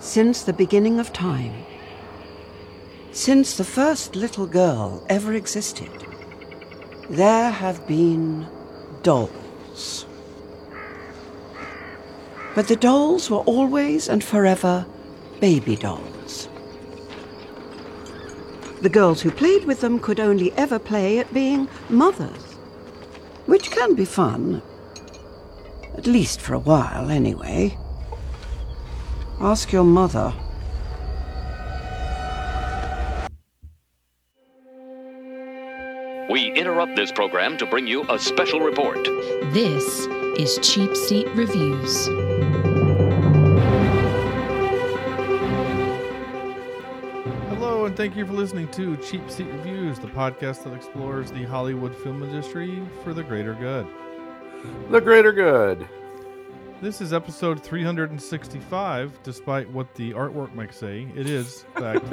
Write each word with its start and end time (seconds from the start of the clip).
since 0.00 0.42
the 0.42 0.52
beginning 0.52 1.00
of 1.00 1.12
time. 1.12 1.52
Since 3.12 3.56
the 3.56 3.64
first 3.64 4.14
little 4.14 4.46
girl 4.46 5.04
ever 5.08 5.32
existed, 5.34 5.90
there 7.10 7.50
have 7.50 7.86
been 7.86 8.46
dolls. 9.02 10.06
But 12.54 12.68
the 12.68 12.76
dolls 12.76 13.30
were 13.30 13.38
always 13.38 14.08
and 14.08 14.22
forever 14.22 14.86
baby 15.40 15.76
dolls. 15.76 16.48
The 18.82 18.88
girls 18.88 19.20
who 19.20 19.30
played 19.30 19.64
with 19.64 19.80
them 19.80 19.98
could 19.98 20.20
only 20.20 20.52
ever 20.52 20.78
play 20.78 21.18
at 21.18 21.32
being 21.34 21.68
mothers, 21.88 22.56
which 23.46 23.70
can 23.70 23.94
be 23.94 24.04
fun. 24.04 24.62
At 25.96 26.06
least 26.06 26.40
for 26.40 26.54
a 26.54 26.60
while, 26.60 27.10
anyway. 27.10 27.76
Ask 29.40 29.70
your 29.70 29.84
mother. 29.84 30.34
We 36.28 36.52
interrupt 36.56 36.96
this 36.96 37.12
program 37.12 37.56
to 37.58 37.66
bring 37.66 37.86
you 37.86 38.04
a 38.10 38.18
special 38.18 38.58
report. 38.58 39.04
This 39.52 40.06
is 40.36 40.58
Cheapseat 40.58 41.28
Reviews. 41.36 42.06
Hello, 47.48 47.86
and 47.86 47.96
thank 47.96 48.16
you 48.16 48.26
for 48.26 48.32
listening 48.32 48.66
to 48.72 48.96
Cheapseat 48.96 49.46
Reviews, 49.46 50.00
the 50.00 50.08
podcast 50.08 50.64
that 50.64 50.74
explores 50.74 51.30
the 51.30 51.44
Hollywood 51.44 51.94
film 51.94 52.24
industry 52.24 52.82
for 53.04 53.14
the 53.14 53.22
greater 53.22 53.54
good. 53.54 53.86
The 54.90 55.00
greater 55.00 55.32
good. 55.32 55.88
This 56.80 57.00
is 57.00 57.12
episode 57.12 57.60
365, 57.60 59.18
despite 59.24 59.68
what 59.70 59.92
the 59.96 60.12
artwork 60.12 60.54
might 60.54 60.72
say. 60.72 61.08
It 61.16 61.28
is, 61.28 61.64
in 61.76 61.82
fact, 61.82 62.04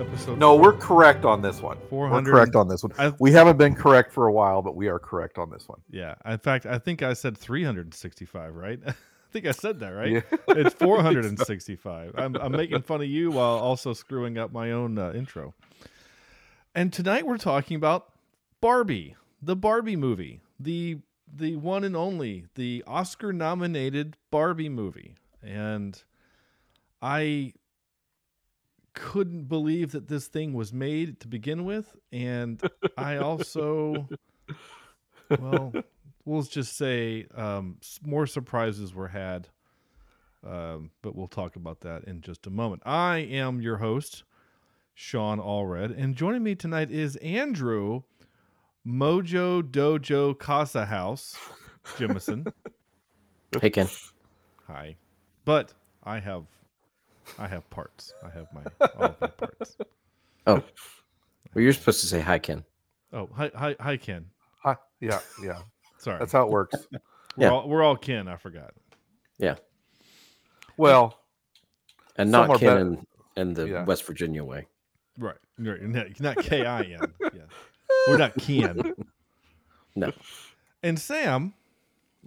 episode. 0.00 0.38
No, 0.38 0.54
we're 0.54 0.72
correct 0.74 1.24
on 1.24 1.42
this 1.42 1.60
one. 1.60 1.78
We're 1.90 2.22
correct 2.22 2.54
on 2.54 2.68
this 2.68 2.84
one. 2.84 2.92
I- 2.96 3.12
we 3.18 3.32
haven't 3.32 3.56
been 3.56 3.74
correct 3.74 4.12
for 4.12 4.28
a 4.28 4.32
while, 4.32 4.62
but 4.62 4.76
we 4.76 4.86
are 4.86 5.00
correct 5.00 5.36
on 5.36 5.50
this 5.50 5.68
one. 5.68 5.80
Yeah, 5.90 6.14
in 6.24 6.38
fact, 6.38 6.64
I 6.64 6.78
think 6.78 7.02
I 7.02 7.14
said 7.14 7.36
365, 7.36 8.54
right? 8.54 8.78
I 8.86 8.94
think 9.32 9.46
I 9.46 9.50
said 9.50 9.80
that, 9.80 9.88
right? 9.88 10.12
Yeah. 10.12 10.20
It's 10.48 10.74
465. 10.78 12.14
I'm, 12.16 12.36
I'm 12.36 12.52
making 12.52 12.82
fun 12.82 13.00
of 13.00 13.08
you 13.08 13.32
while 13.32 13.58
also 13.58 13.92
screwing 13.94 14.38
up 14.38 14.52
my 14.52 14.70
own 14.70 14.96
uh, 14.96 15.10
intro. 15.12 15.54
And 16.72 16.92
tonight 16.92 17.26
we're 17.26 17.38
talking 17.38 17.76
about 17.76 18.12
Barbie, 18.60 19.16
the 19.42 19.56
Barbie 19.56 19.96
movie, 19.96 20.40
the 20.60 20.98
the 21.36 21.56
one 21.56 21.84
and 21.84 21.96
only, 21.96 22.46
the 22.54 22.84
Oscar 22.86 23.32
nominated 23.32 24.16
Barbie 24.30 24.68
movie. 24.68 25.14
And 25.42 26.02
I 27.02 27.52
couldn't 28.94 29.48
believe 29.48 29.92
that 29.92 30.08
this 30.08 30.28
thing 30.28 30.54
was 30.54 30.72
made 30.72 31.20
to 31.20 31.28
begin 31.28 31.64
with. 31.64 31.94
And 32.12 32.62
I 32.96 33.16
also, 33.18 34.08
well, 35.28 35.72
we'll 36.24 36.42
just 36.42 36.76
say 36.76 37.26
um, 37.34 37.78
more 38.04 38.26
surprises 38.26 38.94
were 38.94 39.08
had. 39.08 39.48
Um, 40.46 40.90
but 41.02 41.16
we'll 41.16 41.26
talk 41.26 41.56
about 41.56 41.80
that 41.80 42.04
in 42.04 42.20
just 42.20 42.46
a 42.46 42.50
moment. 42.50 42.82
I 42.84 43.18
am 43.18 43.62
your 43.62 43.78
host, 43.78 44.24
Sean 44.92 45.38
Allred, 45.38 45.98
and 45.98 46.14
joining 46.14 46.42
me 46.42 46.54
tonight 46.54 46.90
is 46.90 47.16
Andrew 47.16 48.02
Mojo 48.86 49.62
Dojo 49.62 50.38
Casa 50.38 50.84
House 50.84 51.36
Jimison. 51.96 52.52
Hey 53.60 53.70
Ken. 53.70 53.86
Hi, 54.66 54.96
but 55.44 55.72
I 56.02 56.18
have, 56.18 56.42
I 57.38 57.46
have 57.46 57.68
parts. 57.70 58.12
I 58.20 58.28
have 58.30 58.48
my 58.52 58.62
all 58.98 59.04
of 59.04 59.20
my 59.20 59.26
parts. 59.28 59.76
Oh, 60.48 60.54
well, 61.54 61.62
you're 61.62 61.72
supposed 61.72 62.00
to 62.00 62.08
say 62.08 62.20
hi, 62.20 62.40
Ken. 62.40 62.64
Oh, 63.12 63.28
hi, 63.32 63.52
hi, 63.54 63.76
hi, 63.78 63.96
Ken. 63.96 64.24
Hi. 64.64 64.74
Yeah, 65.00 65.20
yeah. 65.40 65.60
Sorry, 65.98 66.18
That's 66.18 66.32
how 66.32 66.42
it 66.44 66.50
works. 66.50 66.74
we're 66.92 66.98
yeah. 67.44 67.50
all 67.50 67.68
we're 67.68 67.84
all 67.84 67.94
Ken. 67.96 68.26
I 68.26 68.36
forgot. 68.36 68.72
Yeah, 69.38 69.54
Well, 70.76 71.16
and 72.16 72.32
not 72.32 72.50
are 72.50 72.58
Ken 72.58 72.68
better- 72.68 72.80
in, 72.80 73.06
in 73.36 73.54
the 73.54 73.68
Yeah. 73.68 73.84
West 73.84 74.04
Virginia 74.04 74.42
way. 74.42 74.66
Right, 75.16 75.36
right. 75.60 75.80
Not, 75.80 76.18
not 76.20 76.38
K 76.38 76.66
I 76.66 76.80
N. 76.82 76.98
Yeah, 77.32 77.42
we're 78.08 78.18
not 78.18 78.34
Ken. 78.36 78.94
No. 79.96 80.10
And 80.82 80.98
Sam 80.98 81.54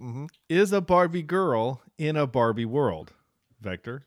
mhm. 0.00 0.30
is 0.48 0.72
a 0.72 0.80
Barbie 0.80 1.22
girl 1.22 1.82
in 1.98 2.16
a 2.16 2.26
Barbie 2.26 2.64
world. 2.64 3.12
Vector. 3.60 4.06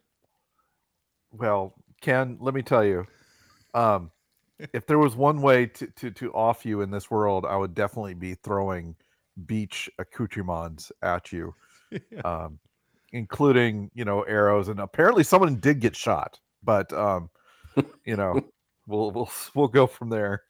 well, 1.31 1.75
Ken, 2.01 2.37
let 2.39 2.55
me 2.55 2.63
tell 2.63 2.83
you. 2.83 3.05
Um, 3.73 4.11
if 4.73 4.85
there 4.85 4.99
was 4.99 5.15
one 5.15 5.41
way 5.41 5.67
to, 5.67 5.87
to, 5.87 6.11
to 6.11 6.33
off 6.33 6.65
you 6.65 6.81
in 6.81 6.91
this 6.91 7.09
world, 7.09 7.45
I 7.45 7.55
would 7.55 7.73
definitely 7.73 8.13
be 8.13 8.35
throwing 8.35 8.95
beach 9.45 9.89
accoutrements 9.99 10.91
at 11.01 11.31
you, 11.31 11.53
um, 12.25 12.59
including, 13.11 13.91
you 13.93 14.05
know, 14.05 14.21
arrows. 14.23 14.67
And 14.67 14.79
apparently 14.79 15.23
someone 15.23 15.57
did 15.57 15.79
get 15.79 15.95
shot, 15.95 16.39
but, 16.63 16.91
um, 16.93 17.29
you 18.05 18.15
know, 18.15 18.41
we'll, 18.87 19.11
we'll, 19.11 19.31
we'll 19.55 19.67
go 19.67 19.87
from 19.87 20.09
there. 20.09 20.43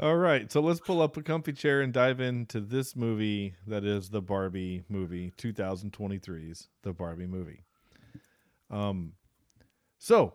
All 0.00 0.16
right, 0.16 0.50
so 0.50 0.60
let's 0.60 0.80
pull 0.80 1.02
up 1.02 1.18
a 1.18 1.22
comfy 1.22 1.52
chair 1.52 1.82
and 1.82 1.92
dive 1.92 2.20
into 2.20 2.60
this 2.60 2.96
movie 2.96 3.54
that 3.66 3.84
is 3.84 4.08
the 4.08 4.22
Barbie 4.22 4.82
movie, 4.88 5.32
2023's 5.36 6.68
The 6.82 6.94
Barbie 6.94 7.26
movie. 7.26 7.64
Um, 8.70 9.12
so, 9.98 10.34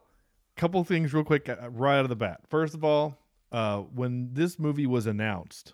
a 0.56 0.60
couple 0.60 0.84
things 0.84 1.16
real 1.16 1.24
quick 1.24 1.50
uh, 1.50 1.70
right 1.72 1.98
out 1.98 2.06
of 2.06 2.10
the 2.10 2.16
bat. 2.16 2.42
First 2.48 2.76
of 2.76 2.84
all, 2.84 3.18
uh, 3.52 3.80
when 3.80 4.30
this 4.34 4.60
movie 4.60 4.86
was 4.86 5.08
announced, 5.08 5.74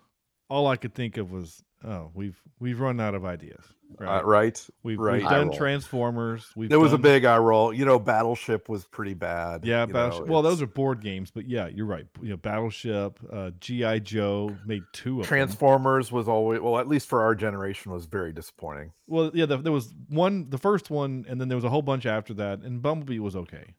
all 0.52 0.66
I 0.66 0.76
could 0.76 0.94
think 0.94 1.16
of 1.16 1.32
was, 1.32 1.64
oh, 1.82 2.10
we've 2.12 2.38
we've 2.60 2.78
run 2.78 3.00
out 3.00 3.14
of 3.14 3.24
ideas. 3.24 3.64
Uh, 4.00 4.22
right. 4.24 4.68
We've, 4.82 4.98
right. 4.98 5.20
we've 5.20 5.28
done 5.28 5.48
roll. 5.48 5.56
Transformers. 5.56 6.50
We've 6.56 6.68
There 6.68 6.80
was 6.80 6.92
a 6.92 6.98
big 6.98 7.24
eye 7.24 7.38
roll. 7.38 7.72
You 7.72 7.84
know, 7.84 7.98
Battleship 7.98 8.68
was 8.68 8.86
pretty 8.86 9.14
bad. 9.14 9.64
Yeah, 9.64 9.86
Battleship. 9.86 10.26
know, 10.26 10.32
well, 10.32 10.42
those 10.42 10.62
are 10.62 10.66
board 10.66 11.02
games, 11.02 11.30
but 11.30 11.46
yeah, 11.46 11.68
you're 11.68 11.86
right. 11.86 12.06
You 12.22 12.30
know, 12.30 12.36
Battleship, 12.36 13.18
uh, 13.30 13.50
GI 13.60 14.00
Joe 14.00 14.56
made 14.66 14.82
two 14.92 15.20
of 15.20 15.26
them. 15.26 15.28
Transformers 15.28 16.12
was 16.12 16.28
always 16.28 16.60
well, 16.60 16.78
at 16.78 16.88
least 16.88 17.08
for 17.08 17.22
our 17.22 17.34
generation, 17.34 17.92
was 17.92 18.06
very 18.06 18.32
disappointing. 18.32 18.92
Well, 19.06 19.30
yeah, 19.34 19.46
the, 19.46 19.58
there 19.58 19.72
was 19.72 19.92
one, 20.08 20.50
the 20.50 20.58
first 20.58 20.90
one, 20.90 21.24
and 21.28 21.40
then 21.40 21.48
there 21.48 21.56
was 21.56 21.64
a 21.64 21.70
whole 21.70 21.82
bunch 21.82 22.06
after 22.06 22.34
that, 22.34 22.60
and 22.60 22.82
Bumblebee 22.82 23.18
was 23.18 23.36
okay. 23.36 23.74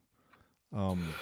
Um, 0.75 1.13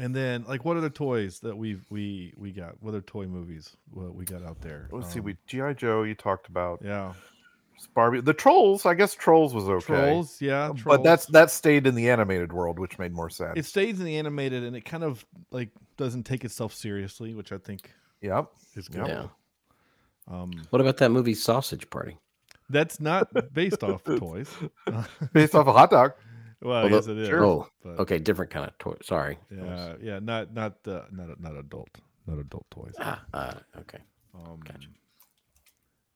and 0.00 0.16
then 0.16 0.44
like, 0.48 0.64
what 0.64 0.76
other 0.76 0.90
toys 0.90 1.40
that 1.40 1.56
we 1.56 1.78
we 1.90 2.32
we 2.36 2.52
got? 2.52 2.74
What 2.80 2.90
other 2.90 3.02
toy 3.02 3.26
movies 3.26 3.76
what 3.90 4.14
we 4.14 4.24
got 4.24 4.42
out 4.42 4.60
there? 4.60 4.88
Let's 4.90 5.12
see, 5.12 5.18
Um, 5.20 5.26
we 5.26 5.36
GI 5.46 5.74
Joe. 5.76 6.02
You 6.04 6.14
talked 6.14 6.48
about 6.48 6.80
yeah, 6.82 7.12
Barbie, 7.94 8.22
the 8.22 8.32
Trolls. 8.32 8.86
I 8.86 8.94
guess 8.94 9.14
Trolls 9.14 9.54
was 9.54 9.68
okay, 9.68 9.84
trolls, 9.84 10.40
yeah, 10.40 10.68
but 10.68 10.78
Trolls. 10.78 11.04
that's 11.04 11.26
that 11.26 11.50
stayed 11.50 11.86
in 11.86 11.94
the 11.94 12.08
animated 12.08 12.52
world, 12.52 12.78
which 12.78 12.98
made 12.98 13.12
more 13.12 13.28
sense. 13.28 13.52
it 13.56 13.66
stays 13.66 13.98
in 13.98 14.06
the 14.06 14.16
animated, 14.16 14.64
and 14.64 14.74
it 14.74 14.84
kind 14.86 15.04
of 15.04 15.24
like 15.50 15.68
doesn't 15.98 16.24
take 16.24 16.44
itself 16.44 16.72
seriously, 16.74 17.34
which 17.34 17.52
I 17.52 17.58
think 17.58 17.90
yep. 18.22 18.46
is 18.74 18.88
good. 18.88 19.06
Yeah. 19.06 19.26
Um, 20.28 20.52
What 20.70 20.80
about 20.80 20.96
that 20.98 21.10
movie 21.10 21.34
Sausage 21.34 21.88
Party? 21.90 22.16
that's 22.70 23.00
not 23.00 23.28
based 23.52 23.82
off 23.82 24.04
toys. 24.16 24.48
Based 25.32 25.54
off 25.54 25.66
a 25.66 25.72
hot 25.72 25.90
dog. 25.90 26.12
Well, 26.62 26.82
Although- 26.82 26.96
yes, 26.96 27.06
it 27.06 27.18
is. 27.18 27.28
Oh, 27.30 27.68
but- 27.82 28.00
okay, 28.00 28.18
different 28.18 28.50
kind 28.50 28.66
of 28.68 28.76
toy. 28.78 28.96
Sorry. 29.02 29.38
Yeah, 29.50 29.94
yeah, 30.00 30.18
not 30.18 30.52
not 30.52 30.76
uh, 30.86 31.02
not 31.10 31.40
not 31.40 31.56
adult, 31.56 31.88
not 32.26 32.38
adult 32.38 32.66
toys. 32.70 32.94
Ah, 32.98 33.22
ah, 33.32 33.54
okay. 33.78 33.98
Um, 34.34 34.60
Gotcha. 34.64 34.88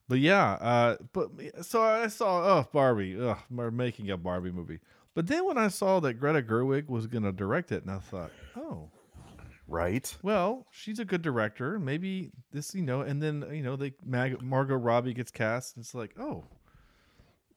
But 0.06 0.18
yeah, 0.18 0.52
uh, 0.52 0.96
but 1.14 1.30
so 1.62 1.82
I 1.82 2.08
saw 2.08 2.58
oh 2.58 2.68
Barbie, 2.72 3.18
ugh, 3.18 3.38
we're 3.50 3.70
making 3.70 4.10
a 4.10 4.16
Barbie 4.18 4.52
movie. 4.52 4.80
But 5.14 5.26
then 5.28 5.46
when 5.46 5.56
I 5.56 5.68
saw 5.68 6.00
that 6.00 6.14
Greta 6.14 6.42
Gerwig 6.42 6.88
was 6.88 7.06
going 7.06 7.22
to 7.22 7.32
direct 7.32 7.72
it, 7.72 7.82
and 7.84 7.90
I 7.90 8.00
thought, 8.00 8.30
oh, 8.56 8.90
Right. 9.66 10.14
well, 10.22 10.66
she's 10.72 10.98
a 10.98 11.04
good 11.06 11.22
director. 11.22 11.78
Maybe 11.78 12.32
this, 12.52 12.74
you 12.74 12.82
know, 12.82 13.00
and 13.00 13.22
then 13.22 13.46
you 13.50 13.62
know, 13.62 13.76
they 13.76 13.94
Mag- 14.04 14.42
Margot 14.42 14.74
Robbie 14.76 15.14
gets 15.14 15.30
cast. 15.30 15.76
And 15.76 15.84
it's 15.84 15.94
like, 15.94 16.14
oh, 16.18 16.44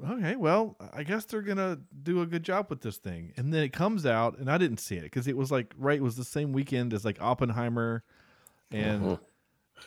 okay, 0.06 0.36
well, 0.36 0.76
I 0.94 1.04
guess 1.04 1.26
they're 1.26 1.42
gonna 1.42 1.80
do 2.04 2.22
a 2.22 2.26
good 2.26 2.44
job 2.44 2.68
with 2.70 2.82
this 2.82 2.98
thing. 2.98 3.34
And 3.38 3.54
then 3.54 3.64
it 3.64 3.74
comes 3.74 4.06
out, 4.06 4.38
and 4.38 4.50
I 4.50 4.58
didn't 4.58 4.80
see 4.80 4.96
it 4.96 5.04
because 5.04 5.28
it 5.28 5.38
was 5.38 5.52
like 5.52 5.74
right, 5.78 5.98
it 5.98 6.04
was 6.04 6.16
the 6.16 6.24
same 6.24 6.54
weekend 6.54 6.94
as 6.94 7.04
like 7.06 7.22
Oppenheimer, 7.22 8.04
and 8.72 9.02
Mhm. 9.04 9.20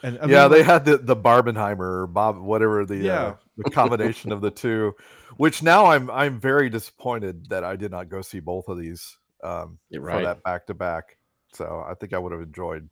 and 0.02 0.18
I 0.18 0.26
yeah, 0.26 0.42
mean, 0.42 0.50
they 0.52 0.58
like- 0.58 0.66
had 0.66 0.84
the 0.84 0.98
the 0.98 1.16
Barbenheimer 1.16 1.78
or 2.02 2.06
Bob, 2.06 2.38
whatever 2.38 2.84
the 2.84 2.96
Yeah. 2.96 3.22
uh, 3.22 3.36
the 3.56 3.70
combination 3.70 4.32
of 4.32 4.40
the 4.40 4.50
two. 4.50 4.94
Which 5.36 5.62
now 5.62 5.86
I'm 5.86 6.10
I'm 6.10 6.38
very 6.40 6.68
disappointed 6.70 7.46
that 7.50 7.64
I 7.64 7.76
did 7.76 7.90
not 7.90 8.08
go 8.08 8.20
see 8.20 8.40
both 8.40 8.68
of 8.68 8.78
these 8.78 9.16
um, 9.42 9.78
You're 9.88 10.02
for 10.02 10.20
that 10.22 10.42
back 10.42 10.66
to 10.66 10.74
back. 10.74 11.16
So 11.54 11.84
I 11.88 11.94
think 11.94 12.12
I 12.12 12.18
would 12.18 12.32
have 12.32 12.42
enjoyed 12.42 12.88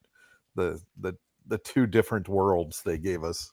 the 0.55 0.81
the 0.99 1.15
the 1.47 1.59
two 1.59 1.87
different 1.87 2.29
worlds 2.29 2.83
they 2.83 2.99
gave 2.99 3.25
us. 3.25 3.53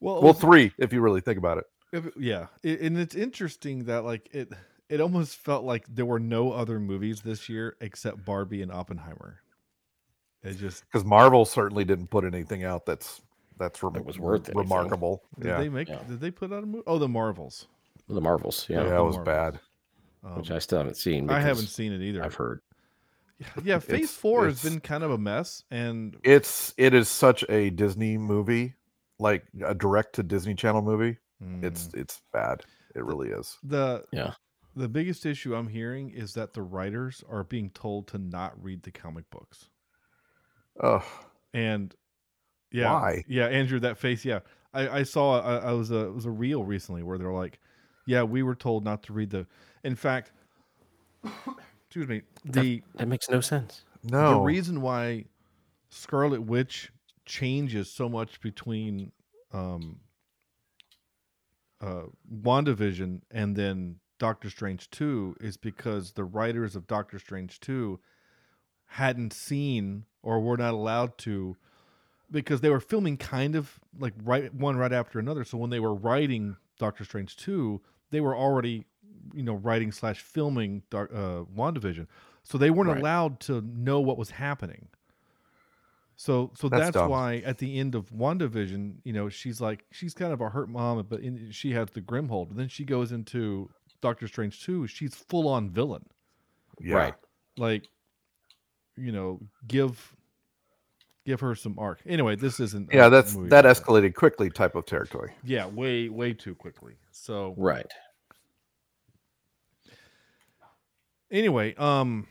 well, 0.00 0.14
Well, 0.16 0.32
was- 0.32 0.40
three 0.40 0.72
if 0.78 0.92
you 0.92 1.00
really 1.00 1.20
think 1.20 1.38
about 1.38 1.58
it. 1.58 1.64
If 1.92 2.06
it- 2.06 2.14
yeah, 2.18 2.46
it, 2.62 2.80
and 2.80 2.98
it's 2.98 3.14
interesting 3.14 3.84
that 3.84 4.04
like 4.04 4.28
it 4.32 4.52
it 4.88 5.00
almost 5.00 5.36
felt 5.38 5.64
like 5.64 5.84
there 5.88 6.06
were 6.06 6.20
no 6.20 6.52
other 6.52 6.78
movies 6.80 7.22
this 7.22 7.48
year 7.48 7.76
except 7.80 8.24
Barbie 8.24 8.62
and 8.62 8.72
Oppenheimer. 8.72 9.40
It 10.42 10.54
just 10.54 10.84
because 10.86 11.04
Marvel 11.04 11.44
certainly 11.44 11.84
didn't 11.84 12.08
put 12.08 12.24
anything 12.24 12.64
out 12.64 12.86
that's 12.86 13.20
that's 13.58 13.82
rem- 13.82 13.92
That 13.94 14.04
was 14.06 14.18
worth 14.18 14.48
anything. 14.48 14.56
remarkable. 14.58 15.22
did 15.38 15.48
Yeah, 15.48 15.58
they 15.58 15.68
make 15.68 15.88
Yeah. 15.88 16.02
did 16.08 16.20
they 16.20 16.30
put 16.30 16.52
out 16.52 16.62
a 16.62 16.66
movie? 16.66 16.84
Oh, 16.86 16.98
the 16.98 17.08
Marvels. 17.08 17.66
The 18.08 18.20
Marvels, 18.20 18.66
yeah, 18.68 18.82
yeah, 18.84 18.98
it 19.00 19.04
was 19.04 19.16
Marvels. 19.16 19.24
bad. 19.24 19.60
Um, 20.24 20.36
which 20.38 20.50
I 20.50 20.58
still 20.58 20.78
haven't 20.78 20.96
seen. 20.96 21.30
I 21.30 21.40
haven't 21.40 21.66
seen 21.68 21.92
it 21.92 22.02
either. 22.02 22.22
I've 22.24 22.34
heard. 22.34 22.60
Yeah, 23.64 23.78
Phase 23.78 23.94
It's- 24.00 24.14
Four 24.14 24.46
has 24.46 24.62
been 24.62 24.80
kind 24.80 25.02
of 25.02 25.10
a 25.10 25.18
mess, 25.18 25.64
and 25.70 26.16
It's 26.24 26.74
it 26.76 26.92
is 26.94 27.08
such 27.08 27.42
a 27.48 27.70
Disney 27.70 28.18
movie, 28.18 28.74
like 29.18 29.46
a 29.64 29.74
direct 29.74 30.14
to 30.16 30.22
Disney 30.22 30.54
Channel 30.54 30.82
movie. 30.82 31.16
Mm, 31.42 31.62
It's 31.64 31.88
it's 31.94 32.20
bad. 32.32 32.64
It 32.94 33.04
really 33.04 33.28
is. 33.28 33.58
the 33.62 34.04
Yeah. 34.12 34.34
the 34.76 34.88
biggest 34.88 35.24
issue 35.26 35.54
I'm 35.54 35.68
hearing 35.68 36.10
is 36.10 36.34
that 36.34 36.54
the 36.54 36.62
writers 36.62 37.22
are 37.28 37.44
being 37.44 37.70
told 37.70 38.08
to 38.08 38.18
not 38.18 38.60
read 38.62 38.82
the 38.82 38.90
comic 38.90 39.28
books. 39.30 39.68
Oh. 40.82 41.04
And 41.52 41.94
yeah, 42.72 42.92
Why? 42.92 43.24
yeah, 43.28 43.46
Andrew, 43.46 43.80
that 43.80 43.98
face, 43.98 44.24
yeah. 44.24 44.40
I, 44.72 45.00
I 45.00 45.02
saw 45.02 45.40
I, 45.40 45.70
I 45.70 45.72
was 45.72 45.90
a 45.90 46.06
it 46.06 46.14
was 46.14 46.24
a 46.26 46.30
reel 46.30 46.62
recently 46.64 47.02
where 47.02 47.18
they're 47.18 47.32
like, 47.32 47.58
yeah, 48.06 48.22
we 48.22 48.42
were 48.42 48.54
told 48.54 48.84
not 48.84 49.02
to 49.04 49.12
read 49.12 49.30
the. 49.30 49.46
In 49.82 49.96
fact, 49.96 50.32
excuse 51.86 52.06
me, 52.08 52.22
the 52.44 52.82
That 52.94 53.08
makes 53.08 53.28
no 53.28 53.40
sense. 53.40 53.84
No. 54.04 54.34
the 54.34 54.40
reason 54.40 54.80
why 54.80 55.24
Scarlet 55.90 56.42
Witch 56.42 56.92
changes 57.26 57.90
so 57.92 58.08
much 58.08 58.40
between 58.40 59.10
um 59.52 59.98
uh 61.80 62.02
WandaVision 62.42 63.20
and 63.30 63.56
then 63.56 63.96
Doctor 64.18 64.50
Strange 64.50 64.90
2 64.90 65.36
is 65.40 65.56
because 65.56 66.12
the 66.12 66.24
writers 66.24 66.76
of 66.76 66.86
Doctor 66.86 67.18
Strange 67.18 67.58
2 67.60 67.98
hadn't 68.86 69.32
seen 69.32 70.04
or 70.22 70.40
were 70.40 70.56
not 70.56 70.74
allowed 70.74 71.16
to 71.18 71.56
because 72.30 72.60
they 72.60 72.68
were 72.70 72.80
filming 72.80 73.16
kind 73.16 73.54
of 73.56 73.80
like 73.98 74.12
right 74.22 74.52
one 74.54 74.76
right 74.76 74.92
after 74.92 75.18
another. 75.18 75.42
So 75.44 75.56
when 75.58 75.70
they 75.70 75.80
were 75.80 75.94
writing 75.94 76.56
Doctor 76.78 77.04
Strange 77.04 77.36
2 77.36 77.80
they 78.10 78.20
were 78.20 78.36
already 78.36 78.84
you 79.34 79.42
know 79.42 79.54
writing 79.54 79.92
slash 79.92 80.20
filming 80.20 80.82
uh 80.92 81.06
WandaVision. 81.56 82.06
So 82.42 82.58
they 82.58 82.70
weren't 82.70 82.88
Right. 82.90 82.98
allowed 82.98 83.40
to 83.40 83.60
know 83.62 84.00
what 84.00 84.18
was 84.18 84.30
happening 84.32 84.88
so 86.20 86.50
so 86.54 86.68
That's 86.68 86.90
that's, 86.90 87.08
why 87.08 87.36
at 87.46 87.56
the 87.56 87.78
end 87.78 87.94
of 87.94 88.10
WandaVision, 88.10 88.96
you 89.04 89.14
know, 89.14 89.30
she's 89.30 89.58
like 89.58 89.86
she's 89.90 90.12
kind 90.12 90.34
of 90.34 90.42
a 90.42 90.50
hurt 90.50 90.68
mom, 90.68 91.02
but 91.08 91.20
in, 91.20 91.50
she 91.50 91.72
has 91.72 91.88
the 91.94 92.02
Grimhold. 92.02 92.48
But 92.48 92.58
then 92.58 92.68
she 92.68 92.84
goes 92.84 93.10
into 93.10 93.70
Doctor 94.02 94.28
Strange 94.28 94.62
2, 94.62 94.86
she's 94.86 95.14
full 95.14 95.48
on 95.48 95.70
villain. 95.70 96.04
yeah. 96.78 96.94
Right. 96.94 97.14
Like 97.56 97.88
you 98.98 99.12
know, 99.12 99.40
give 99.66 100.14
give 101.24 101.40
her 101.40 101.54
some 101.54 101.78
arc. 101.78 102.00
Anyway, 102.04 102.36
this 102.36 102.60
isn't 102.60 102.92
Yeah, 102.92 103.08
that's 103.08 103.34
that 103.48 103.64
about 103.64 103.76
escalated 103.76 104.14
quickly 104.14 104.50
type 104.50 104.74
of 104.74 104.84
territory. 104.84 105.32
Yeah, 105.42 105.68
way 105.68 106.10
way 106.10 106.34
too 106.34 106.54
quickly. 106.54 106.96
So 107.12 107.54
Right. 107.56 107.90
anyway, 111.30 111.74
um 111.76 112.26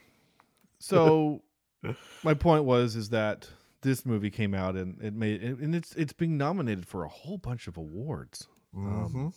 so 0.78 1.42
my 2.22 2.34
point 2.34 2.62
was 2.62 2.94
is 2.94 3.08
that 3.08 3.50
this 3.82 4.04
movie 4.04 4.30
came 4.30 4.54
out 4.54 4.76
and 4.76 5.00
it 5.02 5.14
made 5.14 5.42
and 5.42 5.74
it's 5.74 5.94
it's 5.94 6.12
being 6.12 6.36
nominated 6.36 6.86
for 6.86 7.04
a 7.04 7.08
whole 7.08 7.38
bunch 7.38 7.66
of 7.66 7.76
awards. 7.76 8.46
Mhm. 8.76 9.32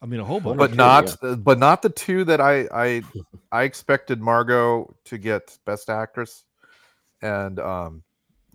I 0.00 0.06
mean 0.06 0.20
a 0.20 0.24
whole 0.24 0.40
bunch. 0.40 0.58
but 0.58 0.70
sure, 0.70 0.76
not 0.76 1.16
but 1.44 1.58
not 1.58 1.82
the 1.82 1.90
two 1.90 2.24
that 2.24 2.40
I 2.40 2.66
I 2.72 3.02
I 3.52 3.62
expected 3.64 4.20
Margot 4.20 4.94
to 5.04 5.18
get 5.18 5.56
best 5.64 5.90
actress 5.90 6.44
and 7.20 7.58
um 7.60 8.02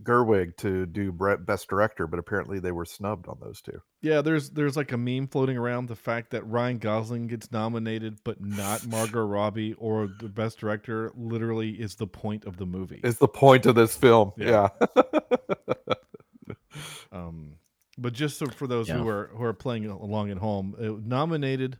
Gerwig 0.03 0.55
to 0.57 0.85
do 0.85 1.11
best 1.11 1.67
director, 1.67 2.05
but 2.07 2.19
apparently 2.19 2.59
they 2.59 2.71
were 2.71 2.85
snubbed 2.85 3.27
on 3.27 3.37
those 3.41 3.61
two. 3.61 3.81
Yeah, 4.01 4.21
there's 4.21 4.51
there's 4.51 4.77
like 4.77 4.91
a 4.91 4.97
meme 4.97 5.27
floating 5.27 5.57
around 5.57 5.87
the 5.87 5.95
fact 5.95 6.31
that 6.31 6.45
Ryan 6.47 6.77
Gosling 6.77 7.27
gets 7.27 7.51
nominated, 7.51 8.19
but 8.23 8.39
not 8.39 8.85
Margot 8.87 9.25
Robbie 9.25 9.73
or 9.73 10.07
the 10.19 10.29
best 10.29 10.59
director. 10.59 11.11
Literally, 11.15 11.71
is 11.71 11.95
the 11.95 12.07
point 12.07 12.45
of 12.45 12.57
the 12.57 12.65
movie. 12.65 13.01
Is 13.03 13.17
the 13.17 13.27
point 13.27 13.65
of 13.65 13.75
this 13.75 13.95
film? 13.95 14.33
Yeah. 14.37 14.69
Yeah. 14.87 14.87
Um, 17.11 17.53
but 17.97 18.13
just 18.13 18.37
so 18.37 18.47
for 18.47 18.67
those 18.67 18.87
Yeah. 18.87 18.97
who 18.97 19.07
are 19.07 19.31
who 19.33 19.43
are 19.43 19.53
playing 19.53 19.85
along 19.87 20.29
at 20.29 20.37
home, 20.37 20.75
it 20.77 21.03
nominated. 21.05 21.79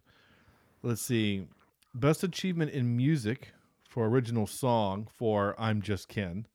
Let's 0.82 1.02
see, 1.02 1.48
best 1.94 2.24
achievement 2.24 2.72
in 2.72 2.96
music 2.96 3.52
for 3.88 4.08
original 4.08 4.48
song 4.48 5.08
for 5.16 5.56
"I'm 5.60 5.82
Just 5.82 6.08
Ken." 6.08 6.48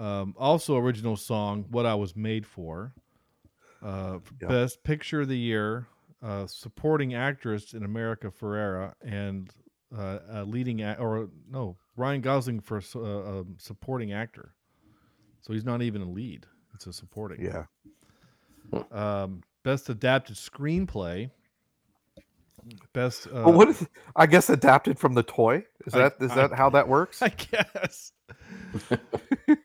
Um, 0.00 0.34
also, 0.38 0.76
original 0.78 1.16
song 1.16 1.66
"What 1.70 1.84
I 1.86 1.94
Was 1.94 2.16
Made 2.16 2.46
For." 2.46 2.92
Uh. 3.82 4.18
Best 4.48 4.82
picture 4.82 5.20
of 5.20 5.28
the 5.28 5.38
year, 5.38 5.86
uh, 6.22 6.46
supporting 6.46 7.14
actress 7.14 7.74
in 7.74 7.84
America 7.84 8.30
Ferrera, 8.30 8.94
and 9.02 9.50
uh, 9.96 10.18
a 10.30 10.44
leading 10.44 10.80
a- 10.82 10.96
or 10.98 11.28
no 11.50 11.76
Ryan 11.96 12.20
Gosling 12.22 12.60
for 12.60 12.80
su- 12.80 13.04
uh, 13.04 13.40
um, 13.40 13.56
supporting 13.58 14.12
actor. 14.12 14.54
So 15.42 15.52
he's 15.52 15.64
not 15.64 15.82
even 15.82 16.02
a 16.02 16.10
lead; 16.10 16.46
it's 16.74 16.86
a 16.86 16.92
supporting. 16.92 17.42
yeah. 17.44 17.64
Um, 18.92 19.42
best 19.64 19.88
adapted 19.88 20.36
screenplay. 20.36 21.30
Best. 22.92 23.26
Uh, 23.26 23.44
But 23.44 23.54
what 23.54 23.68
is 23.68 23.86
I 24.16 24.26
guess 24.26 24.50
adapted 24.50 24.98
from 24.98 25.14
the 25.14 25.22
toy? 25.22 25.64
Is 25.86 25.94
I- 25.94 25.98
that 25.98 26.16
is 26.20 26.30
I- 26.32 26.34
that 26.48 26.52
how 26.52 26.70
that 26.70 26.88
works? 26.88 27.22
I 27.22 27.28
guess. 27.30 28.12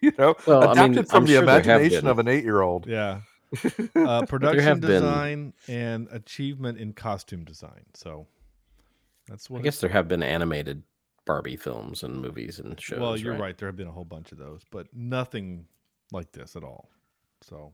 you 0.01 0.11
know, 0.17 0.35
Well, 0.47 0.69
I 0.69 0.71
adapted 0.71 0.95
mean, 0.95 1.05
from 1.05 1.17
I'm 1.17 1.25
the 1.25 1.33
sure 1.33 1.43
imagination 1.43 2.07
of 2.07 2.19
an 2.19 2.25
8-year-old. 2.27 2.87
Yeah. 2.87 3.21
Uh, 3.95 4.25
production 4.25 4.63
have 4.63 4.81
been- 4.81 4.89
design 5.01 5.53
and 5.67 6.07
achievement 6.11 6.77
in 6.79 6.93
costume 6.93 7.43
design. 7.45 7.85
So 7.93 8.27
that's 9.27 9.49
what. 9.49 9.59
I 9.59 9.61
guess 9.63 9.79
there 9.79 9.89
have 9.89 10.07
been 10.07 10.23
animated 10.23 10.83
Barbie 11.25 11.55
films 11.55 12.03
and 12.03 12.21
movies 12.21 12.59
and 12.59 12.79
shows. 12.81 12.99
well, 12.99 13.15
you're 13.17 13.37
right. 13.37 13.57
There 13.57 13.67
have 13.69 13.77
been 13.77 13.87
a 13.87 13.91
whole 13.91 14.03
bunch 14.05 14.31
of 14.31 14.37
those, 14.39 14.61
but 14.71 14.87
nothing 14.93 15.67
like 16.11 16.31
this 16.33 16.55
at 16.55 16.63
all. 16.63 16.89
So. 17.41 17.73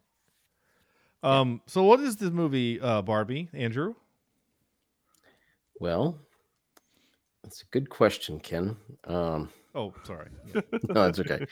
Um. 1.23 1.61
So, 1.67 1.83
what 1.83 1.99
is 1.99 2.17
this 2.17 2.29
movie, 2.31 2.79
uh, 2.79 3.01
Barbie? 3.01 3.49
Andrew? 3.53 3.95
Well, 5.81 6.15
that's 7.41 7.63
a 7.63 7.71
good 7.71 7.89
question, 7.89 8.39
Ken. 8.39 8.77
Um, 9.05 9.49
Oh, 9.73 9.91
sorry. 10.03 10.29
no, 10.89 11.07
it's 11.07 11.17
okay. 11.17 11.43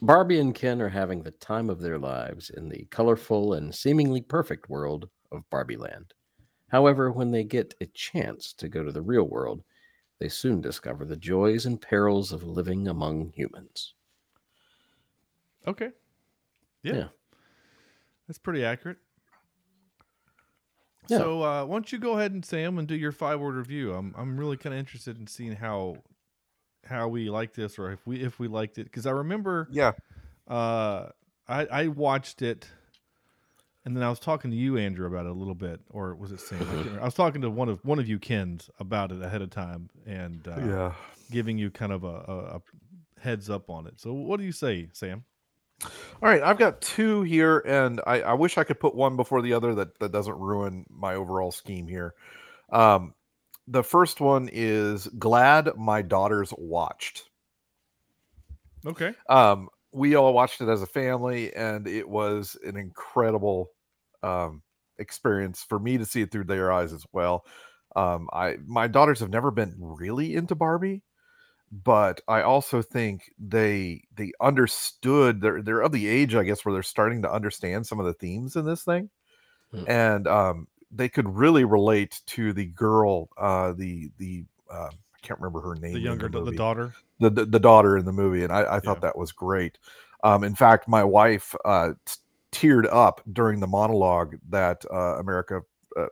Barbie 0.00 0.38
and 0.38 0.54
Ken 0.54 0.80
are 0.80 0.88
having 0.88 1.20
the 1.20 1.32
time 1.32 1.68
of 1.68 1.80
their 1.80 1.98
lives 1.98 2.50
in 2.50 2.68
the 2.68 2.86
colorful 2.92 3.54
and 3.54 3.74
seemingly 3.74 4.20
perfect 4.20 4.70
world 4.70 5.08
of 5.32 5.42
Barbie 5.50 5.76
Land. 5.76 6.14
However, 6.68 7.10
when 7.10 7.32
they 7.32 7.42
get 7.42 7.74
a 7.80 7.86
chance 7.86 8.52
to 8.52 8.68
go 8.68 8.84
to 8.84 8.92
the 8.92 9.02
real 9.02 9.24
world, 9.24 9.64
they 10.20 10.28
soon 10.28 10.60
discover 10.60 11.04
the 11.04 11.16
joys 11.16 11.66
and 11.66 11.82
perils 11.82 12.30
of 12.30 12.44
living 12.44 12.86
among 12.86 13.32
humans. 13.34 13.94
Okay. 15.66 15.90
Yeah. 16.84 16.94
Yeah. 16.94 17.08
That's 18.28 18.38
pretty 18.38 18.64
accurate. 18.64 18.98
Yeah. 21.08 21.18
So 21.18 21.42
uh, 21.42 21.64
why 21.64 21.74
don't 21.74 21.90
you 21.92 21.98
go 21.98 22.16
ahead 22.18 22.32
and 22.32 22.44
Sam 22.44 22.78
and 22.78 22.86
do 22.86 22.94
your 22.94 23.12
five 23.12 23.40
word 23.40 23.54
review? 23.56 23.92
I'm 23.92 24.14
I'm 24.16 24.38
really 24.38 24.56
kind 24.56 24.72
of 24.72 24.78
interested 24.78 25.18
in 25.18 25.26
seeing 25.26 25.56
how 25.56 25.96
how 26.86 27.08
we 27.08 27.30
like 27.30 27.54
this 27.54 27.78
or 27.78 27.90
if 27.92 28.06
we 28.06 28.20
if 28.22 28.38
we 28.38 28.48
liked 28.48 28.78
it 28.78 28.84
because 28.84 29.06
I 29.06 29.10
remember 29.10 29.68
Yeah. 29.70 29.92
uh, 30.48 31.08
I 31.48 31.66
I 31.66 31.88
watched 31.88 32.42
it 32.42 32.68
and 33.84 33.96
then 33.96 34.04
I 34.04 34.08
was 34.10 34.20
talking 34.20 34.50
to 34.52 34.56
you 34.56 34.78
Andrew 34.78 35.06
about 35.06 35.26
it 35.26 35.30
a 35.30 35.34
little 35.34 35.54
bit 35.56 35.80
or 35.90 36.14
was 36.14 36.30
it 36.32 36.40
Sam? 36.40 36.66
I. 36.96 37.00
I 37.02 37.04
was 37.04 37.14
talking 37.14 37.40
to 37.42 37.50
one 37.50 37.68
of 37.68 37.84
one 37.84 37.98
of 37.98 38.08
you 38.08 38.18
Kens 38.18 38.70
about 38.78 39.10
it 39.12 39.20
ahead 39.22 39.42
of 39.42 39.50
time 39.50 39.90
and 40.06 40.46
uh, 40.46 40.56
yeah. 40.58 40.92
giving 41.30 41.58
you 41.58 41.70
kind 41.70 41.92
of 41.92 42.04
a, 42.04 42.24
a, 42.28 42.38
a 42.56 42.62
heads 43.20 43.50
up 43.50 43.70
on 43.70 43.86
it. 43.86 44.00
So 44.00 44.12
what 44.12 44.38
do 44.38 44.44
you 44.46 44.52
say, 44.52 44.88
Sam? 44.92 45.24
All 45.84 46.28
right, 46.28 46.42
I've 46.42 46.58
got 46.58 46.80
two 46.80 47.22
here, 47.22 47.58
and 47.66 48.00
I, 48.06 48.20
I 48.22 48.32
wish 48.34 48.56
I 48.58 48.64
could 48.64 48.78
put 48.78 48.94
one 48.94 49.16
before 49.16 49.42
the 49.42 49.52
other 49.52 49.74
that, 49.74 49.98
that 49.98 50.12
doesn't 50.12 50.38
ruin 50.38 50.84
my 50.88 51.14
overall 51.14 51.50
scheme 51.50 51.88
here. 51.88 52.14
Um, 52.70 53.14
the 53.66 53.82
first 53.82 54.20
one 54.20 54.48
is 54.52 55.08
glad 55.18 55.70
my 55.76 56.02
daughters 56.02 56.52
watched. 56.56 57.28
Okay. 58.86 59.14
Um, 59.28 59.68
we 59.92 60.14
all 60.14 60.32
watched 60.32 60.60
it 60.60 60.68
as 60.68 60.82
a 60.82 60.86
family, 60.86 61.54
and 61.54 61.86
it 61.86 62.08
was 62.08 62.56
an 62.64 62.76
incredible 62.76 63.70
um, 64.22 64.62
experience 64.98 65.64
for 65.68 65.78
me 65.78 65.98
to 65.98 66.06
see 66.06 66.22
it 66.22 66.30
through 66.30 66.44
their 66.44 66.72
eyes 66.72 66.92
as 66.92 67.04
well. 67.12 67.44
Um, 67.94 68.28
I 68.32 68.56
my 68.66 68.86
daughters 68.86 69.20
have 69.20 69.30
never 69.30 69.50
been 69.50 69.74
really 69.78 70.34
into 70.34 70.54
Barbie, 70.54 71.02
but 71.72 72.20
I 72.28 72.42
also 72.42 72.82
think 72.82 73.32
they 73.38 74.04
they 74.14 74.32
understood 74.40 75.40
they're 75.40 75.62
they're 75.62 75.80
of 75.82 75.92
the 75.92 76.08
age 76.08 76.34
I 76.34 76.44
guess 76.44 76.64
where 76.64 76.72
they're 76.74 76.82
starting 76.82 77.22
to 77.22 77.32
understand 77.32 77.86
some 77.86 78.00
of 78.00 78.06
the 78.06 78.14
themes 78.14 78.56
in 78.56 78.66
this 78.66 78.84
thing, 78.84 79.10
Hmm. 79.72 79.84
and 79.86 80.26
um, 80.28 80.68
they 80.90 81.08
could 81.08 81.28
really 81.28 81.64
relate 81.64 82.20
to 82.26 82.52
the 82.52 82.66
girl, 82.66 83.28
uh, 83.38 83.72
the 83.72 84.10
the 84.18 84.44
uh, 84.70 84.90
I 84.92 85.18
can't 85.22 85.40
remember 85.40 85.60
her 85.62 85.76
name. 85.76 85.94
The 85.94 86.00
younger, 86.00 86.28
the, 86.28 86.40
the 86.44 86.52
daughter. 86.52 86.94
the, 87.20 87.30
the 87.30 87.44
the 87.46 87.60
daughter 87.60 87.96
in 87.98 88.04
the 88.04 88.12
movie, 88.12 88.44
and 88.44 88.52
I, 88.52 88.76
I 88.76 88.80
thought 88.80 88.98
Yeah. 88.98 89.00
that 89.02 89.18
was 89.18 89.32
great. 89.32 89.78
Um, 90.24 90.44
in 90.44 90.54
fact, 90.54 90.88
my 90.88 91.04
wife 91.04 91.54
uh, 91.64 91.92
teared 92.52 92.86
up 92.92 93.20
during 93.32 93.60
the 93.60 93.66
monologue 93.66 94.36
that 94.50 94.84
uh, 94.92 95.18
America 95.18 95.62
uh, 95.96 96.06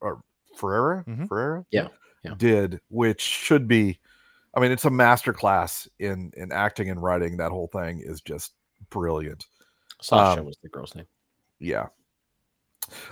or 0.00 0.22
Ferrera 0.56 1.06
Mhm. 1.06 1.28
Ferrera 1.30 1.64
Yeah, 1.70 1.88
yeah. 2.24 2.36
did, 2.36 2.80
which 2.90 3.20
should 3.22 3.68
be. 3.68 4.00
I 4.58 4.60
mean, 4.60 4.72
it's 4.72 4.84
a 4.86 4.90
master 4.90 5.32
class 5.32 5.86
in 6.00 6.32
in 6.36 6.50
acting 6.50 6.90
and 6.90 7.00
writing. 7.00 7.36
That 7.36 7.52
whole 7.52 7.68
thing 7.68 8.02
is 8.04 8.20
just 8.20 8.54
brilliant. 8.90 9.46
Sasha 10.02 10.40
Um, 10.40 10.46
was 10.46 10.56
the 10.62 10.68
girl's 10.68 10.96
name. 10.96 11.06
Yeah. 11.60 11.86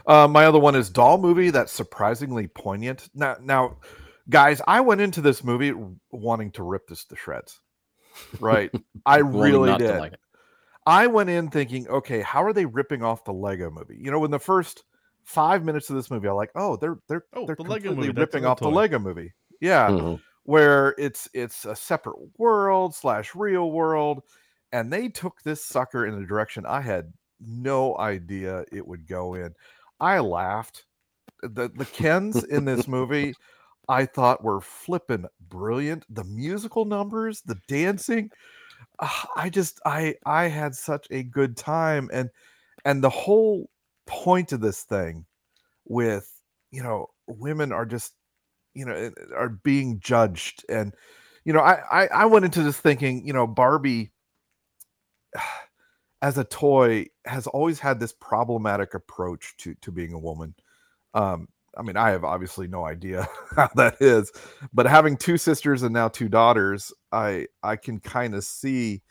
Uh, 0.06 0.26
my 0.26 0.46
other 0.46 0.58
one 0.58 0.74
is 0.74 0.90
doll 0.90 1.18
movie 1.18 1.50
that's 1.50 1.70
surprisingly 1.70 2.48
poignant. 2.48 3.08
Now, 3.14 3.36
now, 3.40 3.76
guys, 4.28 4.60
I 4.66 4.80
went 4.80 5.00
into 5.02 5.20
this 5.20 5.44
movie 5.44 5.72
wanting 6.10 6.50
to 6.52 6.64
rip 6.64 6.88
this 6.88 7.04
to 7.04 7.16
shreds. 7.16 7.60
Right, 8.40 8.72
I 9.06 9.18
really 9.18 9.76
did. 9.78 9.98
like. 9.98 10.14
I 10.84 11.06
went 11.06 11.30
in 11.30 11.50
thinking, 11.50 11.86
okay, 11.88 12.22
how 12.22 12.42
are 12.42 12.52
they 12.52 12.64
ripping 12.66 13.02
off 13.02 13.24
the 13.24 13.32
Lego 13.32 13.70
movie? 13.70 13.98
You 14.00 14.10
know, 14.10 14.24
in 14.24 14.30
the 14.30 14.38
first 14.40 14.82
five 15.24 15.64
minutes 15.64 15.90
of 15.90 15.96
this 15.96 16.10
movie, 16.10 16.26
I'm 16.28 16.34
like, 16.36 16.50
oh, 16.56 16.76
they're 16.76 16.98
they're 17.08 17.24
Oh, 17.34 17.46
they're 17.46 17.54
the 17.56 17.64
completely 17.64 17.94
movie, 17.94 18.10
ripping 18.12 18.44
off 18.46 18.58
the. 18.60 18.70
Lego 18.70 18.98
movie. 18.98 19.32
Yeah, 19.60 19.90
Mhm. 19.90 20.20
Where 20.46 20.94
it's 20.98 21.28
it's 21.34 21.64
a 21.64 21.76
separate 21.76 22.18
world 22.38 22.94
slash 22.94 23.34
real 23.34 23.72
world, 23.72 24.22
and 24.72 24.92
they 24.92 25.08
took 25.08 25.42
this 25.42 25.64
sucker 25.64 26.06
in 26.06 26.14
a 26.14 26.26
direction 26.26 26.64
I 26.66 26.80
had 26.82 27.12
no 27.40 27.98
idea 27.98 28.64
it 28.72 28.86
would 28.86 29.06
go 29.08 29.34
in. 29.34 29.54
I 30.00 30.20
laughed. 30.20 30.86
The 31.42 31.70
the 31.74 31.86
Kens 31.86 32.44
in 32.44 32.64
this 32.64 32.88
movie, 32.88 33.34
I 33.88 34.06
thought 34.06 34.44
were 34.44 34.60
flippin' 34.60 35.26
brilliant. 35.40 36.04
The 36.10 36.24
musical 36.24 36.84
numbers, 36.86 37.42
the 37.42 37.58
dancing, 37.68 38.30
ah, 39.00 39.28
I 39.36 39.50
just 39.50 39.80
I 39.86 40.16
I 40.26 40.48
had 40.48 40.74
such 40.74 41.06
a 41.10 41.22
good 41.24 41.56
time, 41.56 42.10
and 42.12 42.30
and 42.84 43.04
the 43.04 43.10
whole 43.10 43.70
point 44.06 44.52
of 44.52 44.60
this 44.60 44.82
thing 44.84 45.26
with 45.86 46.30
you 46.72 46.82
know 46.82 47.08
women 47.28 47.72
are 47.72 47.86
just 47.86 48.14
you 48.76 48.84
know 48.84 48.94
eh, 48.94 49.10
are 49.34 49.48
being 49.48 49.98
judged 50.00 50.64
and 50.68 50.94
you 51.44 51.52
know 51.52 51.60
I, 51.60 51.80
I 51.90 52.06
i 52.08 52.26
went 52.26 52.44
into 52.44 52.62
this 52.62 52.78
thinking 52.78 53.26
you 53.26 53.32
know 53.32 53.46
barbie 53.46 54.12
as 56.22 56.38
a 56.38 56.44
toy 56.44 57.06
has 57.24 57.46
always 57.46 57.78
had 57.78 58.00
this 58.00 58.12
problematic 58.12 58.94
approach 58.94 59.54
to 59.58 59.74
to 59.82 59.92
being 59.92 60.12
a 60.12 60.18
woman. 60.18 60.54
Um 61.14 61.48
i 61.76 61.82
mean 61.82 61.96
i 61.96 62.10
have 62.10 62.24
obviously 62.24 62.66
no 62.66 62.84
idea 62.86 63.28
how 63.56 63.68
that 63.74 63.96
is 64.00 64.32
but 64.72 64.86
having 64.86 65.16
two 65.16 65.36
sisters 65.36 65.82
and 65.82 65.92
now 65.92 66.08
two 66.08 66.28
daughters 66.28 66.92
i 67.12 67.46
i 67.62 67.76
can 67.76 68.00
kind 68.00 68.34
of 68.34 68.44
see 68.44 69.02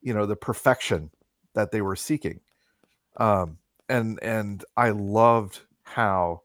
you 0.00 0.12
know 0.12 0.26
the 0.26 0.36
perfection 0.36 1.10
that 1.54 1.70
they 1.72 1.80
were 1.80 1.96
seeking. 1.96 2.40
Um 3.16 3.58
and 3.88 4.18
and 4.22 4.64
i 4.76 4.90
loved 4.90 5.60
how 5.84 6.42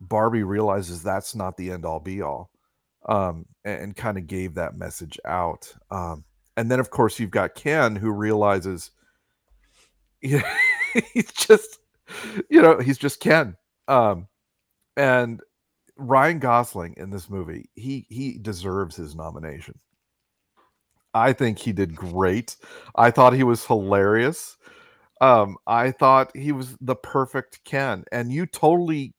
barbie 0.00 0.42
realizes 0.42 1.02
that's 1.02 1.34
not 1.34 1.56
the 1.56 1.70
end 1.70 1.84
all 1.84 2.00
be 2.00 2.22
all 2.22 2.50
um 3.08 3.46
and, 3.64 3.82
and 3.82 3.96
kind 3.96 4.18
of 4.18 4.26
gave 4.26 4.54
that 4.54 4.76
message 4.76 5.18
out 5.24 5.72
um 5.90 6.24
and 6.56 6.70
then 6.70 6.80
of 6.80 6.90
course 6.90 7.18
you've 7.18 7.30
got 7.30 7.54
ken 7.54 7.96
who 7.96 8.10
realizes 8.10 8.90
know, 10.38 10.42
he's 11.12 11.32
just 11.32 11.78
you 12.50 12.62
know 12.62 12.78
he's 12.78 12.98
just 12.98 13.20
ken 13.20 13.56
um 13.88 14.26
and 14.96 15.42
ryan 15.96 16.38
gosling 16.38 16.94
in 16.96 17.10
this 17.10 17.28
movie 17.28 17.68
he 17.74 18.06
he 18.08 18.38
deserves 18.38 18.96
his 18.96 19.14
nomination. 19.14 19.78
I 21.16 21.32
think 21.32 21.60
he 21.60 21.72
did 21.72 21.94
great. 21.94 22.56
I 22.96 23.12
thought 23.12 23.34
he 23.34 23.44
was 23.44 23.64
hilarious. 23.64 24.56
Um 25.20 25.56
i 25.66 25.90
thought 25.90 26.36
he 26.36 26.52
was 26.52 26.76
the 26.80 26.96
perfect 26.96 27.62
ken 27.64 28.04
and 28.12 28.32
you 28.32 28.46
totally 28.46 29.14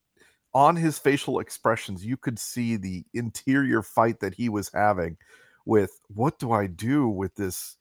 on 0.55 0.75
his 0.77 0.97
facial 0.97 1.39
expressions 1.39 2.03
you 2.03 2.17
could 2.17 2.39
see 2.39 2.77
the 2.77 3.03
interior 3.13 3.83
fight 3.83 4.21
that 4.21 4.33
he 4.33 4.49
was 4.49 4.71
having 4.73 5.17
with 5.65 5.99
what 6.07 6.39
do 6.39 6.51
i 6.51 6.65
do 6.65 7.07
with 7.07 7.35
this 7.35 7.77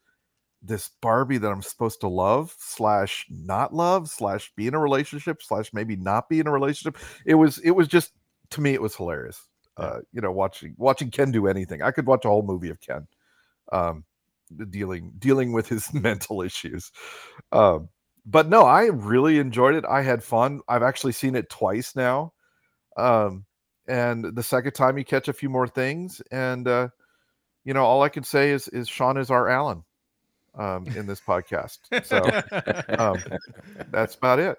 this 0.61 0.89
barbie 1.01 1.37
that 1.37 1.51
i'm 1.51 1.61
supposed 1.61 2.01
to 2.01 2.07
love 2.07 2.53
slash 2.59 3.25
not 3.29 3.73
love 3.73 4.09
slash 4.09 4.51
be 4.55 4.67
in 4.67 4.73
a 4.73 4.79
relationship 4.79 5.41
slash 5.41 5.71
maybe 5.73 5.95
not 5.95 6.27
be 6.27 6.39
in 6.39 6.47
a 6.47 6.51
relationship? 6.51 7.01
It 7.25 7.35
was 7.35 7.59
it 7.59 7.71
was 7.71 7.87
just 7.87 8.11
to 8.51 8.61
me 8.61 8.73
it 8.73 8.81
was 8.81 8.95
hilarious 8.95 9.47
uh 9.77 9.99
you 10.11 10.21
know 10.21 10.31
watching 10.31 10.73
watching 10.77 11.11
ken 11.11 11.31
do 11.31 11.47
anything. 11.47 11.81
I 11.81 11.91
could 11.91 12.05
watch 12.05 12.25
a 12.25 12.29
whole 12.29 12.43
movie 12.43 12.69
of 12.69 12.81
ken 12.81 13.07
um 13.71 14.03
dealing 14.69 15.13
dealing 15.17 15.53
with 15.53 15.67
his 15.69 15.93
mental 15.93 16.41
issues 16.41 16.91
um 17.51 17.89
but 18.25 18.49
no 18.49 18.63
i 18.63 18.85
really 18.85 19.39
enjoyed 19.39 19.75
it. 19.75 19.85
I 19.85 20.01
had 20.01 20.23
fun. 20.23 20.61
I've 20.67 20.83
actually 20.83 21.13
seen 21.13 21.35
it 21.35 21.49
twice 21.49 21.95
now 21.95 22.33
um 22.97 23.45
and 23.87 24.35
the 24.35 24.43
second 24.43 24.71
time 24.73 24.97
you 24.97 25.05
catch 25.05 25.27
a 25.27 25.33
few 25.33 25.49
more 25.49 25.67
things 25.67 26.21
and 26.31 26.67
uh 26.67 26.87
you 27.63 27.73
know 27.73 27.83
all 27.83 28.01
i 28.01 28.09
can 28.09 28.23
say 28.23 28.51
is 28.51 28.67
is 28.69 28.87
sean 28.87 29.17
is 29.17 29.29
our 29.29 29.47
alan 29.47 29.83
um 30.57 30.85
in 30.95 31.05
this 31.05 31.19
podcast. 31.19 31.79
So 32.05 32.31
um 32.97 33.23
that's 33.91 34.15
about 34.15 34.39
it. 34.39 34.57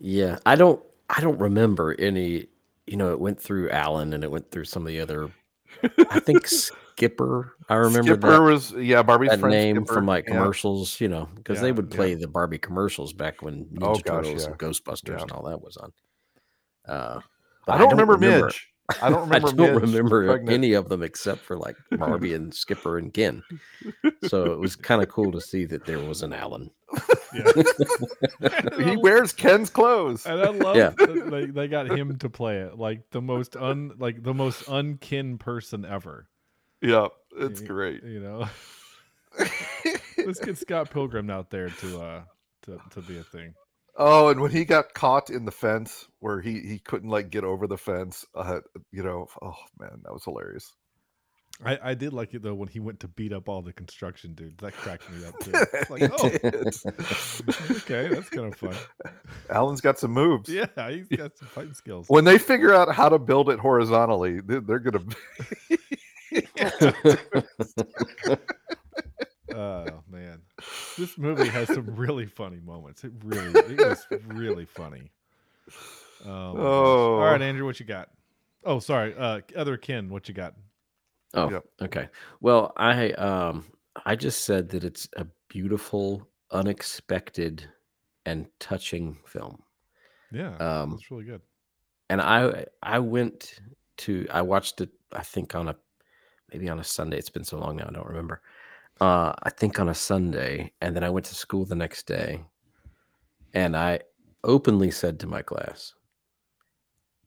Yeah, 0.00 0.38
I 0.44 0.56
don't 0.56 0.82
I 1.08 1.20
don't 1.20 1.38
remember 1.38 1.94
any, 1.98 2.46
you 2.86 2.96
know, 2.96 3.12
it 3.12 3.20
went 3.20 3.40
through 3.40 3.70
Alan 3.70 4.12
and 4.12 4.24
it 4.24 4.30
went 4.30 4.50
through 4.50 4.64
some 4.64 4.82
of 4.82 4.88
the 4.88 5.00
other 5.00 5.30
I 6.10 6.20
think 6.20 6.48
Skipper. 6.96 7.56
I 7.68 7.74
remember 7.76 8.12
skipper 8.14 8.30
that, 8.32 8.40
was 8.42 8.72
yeah 8.72 9.02
barbie's 9.02 9.30
that 9.30 9.40
friend 9.40 9.52
name 9.54 9.76
Skipper, 9.76 9.94
from 9.94 10.06
like 10.06 10.24
yeah. 10.26 10.34
commercials, 10.34 11.00
you 11.00 11.08
know, 11.08 11.28
because 11.36 11.58
Yeah, 11.58 11.62
they 11.62 11.72
would 11.72 11.88
yeah. 11.90 11.96
play 11.96 12.14
the 12.14 12.28
Barbie 12.28 12.58
commercials 12.58 13.12
back 13.12 13.42
when 13.42 13.64
Ninja 13.66 13.82
Oh, 13.82 13.94
gosh, 13.98 14.24
Turtles 14.24 14.42
yeah. 14.42 14.48
and 14.50 14.58
Ghostbusters 14.58 15.08
Yeah. 15.16 15.22
and 15.22 15.32
all 15.32 15.42
that 15.44 15.60
was 15.62 15.76
on. 15.76 15.92
Uh, 16.86 17.20
but 17.66 17.74
i 17.76 17.78
don't, 17.78 17.90
remember, 17.90 18.18
midge 18.18 18.68
i 19.02 19.08
don't 19.08 19.32
I 19.32 19.36
remember 19.38 19.52
don't 19.52 19.74
Midge 19.74 19.82
remember 19.82 20.26
pregnant. 20.26 20.50
any 20.50 20.72
of 20.72 20.88
them 20.88 21.02
except 21.02 21.40
for 21.40 21.56
like 21.56 21.76
Barbie 21.92 22.34
and 22.38 22.52
Skipper 22.52 22.98
and 22.98 23.12
Ken. 23.14 23.42
So 24.26 24.46
it 24.52 24.58
was 24.58 24.74
kind 24.76 25.00
of 25.02 25.08
cool 25.08 25.30
to 25.32 25.40
see 25.40 25.64
that 25.66 25.84
there 25.86 26.00
was 26.00 26.22
an 26.22 26.32
Alan. 26.32 26.70
Yeah. 27.34 27.50
he 28.78 28.94
wears 28.98 29.32
ken's 29.32 29.70
clothes 29.70 30.26
And 30.26 30.38
I 30.38 30.50
love 30.50 30.76
Yeah. 30.76 30.90
that 30.98 31.30
they, 31.30 31.46
they 31.46 31.66
got 31.66 31.86
him 31.90 32.18
to 32.18 32.28
play 32.28 32.58
it 32.58 32.76
like 32.78 33.08
the 33.10 33.22
most 33.22 33.56
un 33.56 33.92
like 33.98 34.22
the 34.22 34.34
most 34.34 34.66
unkin 34.66 35.38
person 35.38 35.86
ever. 35.86 36.28
Yeah 36.82 37.08
it's 37.38 37.60
Y- 37.60 37.66
great 37.66 38.02
You 38.04 38.20
know, 38.20 38.48
let's 40.18 40.40
get 40.40 40.58
Scott 40.66 40.90
Pilgrim 40.90 41.30
out 41.30 41.50
there 41.50 41.70
to 41.70 42.00
uh 42.02 42.22
to, 42.64 42.78
to 42.90 43.00
be 43.02 43.18
a 43.18 43.24
thing. 43.24 43.54
Oh, 43.96 44.28
and 44.28 44.40
when 44.40 44.50
he 44.50 44.64
got 44.64 44.94
caught 44.94 45.30
in 45.30 45.44
the 45.44 45.50
fence 45.50 46.06
where 46.20 46.40
he 46.40 46.60
he 46.60 46.78
couldn't 46.78 47.10
like 47.10 47.30
get 47.30 47.44
over 47.44 47.66
the 47.66 47.76
fence, 47.78 48.24
uh, 48.34 48.60
you 48.90 49.02
know, 49.02 49.26
oh 49.42 49.54
man, 49.78 50.00
that 50.04 50.12
was 50.12 50.24
hilarious. 50.24 50.72
I, 51.64 51.78
I 51.90 51.94
did 51.94 52.12
like 52.14 52.32
it 52.34 52.42
though 52.42 52.54
when 52.54 52.68
he 52.68 52.80
went 52.80 53.00
to 53.00 53.08
beat 53.08 53.32
up 53.32 53.48
all 53.48 53.60
the 53.62 53.72
construction 53.72 54.32
dudes. 54.34 54.56
That 54.58 54.72
cracked 54.72 55.10
me 55.10 55.24
up 55.26 55.38
too. 55.40 55.52
It's 55.54 55.90
like, 55.90 56.10
oh, 56.10 56.26
okay, 57.76 58.08
that's 58.08 58.28
kind 58.30 58.52
of 58.52 58.56
fun. 58.58 58.74
Alan's 59.50 59.80
got 59.82 59.98
some 59.98 60.12
moves. 60.12 60.48
Yeah, 60.48 60.66
he's 60.90 61.08
got 61.08 61.36
some 61.36 61.48
fighting 61.48 61.74
skills. 61.74 62.06
When 62.08 62.24
they 62.24 62.38
figure 62.38 62.72
out 62.74 62.94
how 62.94 63.08
to 63.10 63.18
build 63.18 63.50
it 63.50 63.58
horizontally, 63.58 64.40
they- 64.40 64.60
they're 64.60 64.78
gonna. 64.78 65.04
Oh 69.54 70.02
man, 70.08 70.40
this 70.96 71.18
movie 71.18 71.50
has 71.50 71.68
some 71.68 71.94
really 71.94 72.24
funny 72.26 72.58
moments. 72.64 73.04
It 73.04 73.12
really, 73.22 73.74
it 73.74 73.78
was 73.86 74.06
really 74.26 74.64
funny. 74.64 75.10
Oh, 76.24 76.56
all 76.58 77.18
right, 77.18 77.40
Oh. 77.40 77.44
Andrew, 77.44 77.66
what 77.66 77.78
you 77.78 77.84
got? 77.84 78.08
Oh, 78.64 78.78
sorry, 78.78 79.14
uh, 79.18 79.40
other 79.56 79.76
Ken, 79.76 80.08
what 80.08 80.26
you 80.28 80.34
got? 80.34 80.54
Oh, 81.34 81.50
Yep. 81.50 81.64
okay. 81.82 82.08
Well, 82.40 82.72
I 82.76 83.10
um 83.12 83.66
I 84.06 84.16
just 84.16 84.44
said 84.44 84.70
that 84.70 84.84
it's 84.84 85.06
a 85.16 85.26
beautiful, 85.48 86.26
unexpected, 86.50 87.66
and 88.24 88.46
touching 88.58 89.18
film. 89.26 89.62
Yeah, 90.32 90.56
Um, 90.56 90.92
that's 90.92 91.10
really 91.10 91.24
good. 91.24 91.42
and 92.08 92.22
I 92.22 92.64
I 92.82 93.00
went 93.00 93.60
to 93.98 94.26
I 94.30 94.40
watched 94.42 94.80
it 94.80 94.90
I 95.12 95.22
think 95.22 95.54
on 95.54 95.68
a 95.68 95.76
maybe 96.52 96.68
on 96.68 96.78
a 96.78 96.84
Sunday. 96.84 97.18
It's 97.18 97.30
been 97.30 97.44
so 97.44 97.58
long 97.58 97.76
now 97.76 97.86
I 97.88 97.92
don't 97.92 98.06
remember. 98.06 98.40
Uh, 99.00 99.32
I 99.42 99.50
think 99.50 99.80
on 99.80 99.88
a 99.88 99.94
Sunday, 99.94 100.72
and 100.80 100.94
then 100.94 101.02
I 101.02 101.10
went 101.10 101.26
to 101.26 101.34
school 101.34 101.64
the 101.64 101.74
next 101.74 102.06
day, 102.06 102.44
and 103.54 103.76
I 103.76 104.00
openly 104.44 104.90
said 104.90 105.18
to 105.20 105.26
my 105.26 105.42
class, 105.42 105.94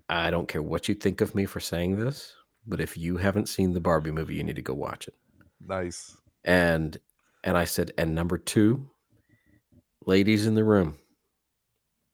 "I 0.08 0.29
don't 0.29 0.48
care 0.48 0.62
what 0.62 0.88
you 0.88 0.96
think 0.96 1.22
of 1.22 1.36
me 1.36 1.46
for 1.46 1.60
saying 1.60 1.98
this, 1.98 2.34
but 2.67 2.79
if 2.79 2.98
you 2.98 3.17
haven't 3.17 3.50
seen 3.50 3.74
the 3.74 3.82
Barbie 3.82 4.12
movie, 4.12 4.36
you 4.36 4.44
need 4.44 4.55
to 4.55 4.62
go 4.62 4.74
watch 4.74 5.08
it." 5.08 5.15
nice. 5.65 6.15
and 6.44 6.98
and 7.44 7.58
I 7.58 7.65
said, 7.65 7.91
and 7.98 8.15
number 8.15 8.39
two, 8.39 8.89
ladies 10.05 10.48
in 10.48 10.55
the 10.55 10.63
room, 10.63 10.98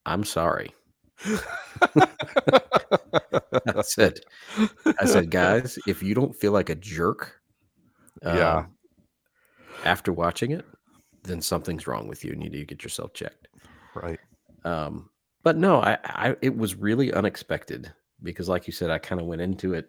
I'm 0.05 0.25
sorry. 0.25 0.75
I 3.75 3.81
said, 3.83 4.19
I 4.99 5.05
said, 5.05 5.29
guys, 5.31 5.77
if 5.87 6.01
you 6.03 6.13
don't 6.15 6.35
feel 6.35 6.51
like 6.51 6.69
a 6.69 6.75
jerk, 6.75 7.39
Yeah. 8.23 8.57
um, 8.57 8.75
after 9.85 10.13
watching 10.13 10.51
it, 10.51 10.65
then 11.23 11.41
something's 11.41 11.87
wrong 11.87 12.07
with 12.07 12.23
you 12.23 12.31
and 12.31 12.43
you 12.43 12.49
need 12.49 12.59
to 12.59 12.65
get 12.65 12.83
yourself 12.83 13.13
checked. 13.13 13.47
Right. 13.95 14.19
Um, 14.63 15.09
but 15.43 15.57
no, 15.57 15.81
I, 15.81 15.97
I, 16.03 16.35
it 16.41 16.55
was 16.55 16.75
really 16.75 17.11
unexpected 17.13 17.91
because, 18.23 18.47
like 18.49 18.67
you 18.67 18.73
said, 18.73 18.89
I 18.91 18.97
kind 18.99 19.19
of 19.19 19.27
went 19.27 19.41
into 19.41 19.73
it 19.73 19.87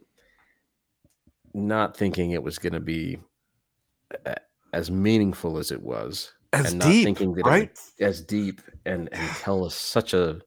not 1.54 1.96
thinking 1.96 2.30
it 2.30 2.42
was 2.42 2.58
going 2.58 2.72
to 2.72 2.80
be 2.80 3.18
as 4.72 4.90
meaningful 4.90 5.58
as 5.58 5.70
it 5.70 5.82
was, 5.82 6.32
As 6.54 6.70
and 6.70 6.78
not 6.78 6.88
thinking 6.88 7.34
that 7.34 7.44
right? 7.44 7.78
would- 7.98 8.06
as 8.06 8.22
deep 8.22 8.62
and 8.86 9.10
and 9.12 9.30
tell 9.36 9.64
us 9.64 9.74
such 9.74 10.14
a 10.14 10.40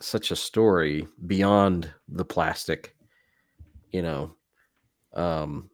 such 0.00 0.30
a 0.30 0.36
story 0.36 1.06
beyond 1.26 1.92
the 2.08 2.24
plastic, 2.24 2.96
you 3.92 4.02
know. 4.02 4.34
Um, 5.14 5.70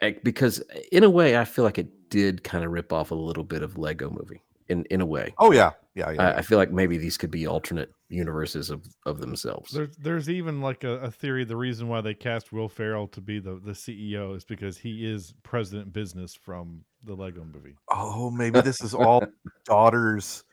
eh, 0.00 0.12
because 0.22 0.62
in 0.90 1.04
a 1.04 1.10
way, 1.10 1.36
I 1.36 1.44
feel 1.44 1.64
like 1.64 1.78
it 1.78 2.10
did 2.10 2.44
kind 2.44 2.64
of 2.64 2.70
rip 2.70 2.92
off 2.92 3.10
a 3.10 3.14
little 3.14 3.44
bit 3.44 3.62
of 3.62 3.78
Lego 3.78 4.10
Movie. 4.10 4.42
In 4.68 4.84
in 4.86 5.00
a 5.00 5.06
way, 5.06 5.34
Oh 5.38 5.52
yeah, 5.52 5.72
yeah, 5.94 6.12
yeah. 6.12 6.22
I, 6.22 6.38
I 6.38 6.42
feel 6.42 6.56
like 6.56 6.70
maybe 6.70 6.96
these 6.96 7.18
could 7.18 7.32
be 7.32 7.46
alternate 7.46 7.92
universes 8.08 8.70
of 8.70 8.86
of 9.04 9.20
themselves. 9.20 9.72
There's 9.72 9.94
there's 9.96 10.30
even 10.30 10.62
like 10.62 10.84
a, 10.84 10.98
a 11.00 11.10
theory. 11.10 11.44
The 11.44 11.56
reason 11.56 11.88
why 11.88 12.00
they 12.00 12.14
cast 12.14 12.52
Will 12.52 12.68
Ferrell 12.68 13.08
to 13.08 13.20
be 13.20 13.38
the, 13.38 13.60
the 13.62 13.72
CEO 13.72 14.34
is 14.36 14.44
because 14.44 14.78
he 14.78 15.04
is 15.04 15.34
president 15.42 15.92
business 15.92 16.34
from 16.34 16.84
the 17.04 17.14
Lego 17.14 17.44
Movie. 17.44 17.74
oh, 17.90 18.30
maybe 18.30 18.60
this 18.60 18.80
is 18.80 18.94
all 18.94 19.26
daughters 19.64 20.44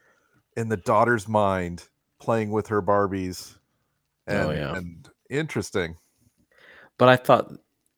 in 0.57 0.67
the 0.67 0.77
daughter's 0.77 1.27
mind 1.27 1.87
playing 2.19 2.51
with 2.51 2.67
her 2.67 2.81
Barbies. 2.81 3.55
And, 4.27 4.37
Oh, 4.49 4.51
yeah. 4.51 4.75
and 4.75 5.09
interesting. 5.29 5.97
but 6.97 7.09
I 7.09 7.15
thought 7.15 7.51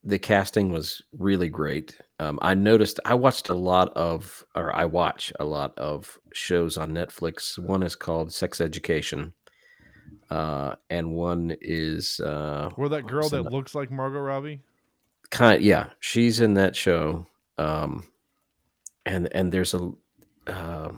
the 0.03 0.17
casting 0.19 0.71
was 0.71 1.01
really 1.17 1.49
great. 1.49 1.97
Um, 2.19 2.39
I 2.41 2.53
noticed 2.53 2.99
I 3.05 3.13
watched 3.15 3.49
a 3.49 3.53
lot 3.53 3.89
of, 3.95 4.43
or 4.55 4.75
I 4.75 4.85
watch 4.85 5.31
a 5.39 5.45
lot 5.45 5.77
of 5.77 6.17
shows 6.33 6.77
on 6.77 6.91
Netflix. 6.91 7.57
One 7.59 7.83
is 7.83 7.95
called 7.95 8.31
Sex 8.33 8.61
Education, 8.61 9.33
uh, 10.29 10.75
and 10.89 11.11
one 11.13 11.55
is 11.61 12.19
uh, 12.19 12.69
Or 12.77 12.89
that 12.89 13.05
girl 13.07 13.21
what's 13.23 13.31
that 13.31 13.51
looks 13.51 13.75
like 13.75 13.91
Margot 13.91 14.19
Robbie. 14.19 14.61
kind. 15.31 15.61
Yeah, 15.61 15.87
she's 15.99 16.39
in 16.41 16.53
that 16.55 16.75
show, 16.75 17.25
um, 17.57 18.07
and 19.05 19.27
and 19.33 19.51
there's 19.51 19.73
a. 19.73 19.91
Uh, 20.47 20.91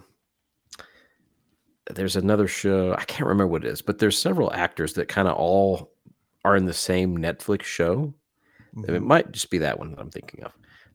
there's 1.92 2.16
another 2.16 2.48
show 2.48 2.94
I 2.94 3.04
can't 3.06 3.28
remember 3.28 3.48
what 3.48 3.66
it 3.66 3.70
is, 3.70 3.82
but 3.82 4.00
there's 4.00 4.18
several 4.18 4.52
actors 4.54 4.94
that 4.94 5.08
kind 5.08 5.28
of 5.28 5.36
all 5.36 5.92
are 6.46 6.56
in 6.56 6.66
the 6.66 6.74
same 6.74 7.18
Netflix 7.18 7.64
show. 7.64 8.14
It 8.78 8.90
Mhm. 8.90 9.04
might 9.04 9.32
just 9.32 9.50
be 9.50 9.60
that 9.60 9.78
one 9.78 9.92
that 9.92 10.00
I'm 10.00 10.10
thinking 10.10 10.44
of. 10.44 10.52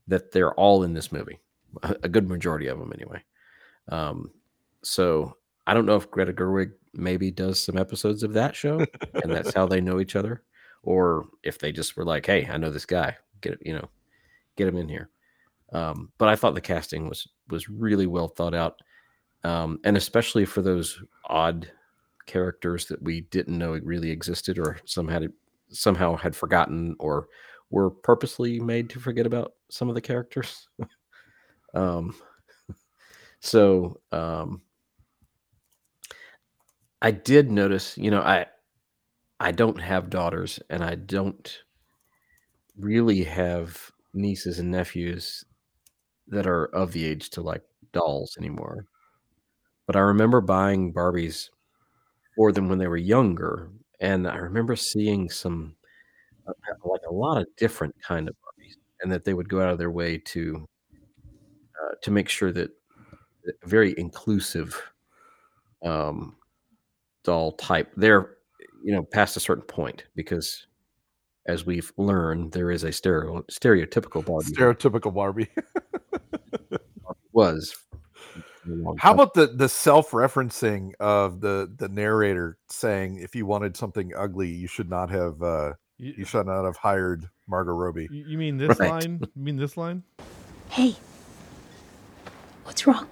That 0.08 0.32
they're 0.32 0.54
all 0.54 0.82
in 0.82 0.94
this 0.94 1.12
movie, 1.12 1.38
a 1.82 2.08
good 2.08 2.28
majority 2.28 2.66
of 2.66 2.78
them 2.78 2.92
anyway. 2.92 3.22
Um, 3.88 4.32
so 4.82 5.36
I 5.66 5.74
don't 5.74 5.86
know 5.86 5.96
if 5.96 6.10
Greta 6.10 6.32
Gerwig 6.32 6.72
maybe 6.94 7.30
does 7.30 7.62
some 7.62 7.76
episodes 7.76 8.22
of 8.22 8.32
that 8.32 8.56
show, 8.56 8.84
and 9.22 9.30
that's 9.32 9.52
how 9.54 9.66
they 9.66 9.80
know 9.80 10.00
each 10.00 10.16
other, 10.16 10.42
or 10.82 11.26
if 11.42 11.58
they 11.58 11.70
just 11.72 11.96
were 11.96 12.04
like, 12.04 12.26
"Hey, 12.26 12.46
I 12.50 12.56
know 12.56 12.70
this 12.70 12.86
guy, 12.86 13.16
get 13.42 13.54
it, 13.54 13.60
you 13.64 13.74
know, 13.74 13.88
get 14.56 14.68
him 14.68 14.76
in 14.78 14.88
here." 14.88 15.10
Um, 15.72 16.10
but 16.18 16.28
I 16.28 16.36
thought 16.36 16.54
the 16.54 16.60
casting 16.62 17.08
was 17.08 17.28
was 17.48 17.68
really 17.68 18.06
well 18.06 18.28
thought 18.28 18.54
out, 18.54 18.80
um, 19.44 19.80
and 19.84 19.96
especially 19.96 20.44
for 20.44 20.62
those 20.62 21.02
odd 21.26 21.70
characters 22.26 22.86
that 22.86 23.02
we 23.02 23.22
didn't 23.22 23.58
know 23.58 23.72
really 23.82 24.10
existed, 24.10 24.58
or 24.58 24.78
some 24.86 25.08
had 25.08 25.32
somehow 25.70 26.16
had 26.16 26.36
forgotten, 26.36 26.96
or 26.98 27.28
were 27.70 27.90
purposely 27.90 28.60
made 28.60 28.90
to 28.90 29.00
forget 29.00 29.26
about 29.26 29.54
some 29.70 29.88
of 29.88 29.94
the 29.94 30.00
characters. 30.00 30.68
um, 31.74 32.14
so 33.40 34.00
um, 34.12 34.62
I 37.02 37.10
did 37.10 37.50
notice, 37.50 37.98
you 37.98 38.10
know, 38.10 38.20
I 38.20 38.46
I 39.40 39.52
don't 39.52 39.80
have 39.80 40.10
daughters, 40.10 40.60
and 40.70 40.84
I 40.84 40.94
don't 40.96 41.62
really 42.76 43.24
have 43.24 43.90
nieces 44.14 44.58
and 44.58 44.70
nephews 44.70 45.44
that 46.28 46.46
are 46.46 46.66
of 46.66 46.92
the 46.92 47.04
age 47.06 47.30
to 47.30 47.42
like 47.42 47.62
dolls 47.92 48.36
anymore. 48.38 48.86
But 49.88 49.96
I 49.96 50.00
remember 50.00 50.42
buying 50.42 50.92
Barbies 50.92 51.48
for 52.36 52.52
them 52.52 52.68
when 52.68 52.78
they 52.78 52.86
were 52.86 52.98
younger, 52.98 53.70
and 54.00 54.28
I 54.28 54.36
remember 54.36 54.76
seeing 54.76 55.30
some 55.30 55.76
uh, 56.46 56.52
like 56.84 57.00
a 57.08 57.12
lot 57.12 57.40
of 57.40 57.46
different 57.56 57.94
kind 58.02 58.28
of 58.28 58.34
Barbies, 58.34 58.74
and 59.00 59.10
that 59.10 59.24
they 59.24 59.32
would 59.32 59.48
go 59.48 59.62
out 59.62 59.70
of 59.70 59.78
their 59.78 59.90
way 59.90 60.18
to 60.18 60.66
uh, 60.94 61.94
to 62.02 62.10
make 62.10 62.28
sure 62.28 62.52
that 62.52 62.70
very 63.64 63.94
inclusive 63.96 64.78
um, 65.82 66.36
doll 67.24 67.52
type 67.52 67.90
there, 67.96 68.36
you 68.84 68.92
know, 68.92 69.02
past 69.02 69.38
a 69.38 69.40
certain 69.40 69.64
point, 69.64 70.04
because 70.14 70.66
as 71.46 71.64
we've 71.64 71.94
learned, 71.96 72.52
there 72.52 72.70
is 72.70 72.84
a 72.84 72.92
stereo 72.92 73.42
stereotypical 73.50 74.22
Barbie 74.22 74.52
Stereotypical 74.52 75.14
Barbie. 75.14 75.48
was. 77.32 77.74
For 78.68 78.74
a 78.74 78.76
long 78.82 78.96
How 78.98 79.12
about 79.12 79.34
the 79.34 79.46
the 79.46 79.68
self-referencing 79.68 80.92
of 81.00 81.40
the 81.40 81.72
the 81.76 81.88
narrator 81.88 82.58
saying 82.68 83.18
if 83.18 83.34
you 83.34 83.46
wanted 83.46 83.76
something 83.76 84.12
ugly, 84.16 84.48
you 84.48 84.66
should 84.66 84.88
not 84.90 85.10
have 85.10 85.42
uh 85.42 85.72
You, 85.98 86.14
you 86.18 86.24
should 86.24 86.46
not 86.46 86.64
have 86.64 86.76
hired 86.76 87.28
Margot 87.46 87.72
Robbie. 87.72 88.08
you 88.10 88.24
you 88.26 88.38
mean 88.38 88.58
this 88.58 88.78
Right. 88.78 88.90
line? 88.90 89.20
You 89.34 89.42
mean 89.42 89.56
this 89.56 89.76
line? 89.76 90.02
Hey, 90.70 90.94
what's 92.64 92.86
wrong? 92.86 93.08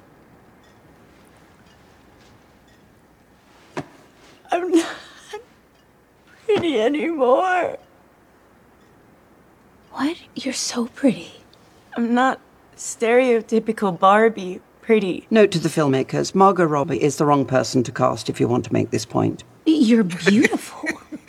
I'm 4.52 4.70
not 4.70 4.96
pretty 6.46 6.80
anymore. 6.80 7.78
What? 9.92 10.16
You're 10.34 10.54
so 10.54 10.86
pretty. 10.88 11.32
I'm 11.96 12.14
not 12.14 12.40
stereotypical 12.76 13.98
Barbie 13.98 14.60
pretty. 14.86 15.26
Note 15.30 15.50
to 15.50 15.58
the 15.58 15.68
filmmakers 15.68 16.34
Margot 16.34 16.64
Robbie 16.64 17.02
is 17.02 17.16
the 17.16 17.26
wrong 17.26 17.44
person 17.44 17.82
to 17.82 17.92
cast 17.92 18.30
if 18.30 18.40
you 18.40 18.48
want 18.48 18.64
to 18.64 18.72
make 18.72 18.90
this 18.90 19.04
point. 19.04 19.42
You're 19.66 20.04
beautiful. 20.04 20.88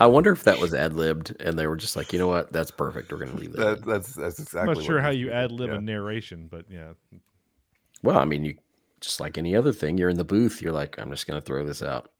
I 0.00 0.06
wonder 0.06 0.30
if 0.32 0.44
that 0.44 0.58
was 0.60 0.72
ad 0.74 0.94
libbed, 0.94 1.34
and 1.40 1.58
they 1.58 1.66
were 1.66 1.76
just 1.76 1.96
like, 1.96 2.12
you 2.12 2.18
know 2.20 2.28
what, 2.28 2.52
that's 2.52 2.70
perfect. 2.70 3.10
We're 3.10 3.18
going 3.18 3.32
to 3.32 3.36
leave 3.36 3.52
that. 3.54 3.80
That, 3.80 3.84
that's 3.84 4.14
that's 4.14 4.38
exactly. 4.38 4.70
I'm 4.70 4.78
not 4.78 4.84
sure 4.84 5.00
how 5.00 5.10
you 5.10 5.30
ad 5.32 5.50
lib 5.50 5.70
Yeah. 5.70 5.76
a 5.76 5.80
narration, 5.80 6.46
but 6.50 6.66
yeah. 6.70 6.92
Well, 8.02 8.18
I 8.18 8.24
mean, 8.24 8.44
you 8.44 8.56
just 9.00 9.18
like 9.20 9.36
any 9.38 9.56
other 9.56 9.72
thing, 9.72 9.98
you're 9.98 10.08
in 10.08 10.16
the 10.18 10.24
booth. 10.24 10.62
You're 10.62 10.72
like, 10.72 10.98
I'm 10.98 11.10
just 11.10 11.26
going 11.26 11.40
to 11.40 11.44
throw 11.44 11.64
this 11.66 11.82
out. 11.82 12.10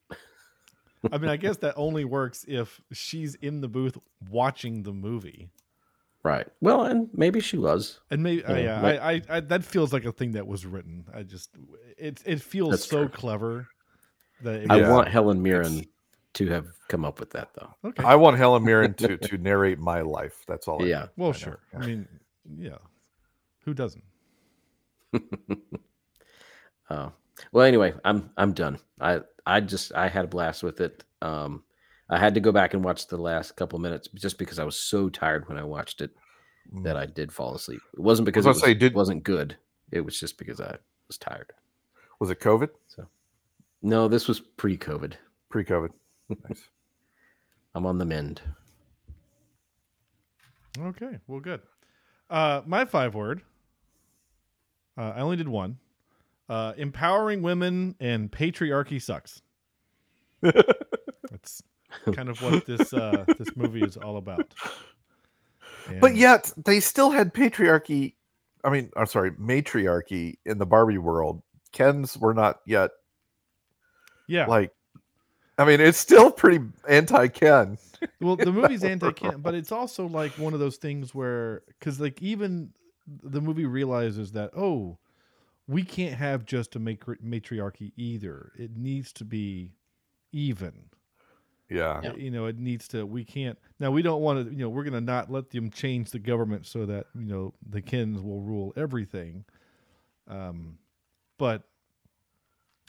I 1.13 1.19
mean, 1.19 1.31
I 1.31 1.37
guess 1.37 1.57
that 1.59 1.75
only 1.77 2.05
works 2.05 2.45
if 2.49 2.81
she's 2.93 3.35
in 3.37 3.61
the 3.61 3.69
booth 3.69 3.97
watching 4.29 4.83
the 4.83 4.93
movie. 4.93 5.49
Right. 6.25 6.47
Well, 6.61 6.85
and 6.85 7.09
maybe 7.13 7.41
she 7.41 7.59
was. 7.59 7.99
And 8.11 8.23
maybe, 8.23 8.45
uh, 8.45 8.55
Yeah, 8.55 8.61
yeah, 8.63 8.81
like- 8.83 9.01
I, 9.01 9.13
I, 9.13 9.37
I, 9.37 9.41
that 9.41 9.65
feels 9.65 9.93
like 9.93 10.05
a 10.05 10.13
thing 10.13 10.33
that 10.33 10.47
was 10.47 10.65
written. 10.65 11.05
I 11.13 11.25
just, 11.25 11.51
it, 11.99 12.23
it 12.25 12.41
feels 12.41 12.85
so 12.85 13.01
true. 13.01 13.09
clever 13.09 13.69
that 14.43 14.63
it, 14.63 14.71
I 14.71 14.81
Yeah. 14.81 14.91
want 14.93 15.09
Helen 15.09 15.43
Mirren 15.43 15.85
to 16.35 16.47
have 16.49 16.67
come 16.89 17.05
up 17.05 17.19
with 17.21 17.31
that, 17.31 17.49
though. 17.55 17.75
okay. 17.89 18.05
I 18.05 18.15
want 18.15 18.37
Helen 18.39 18.65
Mirren 18.65 18.95
to 18.95 19.17
to 19.19 19.37
narrate 19.39 19.79
my 19.81 20.01
life. 20.01 20.45
That's 20.47 20.69
all. 20.69 20.81
I 20.83 20.87
Yeah. 20.87 21.01
need. 21.01 21.09
well, 21.17 21.29
I 21.29 21.33
know. 21.33 21.39
sure. 21.39 21.59
I 21.75 21.87
mean, 21.87 22.09
yeah. 22.57 22.79
Who 23.65 23.75
doesn't? 23.75 24.05
Uh, 26.89 27.11
well, 27.53 27.67
anyway, 27.67 27.95
I'm 28.05 28.31
I'm 28.37 28.53
done. 28.53 28.79
I 29.01 29.21
I 29.47 29.61
just 29.61 29.93
I 29.95 30.09
had 30.09 30.25
a 30.25 30.29
blast 30.29 30.63
with 30.63 30.81
it. 30.81 31.05
Um, 31.21 31.65
I 32.11 32.19
had 32.19 32.35
to 32.35 32.41
go 32.41 32.53
back 32.53 32.75
and 32.75 32.85
watch 32.85 33.07
the 33.07 33.17
last 33.17 33.57
couple 33.57 33.79
minutes 33.79 34.09
just 34.15 34.39
because 34.39 34.59
I 34.59 34.65
was 34.65 34.77
so 34.77 35.09
tired 35.09 35.49
when 35.49 35.57
I 35.59 35.65
watched 35.65 36.01
it 36.01 36.11
that 36.83 36.97
I 36.97 37.07
did 37.07 37.33
fall 37.33 37.55
asleep. 37.55 37.81
It 37.95 38.01
wasn't 38.01 38.27
because 38.27 38.45
it 38.47 38.51
was, 38.51 38.61
say, 38.61 38.75
did- 38.75 38.95
wasn't 38.95 39.25
good. 39.25 39.57
It 39.91 40.01
was 40.03 40.19
just 40.19 40.39
because 40.39 40.61
I 40.61 40.77
was 41.09 41.19
tired. 41.19 41.53
Was 42.21 42.31
it 42.31 42.41
COVID? 42.41 42.69
So, 42.89 43.07
No, 43.83 44.09
this 44.09 44.29
was 44.29 44.41
pre-COVID. 44.41 45.15
Pre-COVID. 45.51 45.91
Nice. 46.49 46.69
I'm 47.75 47.87
on 47.87 47.99
the 47.99 48.05
mend. 48.05 48.41
Okay, 50.79 51.19
well, 51.27 51.41
good. 51.41 51.61
Uh, 52.31 52.63
my 52.67 52.85
five 52.85 53.15
word. 53.15 53.43
Uh, 54.97 55.13
I 55.17 55.21
only 55.21 55.37
did 55.37 55.49
one. 55.49 55.79
Uh, 56.49 56.73
empowering 56.77 57.43
women 57.43 57.95
and 58.01 58.31
patriarchy 58.31 59.01
sucks. 59.01 59.43
That's 60.43 61.63
kind 62.13 62.29
of 62.29 62.41
what 62.43 62.67
this 62.67 62.93
uh, 62.93 63.25
this 63.39 63.55
movie 63.57 63.83
is 63.83 63.97
all 63.97 64.17
about. 64.17 64.55
But 66.01 66.15
yet 66.15 66.53
they 66.65 66.81
still 66.81 67.11
had 67.11 67.35
patriarchy. 67.35 68.15
I 68.65 68.71
mean, 68.71 68.91
I'm 68.97 69.07
sorry, 69.07 69.33
matriarchy 69.33 70.39
in 70.45 70.59
the 70.59 70.67
Barbie 70.67 70.99
world. 70.99 71.43
Kens 71.73 72.17
were 72.17 72.35
not 72.35 72.61
yet 72.67 72.91
Yeah. 74.29 74.47
Like, 74.47 74.73
I 75.59 75.65
mean, 75.65 75.81
it's 75.81 75.99
still 75.99 76.31
pretty 76.31 76.65
anti 76.89 77.29
Ken. 77.29 77.79
well, 78.21 78.37
the 78.37 78.53
movie's 78.53 78.85
anti-Ken, 78.85 79.41
but 79.41 79.55
it's 79.55 79.73
also 79.73 80.07
like 80.07 80.33
one 80.33 80.55
of 80.55 80.61
those 80.61 80.77
things 80.77 81.15
where, 81.15 81.63
because 81.79 82.01
like 82.01 82.23
even 82.23 82.71
the 83.07 83.41
movie 83.41 83.67
realizes 83.67 84.33
that 84.33 84.51
oh, 84.57 84.99
we 85.67 85.83
can't 85.83 86.15
have 86.15 86.45
just 86.45 86.77
a 86.77 86.79
matri- 86.79 87.19
matriarchy 87.23 87.93
either. 87.97 88.53
It 88.59 88.77
needs 88.77 89.13
to 89.15 89.25
be 89.25 89.73
even. 90.33 90.91
Yeah. 91.73 92.01
Yeah. 92.03 92.15
You 92.15 92.31
know, 92.31 92.47
it 92.47 92.59
needs 92.59 92.89
to. 92.89 93.05
We 93.07 93.25
can't. 93.25 93.59
Now 93.81 93.91
we 93.91 94.03
don't 94.03 94.21
want 94.23 94.45
to. 94.47 94.53
You 94.53 94.61
know, 94.65 94.69
we're 94.69 94.85
going 94.85 94.93
to 94.95 95.01
not 95.01 95.31
let 95.31 95.51
them 95.51 95.71
change 95.71 96.11
the 96.11 96.19
government 96.19 96.67
so 96.67 96.87
that 96.87 97.07
you 97.15 97.27
know 97.27 97.55
the 97.69 97.81
Kens 97.83 98.21
will 98.21 98.41
rule 98.41 98.73
everything. 98.77 99.45
Um, 100.29 100.79
but 101.39 101.63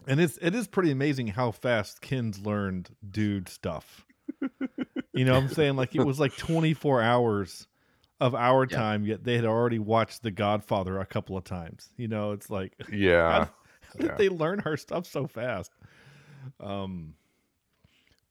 and 0.07 0.19
it's 0.19 0.37
it 0.41 0.53
is 0.53 0.67
pretty 0.67 0.91
amazing 0.91 1.27
how 1.27 1.51
fast 1.51 2.01
Kens 2.01 2.39
learned 2.45 2.89
dude 3.09 3.49
stuff. 3.49 4.05
you 5.13 5.25
know, 5.25 5.33
what 5.33 5.43
I'm 5.43 5.49
saying 5.49 5.75
like 5.75 5.95
it 5.95 6.03
was 6.05 6.19
like 6.19 6.35
24 6.37 7.01
hours 7.01 7.67
of 8.21 8.35
our 8.35 8.65
Yeah. 8.69 8.77
time, 8.77 9.05
yet 9.05 9.23
they 9.23 9.35
had 9.35 9.45
already 9.45 9.79
watched 9.79 10.23
The 10.23 10.31
Godfather 10.31 10.99
a 10.99 11.05
couple 11.05 11.35
of 11.35 11.43
times. 11.43 11.89
You 11.97 12.07
know, 12.07 12.31
it's 12.31 12.49
like 12.49 12.73
Yeah. 12.91 13.31
how, 13.31 13.39
how 13.39 13.49
did 13.99 14.05
Yeah. 14.11 14.15
they 14.15 14.29
learn 14.29 14.61
our 14.65 14.77
stuff 14.77 15.05
so 15.07 15.27
fast? 15.27 15.71
Um, 16.59 17.15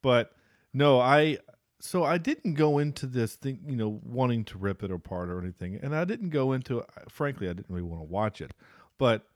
but 0.03 0.33
no, 0.73 1.01
I 1.01 1.39
so 1.81 2.05
I 2.05 2.19
didn't 2.19 2.55
go 2.55 2.79
into 2.79 3.07
this 3.07 3.35
thing, 3.35 3.61
you 3.67 3.77
know, 3.77 4.01
wanting 4.05 4.45
to 4.47 4.59
rip 4.59 4.83
it 4.85 4.91
apart 4.93 5.29
or 5.31 5.41
anything, 5.41 5.77
and 5.83 5.95
I 5.95 6.05
didn't 6.05 6.31
go 6.31 6.53
into. 6.53 6.85
Frankly, 7.09 7.49
I 7.49 7.53
didn't 7.53 7.71
really 7.71 7.83
want 7.83 8.01
to 8.01 8.09
watch 8.09 8.41
it, 8.41 8.53
but 8.99 9.27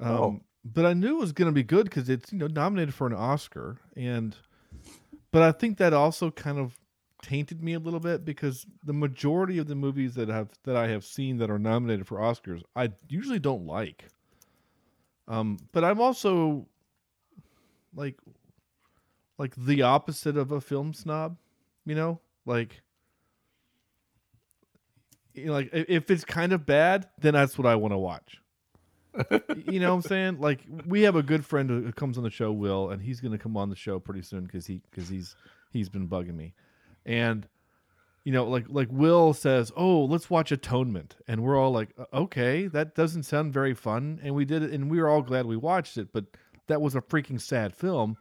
um, 0.00 0.08
Oh. 0.10 0.40
but 0.64 0.86
I 0.86 0.94
knew 0.94 1.16
it 1.16 1.20
was 1.20 1.32
going 1.32 1.46
to 1.50 1.52
be 1.52 1.62
good 1.64 1.84
because 1.84 2.08
it's 2.08 2.32
you 2.32 2.38
know 2.38 2.46
nominated 2.46 2.94
for 2.94 3.06
an 3.06 3.12
Oscar, 3.14 3.78
and 3.96 4.36
but 5.32 5.42
I 5.42 5.52
think 5.52 5.78
that 5.78 5.92
also 5.92 6.30
kind 6.30 6.58
of 6.58 6.78
tainted 7.22 7.62
me 7.62 7.72
a 7.72 7.78
little 7.78 8.00
bit 8.00 8.24
because 8.24 8.66
the 8.84 8.92
majority 8.92 9.58
of 9.58 9.66
the 9.66 9.74
movies 9.74 10.14
that 10.14 10.28
have 10.28 10.50
that 10.64 10.76
I 10.76 10.88
have 10.88 11.04
seen 11.04 11.38
that 11.38 11.50
are 11.50 11.58
nominated 11.58 12.06
for 12.06 12.18
Oscars, 12.18 12.62
I 12.76 12.92
usually 13.08 13.38
don't 13.40 13.66
like. 13.66 14.04
Um, 15.26 15.58
but 15.72 15.84
I'm 15.84 16.00
also 16.00 16.66
like 17.94 18.16
like 19.38 19.54
the 19.56 19.82
opposite 19.82 20.36
of 20.36 20.52
a 20.52 20.60
film 20.60 20.94
snob, 20.94 21.36
you 21.84 21.94
know? 21.94 22.20
Like 22.46 22.82
you 25.34 25.46
know, 25.46 25.52
like 25.52 25.70
if 25.72 26.10
it's 26.10 26.24
kind 26.24 26.52
of 26.52 26.64
bad, 26.64 27.08
then 27.18 27.34
that's 27.34 27.58
what 27.58 27.66
I 27.66 27.74
want 27.74 27.92
to 27.92 27.98
watch. 27.98 28.40
you 29.66 29.80
know 29.80 29.90
what 29.90 30.04
I'm 30.04 30.08
saying? 30.08 30.40
Like 30.40 30.60
we 30.86 31.02
have 31.02 31.16
a 31.16 31.22
good 31.22 31.44
friend 31.44 31.68
who 31.68 31.92
comes 31.92 32.18
on 32.18 32.24
the 32.24 32.30
show, 32.30 32.52
Will, 32.52 32.90
and 32.90 33.02
he's 33.02 33.20
going 33.20 33.32
to 33.32 33.38
come 33.38 33.56
on 33.56 33.68
the 33.68 33.76
show 33.76 33.98
pretty 33.98 34.22
soon 34.22 34.44
because 34.44 34.66
he 34.66 34.80
because 34.90 35.08
he's 35.08 35.36
he's 35.72 35.88
been 35.88 36.08
bugging 36.08 36.36
me, 36.36 36.54
and 37.04 37.46
you 38.24 38.32
know, 38.32 38.44
like 38.44 38.66
like 38.68 38.88
Will 38.90 39.32
says, 39.32 39.70
"Oh, 39.76 40.04
let's 40.04 40.30
watch 40.30 40.50
Atonement," 40.50 41.16
and 41.28 41.42
we're 41.42 41.56
all 41.56 41.70
like, 41.70 41.90
"Uh, 41.98 42.06
"Okay, 42.12 42.66
that 42.68 42.94
doesn't 42.94 43.24
sound 43.24 43.52
very 43.52 43.74
fun," 43.74 44.20
and 44.22 44.34
we 44.34 44.44
did 44.44 44.62
it, 44.62 44.72
and 44.72 44.90
we 44.90 45.00
were 45.00 45.08
all 45.08 45.22
glad 45.22 45.46
we 45.46 45.56
watched 45.56 45.96
it, 45.96 46.08
but 46.12 46.24
that 46.66 46.80
was 46.80 46.94
a 46.94 47.00
freaking 47.00 47.40
sad 47.40 47.76
film, 47.76 48.16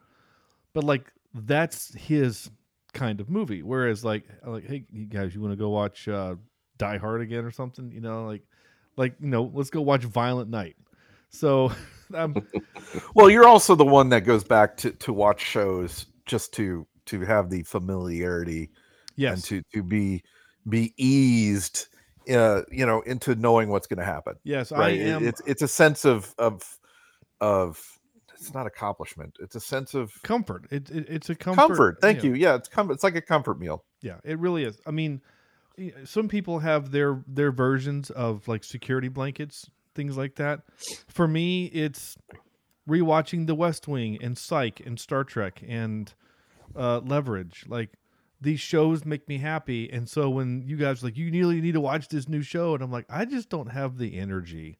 but 0.73 0.83
like 0.83 1.11
that's 1.33 1.93
his 1.95 2.49
kind 2.93 3.19
of 3.19 3.29
movie. 3.29 3.63
Whereas 3.63 4.03
like 4.03 4.23
like, 4.45 4.67
hey 4.67 4.85
guys, 5.09 5.33
you 5.33 5.41
want 5.41 5.53
to 5.53 5.57
go 5.57 5.69
watch 5.69 6.07
uh, 6.07 6.35
Die 6.77 6.97
Hard 6.97 7.21
again 7.21 7.45
or 7.45 7.51
something? 7.51 7.91
You 7.91 8.01
know, 8.01 8.25
like 8.25 8.43
like 8.97 9.15
you 9.19 9.27
know, 9.27 9.51
let's 9.53 9.69
go 9.69 9.81
watch 9.81 10.03
Violent 10.03 10.49
Night. 10.49 10.75
So, 11.29 11.71
um, 12.13 12.35
Well, 13.15 13.29
you're 13.29 13.47
also 13.47 13.75
the 13.75 13.85
one 13.85 14.09
that 14.09 14.21
goes 14.21 14.43
back 14.43 14.77
to, 14.77 14.91
to 14.91 15.13
watch 15.13 15.41
shows 15.41 16.05
just 16.25 16.53
to 16.53 16.85
to 17.05 17.21
have 17.21 17.49
the 17.49 17.63
familiarity 17.63 18.69
yes, 19.15 19.33
and 19.33 19.43
to 19.45 19.61
to 19.73 19.83
be 19.83 20.23
be 20.69 20.93
eased 20.97 21.87
uh, 22.29 22.61
you 22.71 22.85
know 22.85 23.01
into 23.01 23.35
knowing 23.35 23.69
what's 23.69 23.87
going 23.87 23.99
to 23.99 24.05
happen. 24.05 24.35
yes, 24.43 24.71
I 24.71 24.77
Right? 24.79 24.99
It- 24.99 25.07
am. 25.07 25.27
It's 25.27 25.41
it's 25.45 25.61
a 25.61 25.67
sense 25.67 26.05
of 26.05 26.33
of 26.37 26.61
of 27.41 27.92
it's 28.43 28.53
not 28.53 28.67
accomplishment. 28.67 29.37
It's 29.39 29.55
a 29.55 29.59
sense 29.61 29.93
of 29.93 30.11
comfort. 30.23 30.67
It, 30.69 30.89
it 30.91 31.05
it's 31.07 31.29
a 31.29 31.35
comfort. 31.35 31.67
comfort. 31.67 31.97
Thank 32.01 32.19
know. 32.19 32.29
you. 32.29 32.35
Yeah, 32.35 32.55
it's 32.55 32.67
com- 32.67 32.91
It's 32.91 33.03
like 33.03 33.15
a 33.15 33.21
comfort 33.21 33.57
meal. 33.57 33.85
Yeah, 34.01 34.17
it 34.23 34.37
really 34.37 34.65
is. 34.65 34.81
I 34.85 34.91
mean, 34.91 35.21
some 36.03 36.27
people 36.27 36.59
have 36.59 36.91
their 36.91 37.23
their 37.25 37.51
versions 37.51 38.09
of 38.09 38.47
like 38.47 38.63
security 38.63 39.07
blankets, 39.07 39.69
things 39.95 40.17
like 40.17 40.35
that. 40.35 40.61
For 41.07 41.27
me, 41.27 41.65
it's 41.67 42.17
rewatching 42.87 43.47
The 43.47 43.55
West 43.55 43.87
Wing 43.87 44.17
and 44.21 44.37
Psych 44.37 44.81
and 44.85 44.99
Star 44.99 45.23
Trek 45.23 45.63
and 45.65 46.13
uh, 46.75 46.99
Leverage. 46.99 47.63
Like 47.67 47.91
these 48.41 48.59
shows 48.59 49.05
make 49.05 49.29
me 49.29 49.37
happy, 49.37 49.89
and 49.89 50.09
so 50.09 50.29
when 50.29 50.63
you 50.63 50.75
guys 50.75 51.01
like 51.01 51.15
you 51.15 51.31
really 51.31 51.61
need 51.61 51.75
to 51.75 51.81
watch 51.81 52.09
this 52.09 52.27
new 52.27 52.41
show, 52.41 52.73
and 52.73 52.83
I'm 52.83 52.91
like, 52.91 53.05
I 53.09 53.23
just 53.23 53.49
don't 53.49 53.71
have 53.71 53.97
the 53.97 54.19
energy 54.19 54.79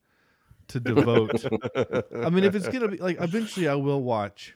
to 0.74 0.80
devote. 0.80 1.44
I 2.14 2.30
mean, 2.30 2.44
if 2.44 2.54
it's 2.56 2.68
gonna 2.68 2.90
be 2.90 2.98
like 2.98 3.18
eventually, 3.20 3.68
I 3.68 3.76
will 3.76 4.04
watch. 4.04 4.56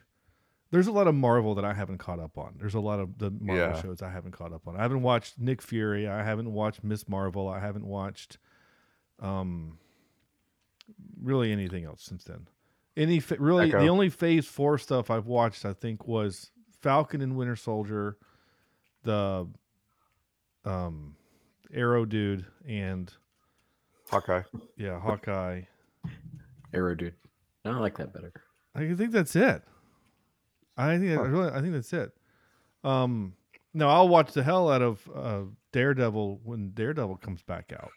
There's 0.70 0.86
a 0.86 0.92
lot 0.92 1.08
of 1.08 1.14
Marvel 1.14 1.54
that 1.54 1.64
I 1.64 1.72
haven't 1.72 1.96
caught 1.98 2.20
up 2.20 2.36
on. 2.36 2.56
There's 2.58 2.74
a 2.74 2.80
lot 2.80 3.00
of 3.00 3.16
the 3.18 3.30
Marvel 3.30 3.56
Yeah. 3.74 3.80
shows 3.80 4.02
I 4.02 4.10
haven't 4.10 4.32
caught 4.32 4.52
up 4.52 4.68
on. 4.68 4.76
I 4.76 4.82
haven't 4.82 5.00
watched 5.02 5.38
Nick 5.38 5.62
Fury. 5.62 6.06
I 6.06 6.22
haven't 6.22 6.52
watched 6.52 6.84
Miss 6.84 7.08
Marvel. 7.08 7.48
I 7.48 7.58
haven't 7.58 7.86
watched, 7.86 8.36
um, 9.18 9.78
really 11.22 11.52
anything 11.52 11.84
else 11.84 12.02
since 12.02 12.24
then. 12.24 12.48
Any 12.98 13.18
fa- 13.20 13.36
really 13.38 13.68
Echo. 13.68 13.80
the 13.80 13.88
only 13.88 14.10
Phase 14.10 14.46
Four 14.46 14.76
stuff 14.76 15.10
I've 15.10 15.26
watched 15.26 15.64
I 15.64 15.72
think 15.72 16.06
was 16.06 16.50
Falcon 16.82 17.22
and 17.22 17.36
Winter 17.36 17.56
Soldier, 17.56 18.18
the, 19.04 19.48
um, 20.64 21.16
Arrow 21.72 22.04
dude, 22.04 22.44
and 22.66 23.10
Hawkeye. 24.10 24.42
yeah 24.76 25.00
Hawkeye. 25.00 25.62
Arrow 26.72 26.94
dude. 26.94 27.14
I 27.64 27.70
like 27.70 27.96
that 27.98 28.12
better. 28.12 28.32
I 28.74 28.94
think 28.94 29.12
that's 29.12 29.34
it. 29.36 29.62
I 30.76 30.96
think 30.98 31.10
that, 31.10 31.16
Huh. 31.16 31.22
really, 31.24 31.50
I 31.50 31.60
think 31.60 31.72
that's 31.72 31.92
it. 31.92 32.12
Um, 32.84 33.34
no, 33.74 33.88
I'll 33.88 34.08
watch 34.08 34.32
the 34.32 34.42
hell 34.42 34.70
out 34.70 34.82
of 34.82 35.10
uh, 35.14 35.40
Daredevil 35.72 36.40
when 36.44 36.70
Daredevil 36.70 37.16
comes 37.16 37.42
back 37.42 37.72
out. 37.72 37.90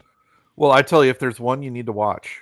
Well, 0.56 0.72
I 0.72 0.82
tell 0.82 1.04
you, 1.04 1.12
if 1.12 1.20
there's 1.20 1.40
one 1.40 1.62
you 1.64 1.72
need 1.72 1.86
to 1.86 1.92
watch 1.92 2.42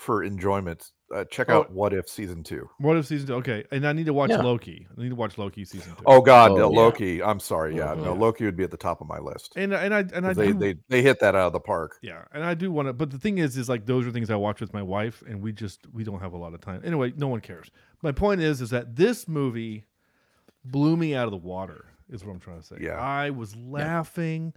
for 0.00 0.24
enjoyment, 0.24 0.92
uh, 1.14 1.24
check 1.24 1.50
Oh. 1.50 1.58
out 1.58 1.72
What 1.72 1.92
If 1.92 2.08
season 2.08 2.42
two. 2.42 2.68
What 2.78 2.96
if 2.96 3.06
season 3.06 3.26
two? 3.28 3.34
Okay, 3.34 3.64
and 3.70 3.86
I 3.86 3.92
need 3.92 4.06
to 4.06 4.14
watch 4.14 4.30
Yeah. 4.30 4.38
Loki. 4.40 4.86
I 4.96 5.02
need 5.02 5.10
to 5.10 5.14
watch 5.14 5.36
Loki 5.36 5.64
season 5.64 5.94
two. 5.94 6.02
Oh 6.06 6.20
God, 6.22 6.52
Oh, 6.52 6.56
no, 6.56 6.70
yeah. 6.72 6.78
Loki. 6.78 7.22
I'm 7.22 7.38
sorry. 7.38 7.76
Yeah, 7.76 7.94
no, 7.94 8.14
Mhm. 8.14 8.18
Loki 8.18 8.44
would 8.46 8.56
be 8.56 8.64
at 8.64 8.70
the 8.70 8.76
top 8.78 9.00
of 9.02 9.06
my 9.08 9.18
list. 9.18 9.52
and 9.56 9.74
and 9.74 9.92
I 9.94 10.00
and 10.00 10.24
I 10.26 10.30
'Cause 10.30 10.36
they, 10.36 10.52
do, 10.52 10.58
they 10.58 10.74
they 10.88 11.02
hit 11.02 11.20
that 11.20 11.34
out 11.34 11.48
of 11.48 11.52
the 11.52 11.60
park. 11.60 11.98
yeah, 12.02 12.24
and 12.32 12.42
I 12.44 12.54
do 12.54 12.72
want 12.72 12.88
to. 12.88 12.92
But 12.94 13.10
the 13.10 13.18
thing 13.18 13.38
is, 13.38 13.56
is 13.58 13.68
like 13.68 13.84
those 13.86 14.06
are 14.06 14.10
things 14.10 14.30
I 14.30 14.36
watch 14.36 14.60
with 14.60 14.72
my 14.72 14.82
wife, 14.82 15.22
and 15.28 15.42
we 15.42 15.52
just 15.52 15.80
we 15.92 16.02
don't 16.02 16.20
have 16.20 16.32
a 16.32 16.38
lot 16.38 16.54
of 16.54 16.60
time. 16.62 16.80
Anyway, 16.84 17.12
no 17.16 17.28
one 17.28 17.40
cares. 17.40 17.70
My 18.02 18.12
point 18.12 18.40
is, 18.40 18.60
is 18.62 18.70
that 18.70 18.96
this 18.96 19.28
movie 19.28 19.84
blew 20.64 20.96
me 20.96 21.14
out 21.14 21.24
of 21.26 21.30
the 21.32 21.36
water. 21.36 21.84
Is 22.08 22.24
what 22.24 22.32
I'm 22.32 22.40
trying 22.40 22.60
to 22.60 22.66
say. 22.66 22.76
Yeah. 22.80 22.98
I 22.98 23.30
was 23.30 23.54
laughing. 23.56 24.52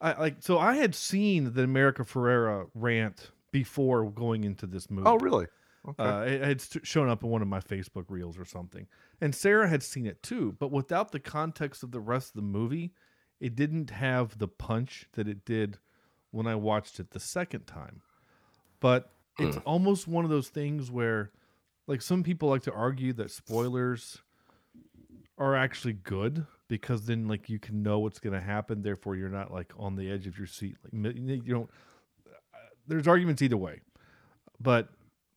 I 0.00 0.18
like 0.18 0.36
so 0.40 0.58
I 0.58 0.76
had 0.76 0.94
seen 0.94 1.52
the 1.52 1.62
America 1.62 2.04
Ferrera 2.04 2.68
rant 2.74 3.30
before 3.50 4.10
going 4.10 4.44
into 4.44 4.66
this 4.66 4.90
movie. 4.90 5.08
Oh, 5.08 5.16
really? 5.16 5.46
Okay. 5.88 6.02
Uh, 6.02 6.20
it 6.22 6.42
had 6.42 6.62
shown 6.86 7.08
up 7.08 7.22
in 7.22 7.30
one 7.30 7.40
of 7.40 7.48
my 7.48 7.60
Facebook 7.60 8.06
reels 8.08 8.38
or 8.38 8.44
something, 8.44 8.86
and 9.20 9.34
Sarah 9.34 9.68
had 9.68 9.82
seen 9.82 10.06
it 10.06 10.22
too. 10.22 10.56
But 10.58 10.70
without 10.70 11.12
the 11.12 11.20
context 11.20 11.82
of 11.82 11.92
the 11.92 12.00
rest 12.00 12.30
of 12.30 12.34
the 12.34 12.42
movie, 12.42 12.92
it 13.40 13.54
didn't 13.54 13.90
have 13.90 14.38
the 14.38 14.48
punch 14.48 15.06
that 15.12 15.28
it 15.28 15.44
did 15.44 15.78
when 16.30 16.46
I 16.46 16.56
watched 16.56 17.00
it 17.00 17.12
the 17.12 17.20
second 17.20 17.66
time. 17.66 18.02
But 18.80 19.10
it's 19.38 19.56
almost 19.58 20.08
one 20.08 20.24
of 20.24 20.30
those 20.30 20.48
things 20.48 20.90
where, 20.90 21.30
like, 21.86 22.02
some 22.02 22.22
people 22.22 22.48
like 22.48 22.62
to 22.62 22.72
argue 22.72 23.12
that 23.14 23.30
spoilers 23.30 24.20
are 25.38 25.54
actually 25.54 25.94
good 25.94 26.44
because 26.66 27.06
then, 27.06 27.28
like, 27.28 27.48
you 27.48 27.60
can 27.60 27.82
know 27.82 28.00
what's 28.00 28.18
going 28.18 28.34
to 28.34 28.40
happen. 28.40 28.82
Therefore, 28.82 29.14
you're 29.16 29.28
not 29.28 29.52
like 29.52 29.72
on 29.78 29.94
the 29.94 30.10
edge 30.10 30.26
of 30.26 30.36
your 30.36 30.48
seat. 30.48 30.76
Like, 30.92 31.14
you 31.16 31.40
don't. 31.54 31.70
There's 32.88 33.06
arguments 33.06 33.42
either 33.42 33.56
way, 33.56 33.80
but 34.58 34.88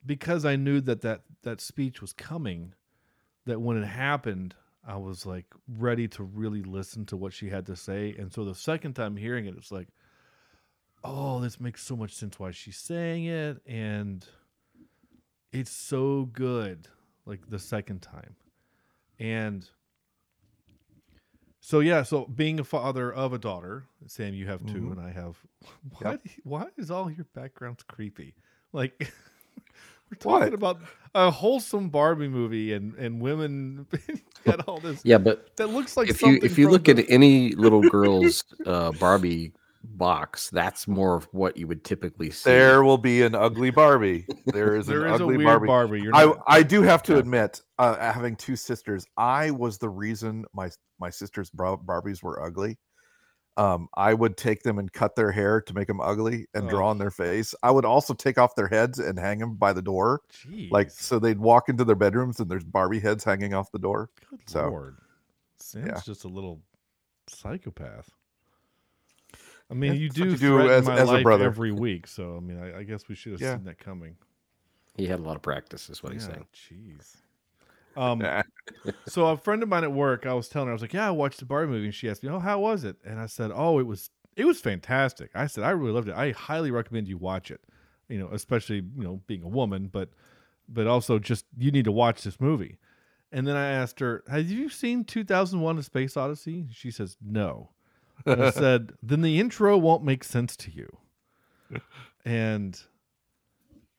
because 0.05 0.45
I 0.45 0.55
knew 0.55 0.81
that 0.81 1.01
that 1.01 1.21
that 1.43 1.61
speech 1.61 2.01
was 2.01 2.13
coming, 2.13 2.73
that 3.45 3.61
when 3.61 3.77
it 3.77 3.85
happened, 3.85 4.55
I 4.87 4.97
was 4.97 5.25
like 5.25 5.45
ready 5.67 6.07
to 6.09 6.23
really 6.23 6.63
listen 6.63 7.05
to 7.07 7.17
what 7.17 7.33
she 7.33 7.49
had 7.49 7.65
to 7.67 7.75
say. 7.75 8.15
And 8.17 8.31
so 8.33 8.45
the 8.45 8.55
second 8.55 8.93
time 8.93 9.15
hearing 9.15 9.45
it, 9.45 9.55
it's 9.57 9.71
like, 9.71 9.89
oh, 11.03 11.39
this 11.39 11.59
makes 11.59 11.83
so 11.83 11.95
much 11.95 12.13
sense 12.13 12.39
why 12.39 12.51
she's 12.51 12.77
saying 12.77 13.25
it, 13.25 13.61
and 13.67 14.25
it's 15.51 15.71
so 15.71 16.29
good. 16.31 16.87
Like 17.25 17.49
the 17.49 17.59
second 17.59 18.01
time, 18.01 18.35
and 19.19 19.69
so 21.61 21.79
yeah, 21.79 22.03
so 22.03 22.25
being 22.25 22.59
a 22.59 22.63
father 22.65 23.11
of 23.13 23.31
a 23.33 23.37
daughter, 23.37 23.85
Sam, 24.07 24.33
you 24.33 24.47
have 24.47 24.65
2 24.65 24.73
Mhm. 24.73 24.91
and 24.93 24.99
I 24.99 25.11
have. 25.11 25.37
Why? 25.99 26.17
Why 26.43 26.65
is 26.77 26.91
all 26.91 27.09
your 27.09 27.25
backgrounds 27.33 27.83
creepy? 27.83 28.33
Like. 28.73 29.11
We're 30.11 30.17
talking 30.17 30.47
What? 30.47 30.53
about 30.53 30.79
a 31.15 31.31
wholesome 31.31 31.87
Barbie 31.87 32.27
movie 32.27 32.73
and 32.73 32.93
and 32.95 33.21
women 33.21 33.87
got 34.43 34.59
all 34.67 34.81
this. 34.81 34.99
Yeah, 35.05 35.17
but 35.19 35.55
That 35.55 35.67
looks 35.67 35.95
like 35.95 36.09
if 36.09 36.21
you 36.21 36.37
if 36.43 36.57
you 36.57 36.67
look 36.69 36.83
the- 36.83 36.99
at 36.99 37.05
any 37.09 37.51
little 37.55 37.81
girl's 37.81 38.43
uh, 38.65 38.91
Barbie 38.99 39.53
box, 39.85 40.49
that's 40.49 40.85
more 40.85 41.15
of 41.15 41.29
what 41.31 41.55
you 41.55 41.65
would 41.67 41.85
typically 41.85 42.29
see. 42.29 42.49
There 42.49 42.83
will 42.83 42.97
be 42.97 43.21
an 43.21 43.35
ugly 43.35 43.69
Barbie. 43.71 44.25
There 44.47 44.75
is 44.75 44.85
there 44.85 45.05
an 45.05 45.13
is 45.13 45.21
a 45.21 45.23
ugly 45.23 45.37
weird 45.37 45.47
Barbie. 45.47 45.67
Barbie. 45.67 46.01
You're 46.01 46.15
I 46.15 46.25
not, 46.25 46.43
I 46.45 46.61
do 46.63 46.81
have 46.81 47.03
to 47.03 47.17
admit, 47.17 47.61
uh, 47.79 47.95
having 48.11 48.35
two 48.35 48.57
sisters, 48.57 49.05
I 49.15 49.51
was 49.51 49.77
the 49.77 49.89
reason 49.89 50.43
my 50.53 50.69
my 51.01 51.09
sisters' 51.09 51.49
Barbies 51.51 52.23
were 52.23 52.41
ugly. 52.41 52.77
Um, 53.57 53.89
I 53.95 54.13
would 54.13 54.37
take 54.37 54.63
them 54.63 54.79
and 54.79 54.91
cut 54.93 55.17
their 55.17 55.29
hair 55.29 55.59
to 55.59 55.73
make 55.73 55.87
them 55.87 55.99
ugly 55.99 56.47
and 56.53 56.69
draw 56.69 56.87
Oh. 56.87 56.89
on 56.91 56.97
their 56.97 57.11
face. 57.11 57.53
I 57.61 57.69
would 57.71 57.83
also 57.83 58.13
take 58.13 58.37
off 58.37 58.55
their 58.55 58.69
heads 58.69 58.97
and 58.97 59.19
hang 59.19 59.39
them 59.39 59.55
by 59.55 59.73
the 59.73 59.81
door, 59.81 60.21
like 60.69 60.89
so 60.89 61.19
they'd 61.19 61.37
walk 61.37 61.67
into 61.67 61.83
their 61.83 61.97
bedrooms 61.97 62.39
and 62.39 62.49
there's 62.49 62.63
Barbie 62.63 63.01
heads 63.01 63.25
hanging 63.25 63.53
off 63.53 63.69
the 63.73 63.77
door. 63.79 64.09
Good 64.29 64.39
so, 64.49 64.69
lord, 64.69 64.97
Sam's 65.59 65.85
yeah. 65.87 65.99
just 66.05 66.23
a 66.23 66.29
little 66.29 66.61
psychopath. 67.27 68.09
I 69.69 69.73
mean, 69.73 69.95
you 69.95 70.09
do, 70.09 70.29
you 70.29 70.37
do 70.37 70.69
as- 70.69 70.85
my 70.85 70.97
as 70.97 71.09
a 71.09 71.21
brother. 71.21 71.45
every 71.45 71.71
week, 71.73 72.07
so 72.07 72.37
I 72.37 72.39
mean, 72.39 72.57
I, 72.57 72.79
I 72.79 72.83
guess 72.83 73.07
we 73.09 73.15
should 73.15 73.33
have 73.33 73.41
Yeah. 73.41 73.55
seen 73.55 73.65
that 73.65 73.79
coming. 73.79 74.15
He 74.95 75.07
had 75.07 75.19
a 75.19 75.23
lot 75.23 75.35
of 75.35 75.41
practice, 75.41 75.89
is 75.89 76.01
what 76.03 76.13
he's 76.13 76.25
Yeah, 76.27 76.33
saying. 76.35 76.47
Jeez. 76.99 77.15
Um, 77.95 78.23
so 79.07 79.27
a 79.27 79.37
friend 79.37 79.63
of 79.63 79.69
mine 79.69 79.83
at 79.83 79.91
work, 79.91 80.25
I 80.25 80.33
was 80.33 80.47
telling 80.47 80.67
her, 80.67 80.71
I 80.71 80.75
was 80.75 80.81
like, 80.81 80.93
"Yeah, 80.93 81.07
I 81.07 81.11
watched 81.11 81.39
the 81.39 81.45
Barbie 81.45 81.71
movie," 81.71 81.85
and 81.85 81.95
she 81.95 82.09
asked 82.09 82.23
me, 82.23 82.29
"Oh, 82.29 82.39
how 82.39 82.59
was 82.59 82.83
it?" 82.83 82.97
And 83.05 83.19
I 83.19 83.25
said, 83.25 83.51
"Oh, 83.53 83.79
it 83.79 83.87
was 83.87 84.09
it 84.35 84.45
was 84.45 84.61
fantastic." 84.61 85.31
I 85.35 85.47
said, 85.47 85.63
"I 85.63 85.71
really 85.71 85.93
loved 85.93 86.09
it. 86.09 86.15
I 86.15 86.31
highly 86.31 86.71
recommend 86.71 87.07
you 87.07 87.17
watch 87.17 87.51
it. 87.51 87.61
You 88.07 88.19
know, 88.19 88.29
especially 88.31 88.77
you 88.77 89.03
know 89.03 89.21
being 89.27 89.43
a 89.43 89.47
woman, 89.47 89.87
but 89.91 90.09
but 90.67 90.87
also 90.87 91.19
just 91.19 91.45
you 91.57 91.71
need 91.71 91.85
to 91.85 91.91
watch 91.91 92.23
this 92.23 92.39
movie." 92.39 92.77
And 93.31 93.47
then 93.47 93.55
I 93.55 93.69
asked 93.69 93.99
her, 93.99 94.23
"Have 94.29 94.49
you 94.49 94.69
seen 94.69 95.03
2001: 95.03 95.77
A 95.77 95.83
Space 95.83 96.17
Odyssey?" 96.17 96.67
She 96.73 96.91
says, 96.91 97.17
"No." 97.21 97.69
And 98.25 98.43
I 98.43 98.51
said, 98.51 98.93
"Then 99.03 99.21
the 99.21 99.39
intro 99.39 99.77
won't 99.77 100.03
make 100.03 100.23
sense 100.23 100.55
to 100.57 100.71
you." 100.71 100.97
And 102.23 102.79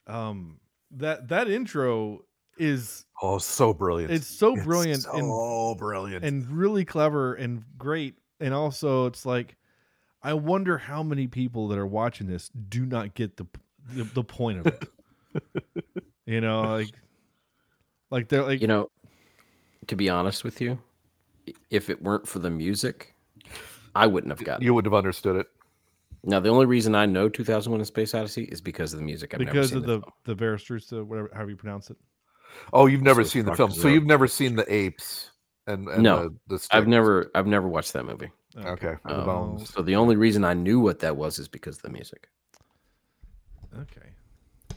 um, 0.07 0.61
that 0.91 1.29
that 1.29 1.49
intro 1.49 2.25
is 2.59 3.05
Oh, 3.23 3.39
so 3.39 3.73
brilliant! 3.73 4.13
it's 4.13 4.27
so 4.27 4.57
brilliant 4.57 5.05
and 5.07 5.25
so 5.25 5.75
brilliant. 5.79 6.25
and 6.25 6.47
really 6.49 6.85
clever 6.85 7.35
and 7.35 7.65
great. 7.79 8.15
And 8.41 8.53
also, 8.53 9.07
it's 9.07 9.25
like, 9.25 9.57
I 10.23 10.35
wonder 10.35 10.77
how 10.79 11.03
many 11.05 11.29
people 11.29 11.69
that 11.69 11.79
are 11.79 11.87
watching 11.87 12.27
this 12.27 12.49
do 12.69 12.85
not 12.85 13.15
get 13.15 13.37
the 13.37 13.47
the, 13.95 14.05
the 14.05 14.25
point 14.25 14.59
of 14.61 14.67
it. 14.67 14.89
you 16.27 16.41
know, 16.41 16.63
like, 16.63 16.91
like 18.11 18.29
they're 18.29 18.43
like, 18.45 18.61
You 18.61 18.67
know, 18.67 18.89
to 19.87 19.97
be 19.97 20.09
honest 20.09 20.45
with 20.45 20.61
you, 20.61 20.79
if 21.71 21.91
it 21.91 22.03
weren't 22.03 22.27
for 22.29 22.39
the 22.39 22.51
music, 22.51 23.15
I 23.95 24.07
wouldn't 24.07 24.31
have 24.33 24.45
gotten. 24.45 24.65
you 24.65 24.75
would 24.75 24.85
have 24.85 24.95
understood 24.95 25.37
it. 25.37 25.47
Now, 26.25 26.39
the 26.39 26.51
only 26.51 26.67
reason 26.67 26.95
I 26.95 27.07
know 27.07 27.29
2001: 27.29 27.81
A 27.81 27.85
Space 27.85 28.15
Odyssey 28.15 28.45
is 28.45 28.61
because 28.61 28.93
of 28.93 28.99
the 29.01 29.05
music. 29.05 29.35
I've 29.35 29.41
never 29.41 29.51
because 29.53 29.69
seen 29.71 29.79
of 29.79 29.85
the 29.85 30.01
film. 30.01 30.13
the 30.25 30.35
Verestrusa, 30.37 31.01
uh, 31.01 31.05
whatever, 31.05 31.31
however 31.35 31.51
you 31.51 31.57
pronounce 31.57 31.91
it. 31.91 31.97
Oh, 32.73 32.87
you've 32.87 33.03
never 33.03 33.25
seen 33.25 33.45
the 33.45 33.55
film, 33.55 33.71
so 33.73 33.89
you've 33.89 34.07
never 34.07 34.27
seen 34.27 34.57
the 34.57 34.73
apes 34.73 35.31
and, 35.67 35.89
and 35.89 36.03
No, 36.03 36.31
the, 36.49 36.57
the 36.57 36.69
I've 36.73 36.89
never, 36.89 37.31
I've 37.35 37.47
never 37.47 37.69
watched 37.69 37.93
that 37.95 38.05
movie. 38.05 38.31
Okay, 38.57 38.97
the 39.07 39.21
Um, 39.21 39.25
bones. 39.27 39.73
So 39.73 39.83
the 39.83 39.97
only 39.97 40.17
reason 40.17 40.45
I 40.45 40.55
knew 40.55 40.81
what 40.81 40.99
that 41.01 41.17
was 41.17 41.39
is 41.39 41.49
because 41.49 41.77
of 41.77 41.83
the 41.83 41.91
music. 41.91 42.29
Okay, 43.81 44.09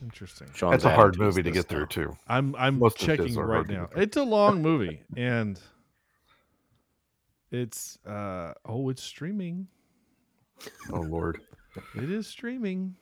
interesting. 0.02 0.48
Sean's 0.54 0.84
That's 0.84 0.86
a 0.86 0.96
hard 0.96 1.18
movie 1.20 1.44
to 1.44 1.52
get 1.52 1.66
through 1.66 1.82
now. 1.82 1.86
too. 1.88 2.18
I'm 2.28 2.56
I'm 2.58 2.80
Most 2.80 2.98
checking 2.98 3.36
right 3.36 3.68
now. 3.68 3.90
It's 3.96 4.16
a 4.16 4.24
long 4.24 4.62
movie, 4.70 5.02
and 5.18 5.60
it's 7.52 7.98
uh 8.06 8.54
oh, 8.66 8.90
it's 8.90 9.04
streaming. 9.04 9.68
Oh 10.92 11.02
lord. 11.02 11.42
It 11.96 12.10
is 12.10 12.28
streaming. 12.28 12.96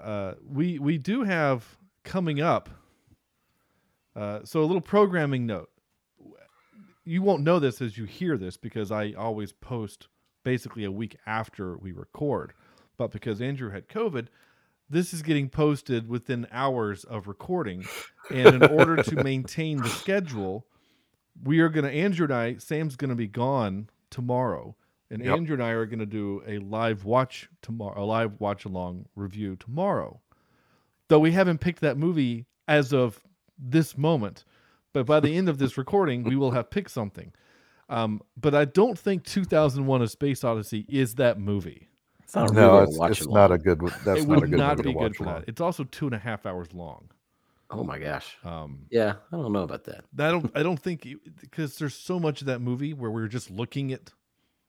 Uh, 0.00 0.34
we 0.50 0.78
we 0.78 0.96
do 0.96 1.22
have 1.22 1.64
coming 2.04 2.40
up. 2.40 2.70
Uh, 4.16 4.40
so 4.44 4.60
a 4.60 4.64
little 4.64 4.80
programming 4.80 5.46
note. 5.46 5.70
You 7.04 7.22
won't 7.22 7.42
know 7.42 7.60
this 7.60 7.80
as 7.80 7.96
you 7.96 8.04
hear 8.04 8.36
this 8.36 8.56
because 8.56 8.90
I 8.90 9.12
always 9.12 9.52
post 9.52 10.08
basically 10.42 10.84
a 10.84 10.90
week 10.90 11.16
after 11.26 11.76
we 11.76 11.92
record. 11.92 12.52
But 12.96 13.12
because 13.12 13.40
Andrew 13.40 13.70
had 13.70 13.88
COVID, 13.88 14.28
this 14.88 15.12
is 15.12 15.22
getting 15.22 15.48
posted 15.48 16.08
within 16.08 16.46
hours 16.50 17.04
of 17.04 17.28
recording. 17.28 17.84
And 18.30 18.62
in 18.62 18.64
order 18.64 19.02
to 19.02 19.16
maintain 19.24 19.76
the 19.78 19.88
schedule, 19.88 20.66
we 21.44 21.60
are 21.60 21.68
going 21.68 21.84
to, 21.84 21.92
Andrew 21.92 22.24
and 22.24 22.34
I, 22.34 22.56
Sam's 22.56 22.96
going 22.96 23.10
to 23.10 23.16
be 23.16 23.28
gone 23.28 23.90
tomorrow. 24.10 24.76
And 25.10 25.24
Yep. 25.24 25.36
Andrew 25.36 25.54
and 25.54 25.62
I 25.62 25.70
are 25.70 25.86
going 25.86 26.00
to 26.00 26.06
do 26.06 26.42
a 26.46 26.58
live 26.58 27.04
watch 27.04 27.48
tomorrow, 27.62 28.02
a 28.02 28.04
live 28.04 28.40
watch 28.40 28.64
along 28.64 29.06
review 29.14 29.56
tomorrow. 29.56 30.20
Though 31.08 31.20
we 31.20 31.32
haven't 31.32 31.58
picked 31.58 31.80
that 31.82 31.96
movie 31.98 32.46
as 32.66 32.92
of 32.92 33.20
this 33.58 33.96
moment, 33.98 34.44
but 34.92 35.06
by 35.06 35.20
the 35.20 35.36
end 35.36 35.48
of 35.48 35.58
this 35.58 35.76
recording, 35.78 36.22
we 36.24 36.36
will 36.36 36.50
have 36.52 36.70
picked 36.70 36.90
something. 36.90 37.32
Um, 37.88 38.20
but 38.36 38.54
I 38.54 38.64
don't 38.64 38.98
think 38.98 39.24
2001: 39.24 40.02
A 40.02 40.08
Space 40.08 40.42
Odyssey 40.44 40.84
is 40.88 41.14
that 41.16 41.38
movie. 41.38 41.88
It's 42.24 42.34
not 42.34 42.52
No, 42.52 42.72
really 42.80 42.82
it's, 42.84 42.98
it's 43.20 43.26
along. 43.26 43.34
not 43.34 43.52
a 43.52 43.58
good. 43.58 43.80
one- 43.82 43.92
That's 44.04 44.22
it 44.22 44.26
not 44.28 44.40
would 44.40 44.44
a 44.44 44.50
good 44.50 44.58
not 44.58 44.76
movie 44.78 44.92
be 44.92 44.98
good 44.98 45.14
for 45.16 45.24
along. 45.24 45.34
that. 45.40 45.48
It's 45.48 45.60
also 45.60 45.84
two 45.84 46.06
and 46.06 46.14
a 46.14 46.18
half 46.18 46.44
hours 46.46 46.66
long. 46.72 47.08
Oh 47.70 47.84
my 47.84 47.98
gosh. 47.98 48.36
Um, 48.44 48.86
Yeah, 48.90 49.14
I 49.32 49.36
don't 49.36 49.52
know 49.52 49.62
about 49.62 49.84
that. 49.84 50.04
I 50.18 50.30
don't. 50.32 50.50
I 50.56 50.62
don't 50.64 50.78
think 50.80 51.06
because 51.40 51.78
there's 51.78 51.94
so 51.94 52.18
much 52.18 52.40
of 52.40 52.48
that 52.48 52.60
movie 52.60 52.92
where 52.94 53.10
we're 53.10 53.28
just 53.28 53.50
looking 53.50 53.92
at 53.92 54.10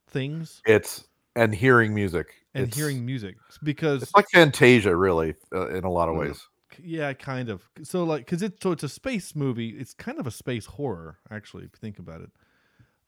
things 0.09 0.61
It's 0.65 1.07
and 1.35 1.53
hearing 1.53 1.93
music 1.93 2.27
and 2.53 2.63
It's- 2.65 2.77
hearing 2.77 3.05
music 3.05 3.35
because 3.63 4.03
It's 4.03 4.15
like 4.15 4.25
Fantasia, 4.33 4.95
really, 4.95 5.35
uh, 5.53 5.67
in 5.69 5.83
a 5.83 5.89
lot 5.91 6.09
of 6.09 6.15
Mhm. 6.15 6.19
ways. 6.19 6.47
Yeah, 6.83 7.13
kind 7.13 7.49
of. 7.49 7.69
So 7.83 8.03
like 8.03 8.25
because 8.25 8.41
it's 8.41 8.61
so 8.61 8.71
it's 8.71 8.83
a 8.83 8.89
space 8.89 9.35
movie. 9.35 9.69
It's 9.69 9.93
kind 9.93 10.19
of 10.19 10.27
a 10.27 10.31
space 10.31 10.65
horror 10.65 11.17
actually, 11.31 11.63
if 11.63 11.71
you 11.73 11.79
think 11.79 11.99
about 11.99 12.21
it. 12.21 12.29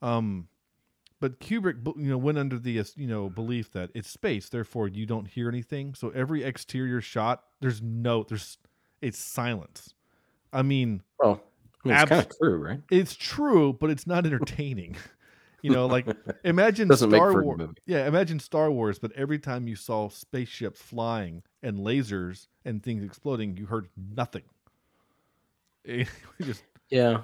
Um, 0.01 0.47
but 1.19 1.39
Kubrick, 1.39 1.85
you 1.97 2.09
know, 2.09 2.17
went 2.17 2.37
under 2.37 2.57
the 2.57 2.79
uh, 2.79 2.83
you 2.95 3.07
know 3.07 3.29
belief 3.29 3.71
that 3.71 3.89
it's 3.93 4.09
space, 4.09 4.49
therefore 4.49 4.87
you 4.87 5.05
don't 5.05 5.27
hear 5.27 5.49
anything. 5.49 5.93
So 5.93 6.09
every 6.09 6.43
exterior 6.43 7.01
shot, 7.01 7.43
there's 7.59 7.81
no, 7.81 8.23
there's 8.23 8.57
it's 9.01 9.19
silence. 9.19 9.93
I 10.53 10.61
mean, 10.61 11.03
Well, 11.19 11.41
I 11.83 11.87
mean, 11.87 11.97
it's 11.97 12.09
kind 12.09 12.21
of 12.21 12.37
true, 12.37 12.57
right? 12.57 12.79
it's 12.89 13.15
true, 13.15 13.73
but 13.73 13.89
it's 13.89 14.07
not 14.07 14.25
entertaining. 14.25 14.95
you 15.61 15.71
know, 15.71 15.87
like 15.87 16.07
imagine 16.43 16.95
Star 16.95 17.09
for 17.09 17.41
a 17.41 17.43
good 17.43 17.43
Wars. 17.43 17.69
Yeah, 17.85 18.07
imagine 18.07 18.39
Star 18.39 18.71
Wars, 18.71 18.97
but 18.97 19.11
every 19.13 19.39
time 19.39 19.67
you 19.67 19.75
saw 19.75 20.09
spaceships 20.09 20.81
flying 20.81 21.43
and 21.63 21.79
lasers 21.79 22.47
and 22.65 22.81
things 22.83 23.03
exploding, 23.03 23.57
you 23.57 23.65
heard 23.65 23.87
nothing. 24.15 24.43
Just 26.41 26.63
Yeah. 26.89 27.21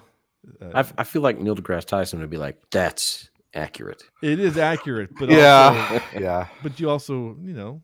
uh, 0.61 0.71
I, 0.73 0.85
I 0.99 1.03
feel 1.03 1.21
like 1.21 1.39
Neil 1.39 1.55
deGrasse 1.55 1.85
Tyson 1.85 2.19
would 2.19 2.29
be 2.29 2.37
like, 2.37 2.57
"That's 2.71 3.29
accurate." 3.53 4.03
it 4.23 4.39
is 4.39 4.57
accurate, 4.57 5.09
but 5.19 5.29
yeah, 5.29 5.87
also, 5.91 6.05
yeah. 6.19 6.47
but 6.63 6.79
you 6.79 6.89
also, 6.89 7.37
you 7.43 7.53
know, 7.53 7.81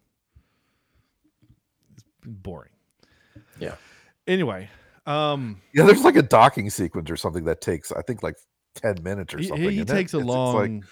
it's 1.93 2.03
boring. 2.25 2.71
Yeah. 3.59 3.75
Anyway, 4.27 4.69
um, 5.05 5.61
Yeah, 5.73 5.83
there's 5.85 6.03
like 6.03 6.15
a 6.15 6.21
docking 6.21 6.69
sequence 6.69 7.09
or 7.09 7.17
something 7.17 7.43
that 7.45 7.61
takes, 7.61 7.91
I 7.91 8.01
think, 8.01 8.23
like 8.23 8.35
ten 8.75 8.95
minutes 9.03 9.33
or 9.33 9.39
he, 9.39 9.47
something. 9.47 9.69
he 9.71 9.79
and 9.81 9.89
it- 9.89 9.93
takes 9.93 10.13
a 10.13 10.17
it's- 10.17 10.27
it's 10.27 10.35
long. 10.35 10.79
like- 10.79 10.83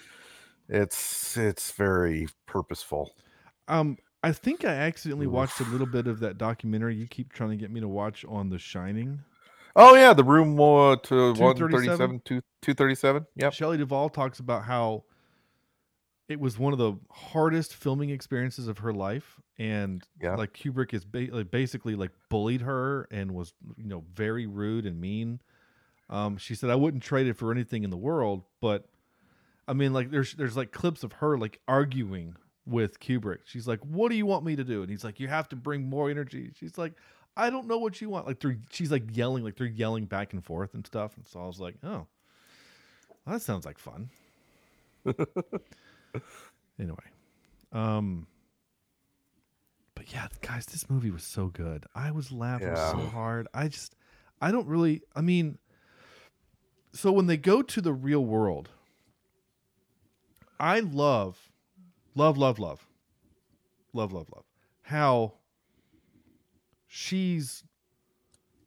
It's 0.68 1.36
it's 1.36 1.72
very 1.72 2.28
purposeful. 2.46 3.12
Um, 3.68 3.96
I 4.22 4.32
think 4.32 4.64
I 4.64 4.72
accidentally 4.72 5.26
watched 5.26 5.60
a 5.60 5.64
little 5.64 5.86
bit 5.86 6.06
of 6.06 6.20
that 6.20 6.36
documentary 6.36 6.94
you 6.94 7.06
keep 7.06 7.32
trying 7.32 7.50
to 7.50 7.56
get 7.56 7.70
me 7.70 7.80
to 7.80 7.88
watch 7.88 8.24
on 8.28 8.50
The 8.50 8.58
Shining. 8.58 9.20
Oh 9.76 9.94
yeah, 9.94 10.12
the 10.12 10.24
room 10.24 10.60
uh, 10.60 10.96
to 10.96 11.34
237? 11.34 11.38
one 11.40 11.56
thirty-seven, 11.70 12.22
two 12.24 12.42
two 12.60 12.74
thirty-seven. 12.74 13.26
Yep. 13.36 13.52
Shelley 13.54 13.78
Duvall 13.78 14.08
talks 14.10 14.40
about 14.40 14.64
how 14.64 15.04
it 16.28 16.38
was 16.38 16.58
one 16.58 16.72
of 16.72 16.78
the 16.78 16.94
hardest 17.10 17.74
filming 17.74 18.10
experiences 18.10 18.68
of 18.68 18.78
her 18.78 18.92
life, 18.92 19.40
and 19.58 20.02
Yeah. 20.20 20.34
like 20.34 20.52
Kubrick 20.52 20.92
is 20.92 21.04
ba- 21.04 21.28
like 21.30 21.50
basically 21.50 21.94
like 21.94 22.10
bullied 22.28 22.60
her 22.62 23.08
and 23.10 23.32
was 23.32 23.54
you 23.76 23.88
know 23.88 24.04
very 24.12 24.46
rude 24.46 24.86
and 24.86 25.00
mean. 25.00 25.40
Um, 26.10 26.36
she 26.36 26.54
said 26.56 26.68
I 26.70 26.74
wouldn't 26.74 27.02
trade 27.04 27.28
it 27.28 27.36
for 27.36 27.52
anything 27.52 27.84
in 27.84 27.90
the 27.90 27.96
world, 27.96 28.42
but 28.60 28.86
I 29.68 29.72
mean 29.72 29.92
like 29.92 30.10
there's 30.10 30.34
there's 30.34 30.56
like 30.56 30.72
clips 30.72 31.04
of 31.04 31.12
her 31.14 31.38
like 31.38 31.60
arguing 31.68 32.34
with 32.70 32.98
Kubrick. 33.00 33.40
She's 33.44 33.66
like, 33.68 33.80
"What 33.80 34.08
do 34.10 34.14
you 34.16 34.24
want 34.26 34.44
me 34.44 34.56
to 34.56 34.64
do?" 34.64 34.80
And 34.82 34.90
he's 34.90 35.04
like, 35.04 35.20
"You 35.20 35.28
have 35.28 35.48
to 35.50 35.56
bring 35.56 35.88
more 35.90 36.08
energy." 36.10 36.52
She's 36.58 36.78
like, 36.78 36.94
"I 37.36 37.50
don't 37.50 37.66
know 37.66 37.78
what 37.78 38.00
you 38.00 38.08
want." 38.08 38.26
Like 38.26 38.40
they're 38.40 38.56
she's 38.70 38.90
like 38.90 39.04
yelling, 39.16 39.44
like 39.44 39.56
they're 39.56 39.66
yelling 39.66 40.06
back 40.06 40.32
and 40.32 40.44
forth 40.44 40.72
and 40.74 40.86
stuff. 40.86 41.16
And 41.16 41.26
so 41.26 41.42
I 41.42 41.46
was 41.46 41.60
like, 41.60 41.74
"Oh, 41.82 42.06
well, 43.26 43.34
that 43.34 43.42
sounds 43.42 43.66
like 43.66 43.78
fun." 43.78 44.08
anyway, 46.78 46.96
um, 47.72 48.26
but 49.94 50.12
yeah, 50.12 50.28
guys, 50.40 50.66
this 50.66 50.88
movie 50.90 51.10
was 51.10 51.24
so 51.24 51.46
good. 51.48 51.84
I 51.94 52.10
was 52.10 52.30
laughing 52.32 52.68
Yeah. 52.68 52.92
so 52.92 52.98
hard. 53.08 53.48
I 53.54 53.68
just, 53.68 53.94
I 54.40 54.50
don't 54.52 54.66
really. 54.66 55.02
I 55.14 55.20
mean, 55.20 55.58
so 56.92 57.12
when 57.12 57.26
they 57.26 57.36
go 57.36 57.62
to 57.62 57.80
the 57.80 57.92
real 57.92 58.24
world, 58.24 58.68
I 60.58 60.80
love, 60.80 61.49
love, 62.14 62.36
love, 62.38 62.58
love, 62.58 62.86
love, 63.92 64.12
love, 64.12 64.28
love 64.34 64.44
how 64.82 65.34
she's. 66.86 67.64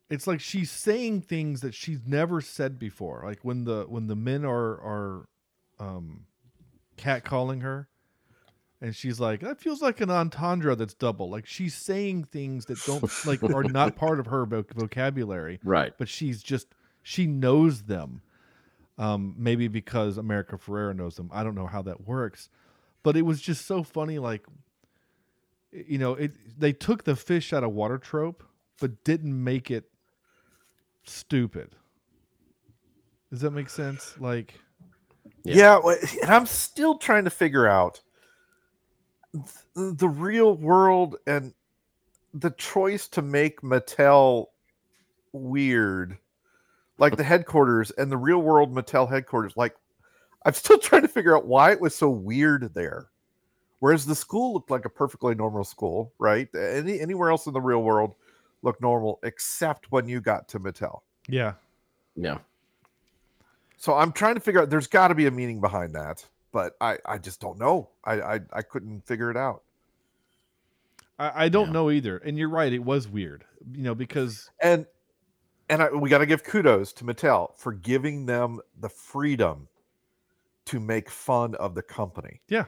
It's 0.09 0.27
like 0.27 0.41
she's 0.41 0.69
saying 0.69 1.21
things 1.21 1.61
that 1.61 1.73
she's 1.73 1.99
never 2.05 2.39
said 2.39 2.77
before. 2.77 3.23
Like 3.25 3.39
when 3.41 3.63
the 3.63 3.85
when 3.87 4.07
the 4.07 4.15
men 4.15 4.45
are 4.45 4.73
are, 4.73 5.29
um, 5.79 6.25
catcalling 6.97 7.61
her, 7.63 7.89
and 8.79 8.95
she's 8.95 9.19
like, 9.19 9.39
"That 9.39 9.59
feels 9.59 9.81
like 9.81 10.01
an 10.01 10.11
entendre 10.11 10.75
that's 10.75 10.93
double." 10.93 11.29
Like 11.29 11.45
she's 11.47 11.73
saying 11.73 12.25
things 12.25 12.65
that 12.67 12.79
don't 12.85 13.03
like 13.25 13.41
are 13.43 13.63
not 13.63 13.95
part 13.97 14.19
of 14.19 14.27
her 14.27 14.45
voc- 14.45 14.73
vocabulary, 14.73 15.59
Right. 15.63 15.93
but 15.97 16.07
she's 16.07 16.43
just 16.43 16.67
she 17.01 17.25
knows 17.25 17.83
them. 17.83 18.21
Um, 18.99 19.33
maybe 19.39 19.67
because 19.67 20.19
America 20.19 20.55
Ferrera 20.57 20.95
knows 20.95 21.15
them. 21.15 21.31
I 21.33 21.43
don't 21.43 21.55
know 21.55 21.65
how 21.65 21.81
that 21.81 22.05
works, 22.07 22.49
but 23.03 23.17
it 23.17 23.23
was 23.23 23.41
just 23.41 23.65
so 23.65 23.83
funny. 23.83 24.19
Like, 24.19 24.45
you 25.71 25.97
know, 25.97 26.13
it 26.15 26.33
they 26.59 26.73
took 26.73 27.03
the 27.03 27.15
fish 27.15 27.53
out 27.53 27.63
of 27.63 27.71
water 27.73 27.97
trope, 27.97 28.43
but 28.79 29.03
didn't 29.03 29.43
make 29.43 29.71
it 29.71 29.85
stupid. 31.05 31.75
Does 33.31 33.41
that 33.41 33.51
make 33.51 33.69
sense? 33.69 34.15
Like, 34.19 34.55
Yeah. 35.43 35.55
Yeah, 35.55 35.79
and 36.21 36.31
I'm 36.31 36.45
still 36.45 36.97
trying 36.97 37.25
to 37.25 37.29
figure 37.29 37.67
out 37.67 38.01
the 39.75 40.09
real 40.09 40.55
world 40.55 41.17
and 41.27 41.53
the 42.33 42.51
choice 42.51 43.07
to 43.09 43.21
make 43.21 43.61
Mattel 43.61 44.47
weird, 45.33 46.17
like 46.97 47.17
the 47.17 47.23
headquarters 47.25 47.91
and 47.91 48.11
the 48.11 48.17
real 48.17 48.39
world 48.41 48.73
Mattel 48.73 49.09
headquarters. 49.09 49.53
Like, 49.57 49.75
I'm 50.45 50.53
still 50.53 50.77
trying 50.79 51.01
to 51.03 51.07
figure 51.07 51.35
out 51.35 51.45
why 51.45 51.71
it 51.71 51.81
was 51.81 51.95
so 51.95 52.09
weird 52.09 52.73
there. 52.73 53.07
Whereas 53.79 54.05
the 54.05 54.15
school 54.15 54.53
looked 54.53 54.71
like 54.71 54.85
a 54.85 54.89
perfectly 54.89 55.35
normal 55.35 55.63
school, 55.65 56.13
right? 56.17 56.47
Any 56.55 57.01
anywhere 57.01 57.29
else 57.29 57.47
in 57.47 57.53
the 57.53 57.59
real 57.61 57.83
world 57.83 58.15
looked 58.61 58.81
normal, 58.81 59.19
except 59.23 59.91
when 59.91 60.07
you 60.07 60.21
got 60.21 60.47
to 60.49 60.59
Mattel. 60.59 61.01
yeah, 61.27 61.53
Yeah. 62.15 62.37
So 63.77 63.93
I'm 63.93 64.13
trying 64.13 64.35
to 64.35 64.39
figure 64.39 64.61
out. 64.61 64.69
There's 64.69 64.87
got 64.87 65.09
to 65.09 65.15
be 65.15 65.25
a 65.25 65.31
meaning 65.31 65.59
behind 65.59 65.93
that, 65.95 66.25
but 66.53 66.77
I 66.79 66.97
I 67.05 67.17
just 67.17 67.41
don't 67.41 67.59
know. 67.59 67.89
I 68.05 68.21
I, 68.21 68.39
I 68.53 68.61
couldn't 68.61 69.05
figure 69.05 69.29
it 69.29 69.35
out. 69.35 69.63
I, 71.19 71.45
I 71.45 71.49
don't 71.49 71.67
Yeah. 71.67 71.73
know 71.73 71.91
either. 71.91 72.17
And 72.17 72.37
you're 72.37 72.49
right, 72.49 72.71
it 72.71 72.83
was 72.85 73.07
weird, 73.09 73.43
you 73.73 73.83
know, 73.83 73.95
because 73.95 74.49
And 74.61 74.85
and 75.69 75.83
I, 75.83 75.89
we 75.91 76.09
got 76.09 76.19
to 76.19 76.25
give 76.25 76.45
kudos 76.45 76.93
to 76.93 77.03
Mattel 77.03 77.53
for 77.57 77.73
giving 77.73 78.25
them 78.25 78.61
the 78.79 78.89
freedom 78.89 79.67
to 80.65 80.79
make 80.79 81.09
fun 81.09 81.55
of 81.55 81.75
the 81.75 81.81
company, 81.81 82.41
yeah, 82.47 82.65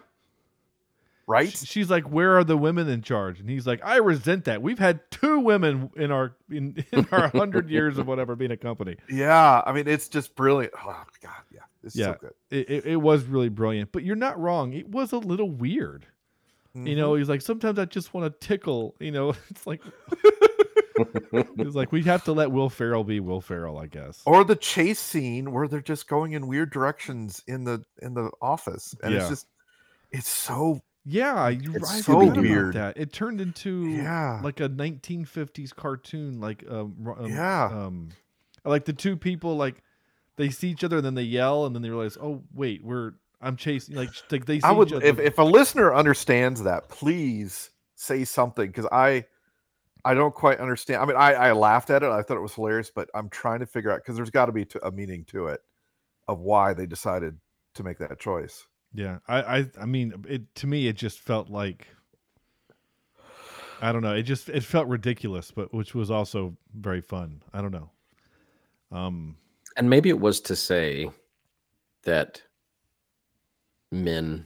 right? 1.28 1.50
She's 1.50 1.90
like, 1.90 2.04
"Where 2.10 2.38
are 2.38 2.44
the 2.44 2.58
women 2.58 2.88
in 2.90 3.02
charge?" 3.02 3.40
And 3.40 3.50
he's 3.50 3.66
like, 3.66 3.82
"I 3.84 3.98
resent 3.98 4.46
that. 4.46 4.62
We've 4.62 4.80
had 4.80 5.00
two 5.12 5.40
women 5.40 5.90
in 5.96 6.12
our 6.12 6.36
in, 6.50 6.84
in 6.92 7.08
our 7.12 7.30
hundred 7.30 7.70
years 7.70 7.98
of 7.98 8.08
whatever 8.08 8.36
being 8.36 8.52
a 8.52 8.58
company. 8.58 8.98
Yeah, 9.10 9.62
I 9.66 9.72
mean 9.72 9.88
it's 9.88 10.08
just 10.10 10.36
brilliant. 10.36 10.74
Oh 10.78 11.04
God, 11.22 11.32
yeah, 11.52 11.62
it's 11.84 11.96
Yeah. 11.96 12.14
so 12.14 12.18
good. 12.22 12.34
It, 12.52 12.70
it, 12.70 12.86
it 12.86 12.98
was 12.98 13.24
really 13.26 13.50
brilliant. 13.50 13.92
But 13.92 14.04
you're 14.04 14.16
not 14.16 14.40
wrong. 14.40 14.74
It 14.74 14.90
was 14.90 15.12
a 15.14 15.18
little 15.18 15.50
weird. 15.50 16.06
You 16.74 16.82
Mm-hmm. 16.82 16.98
know, 17.00 17.16
he's 17.16 17.30
like, 17.30 17.40
sometimes 17.42 17.80
I 17.80 17.86
just 17.86 18.14
want 18.14 18.26
to 18.42 18.48
tickle. 18.48 18.96
You 19.00 19.12
know, 19.12 19.30
it's 19.50 19.66
like 19.66 19.82
it's 20.98 21.76
like 21.76 21.92
we 21.92 22.02
have 22.04 22.24
to 22.26 22.32
let 22.34 22.52
Will 22.52 22.70
Ferrell 22.70 23.04
be 23.04 23.20
Will 23.20 23.42
Ferrell, 23.42 23.78
I 23.78 23.88
guess. 23.88 24.22
Or 24.26 24.44
the 24.44 24.56
chase 24.56 25.00
scene 25.00 25.52
where 25.52 25.68
they're 25.68 25.82
just 25.82 26.08
going 26.08 26.34
in 26.34 26.48
weird 26.48 26.72
directions 26.72 27.44
in 27.48 27.64
the 27.64 27.84
in 28.02 28.14
the 28.14 28.32
office, 28.42 28.96
and 29.04 29.14
Yeah. 29.14 29.20
it's 29.20 29.30
just 29.30 29.48
it's 30.12 30.30
so 30.30 30.82
Yeah, 31.08 31.50
you're 31.50 31.76
It's. 31.78 31.92
I 31.92 32.02
so 32.02 32.18
weird. 32.34 32.74
that. 32.74 32.98
It 32.98 33.14
turned 33.14 33.40
into 33.40 33.88
Yeah. 33.90 34.40
like 34.44 34.60
a 34.60 34.68
1950s 34.70 35.72
cartoon, 35.76 36.40
like 36.40 36.64
um, 36.70 36.96
um, 37.20 37.30
Yeah. 37.32 37.66
um, 37.66 38.10
like 38.64 38.86
the 38.86 38.94
two 38.94 39.16
people 39.16 39.56
like 39.56 39.84
they 40.38 40.50
see 40.50 40.70
each 40.70 40.84
other 40.84 40.98
and 40.98 41.06
then 41.06 41.14
they 41.16 41.22
yell 41.24 41.66
and 41.66 41.76
then 41.76 41.82
they 41.84 41.90
realize, 41.90 42.18
oh 42.18 42.44
wait, 42.54 42.84
we're 42.84 43.14
I'm 43.42 43.56
chasing 43.58 43.96
like 43.96 44.10
they 44.30 44.60
see 44.60 44.64
I 44.64 44.72
would 44.72 44.88
each 44.88 44.94
other. 44.96 45.06
if, 45.06 45.20
if 45.20 45.38
a 45.38 45.44
listener 45.44 45.94
understands 45.94 46.64
that, 46.64 46.90
please 46.90 47.70
say 47.96 48.24
something 48.26 48.66
because 48.68 48.88
I 48.92 49.26
I 50.06 50.14
don't 50.14 50.34
quite 50.36 50.60
understand. 50.60 51.02
I 51.02 51.06
mean, 51.06 51.18
I, 51.18 51.34
I 51.34 51.52
laughed 51.52 51.90
at 51.90 52.04
it. 52.04 52.10
I 52.10 52.22
thought 52.22 52.38
it 52.38 52.42
was 52.42 52.54
hilarious, 52.54 52.92
but 52.94 53.10
I'm 53.16 53.28
trying 53.30 53.60
to 53.60 53.66
figure 53.66 53.92
out 53.92 53.98
because 53.98 54.16
there's 54.16 54.30
got 54.30 54.46
to 54.46 54.52
be 54.52 54.64
to, 54.66 54.88
a 54.88 54.92
meaning 54.92 55.26
to 55.26 55.48
it 55.48 55.62
of 56.28 56.40
why 56.40 56.74
they 56.74 56.86
decided 56.86 57.38
to 57.74 57.84
make 57.84 57.98
that 57.98 58.20
choice. 58.20 58.66
yeah, 58.94 59.18
I, 59.28 59.42
I 59.42 59.70
I 59.82 59.86
mean, 59.86 60.24
it 60.28 60.54
to 60.56 60.68
me 60.68 60.88
it 60.88 60.96
just 60.96 61.20
felt 61.20 61.50
like 61.50 61.88
I 63.82 63.92
don't 63.92 64.02
know. 64.02 64.14
It 64.14 64.24
just 64.24 64.48
it 64.50 64.64
felt 64.64 64.88
ridiculous, 64.88 65.52
but 65.52 65.74
which 65.74 65.94
was 65.94 66.10
also 66.10 66.56
very 66.74 67.02
fun. 67.02 67.42
I 67.54 67.62
don't 67.62 67.74
know. 67.74 67.90
Um, 68.92 69.38
And 69.76 69.90
maybe 69.90 70.10
it 70.10 70.20
was 70.20 70.40
to 70.42 70.56
say 70.56 71.10
that 72.04 72.42
men 73.92 74.46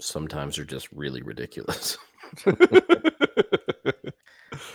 sometimes 0.00 0.58
are 0.58 0.64
just 0.64 0.90
really 0.92 1.22
ridiculous. 1.22 1.98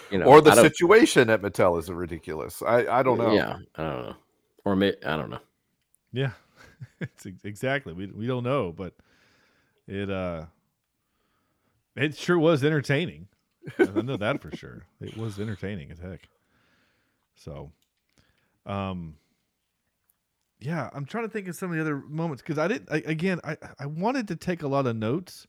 you 0.10 0.18
know, 0.18 0.26
or 0.26 0.42
the 0.42 0.56
situation 0.56 1.30
at 1.30 1.42
Mattel 1.42 1.80
is 1.80 1.90
ridiculous. 1.90 2.62
I 2.62 2.88
I 2.88 3.04
don't 3.04 3.18
know. 3.18 3.34
Yeah, 3.34 3.58
I 3.76 3.84
don't 3.84 4.06
know. 4.06 4.16
Or 4.66 4.76
may, 4.76 4.94
I 5.06 5.18
don't 5.18 5.30
know. 5.30 5.40
Yeah, 6.14 6.32
it's 7.00 7.26
exactly. 7.44 7.94
We 7.94 8.08
we 8.08 8.28
don't 8.28 8.44
know, 8.44 8.72
but 8.72 8.94
it 9.88 10.10
uh, 10.10 10.46
it 11.96 12.16
sure 12.16 12.40
was 12.40 12.64
entertaining. 12.64 13.28
I 13.78 14.02
know 14.02 14.18
that 14.18 14.42
for 14.42 14.56
sure. 14.56 14.84
It 15.00 15.16
was 15.18 15.40
entertaining 15.40 15.92
as 15.92 16.00
heck. 16.00 16.28
So, 17.36 17.72
um, 18.66 19.16
yeah, 20.60 20.90
I'm 20.94 21.06
trying 21.06 21.26
to 21.26 21.30
think 21.30 21.48
of 21.48 21.56
some 21.56 21.72
of 21.72 21.76
the 21.76 21.82
other 21.82 21.98
moments 21.98 22.42
because 22.42 22.58
I 22.58 22.68
didn't. 22.68 22.90
I, 22.92 22.98
again, 23.06 23.40
I 23.44 23.58
I 23.80 23.86
wanted 23.86 24.28
to 24.30 24.36
take 24.36 24.64
a 24.64 24.68
lot 24.68 24.88
of 24.88 24.96
notes, 24.96 25.48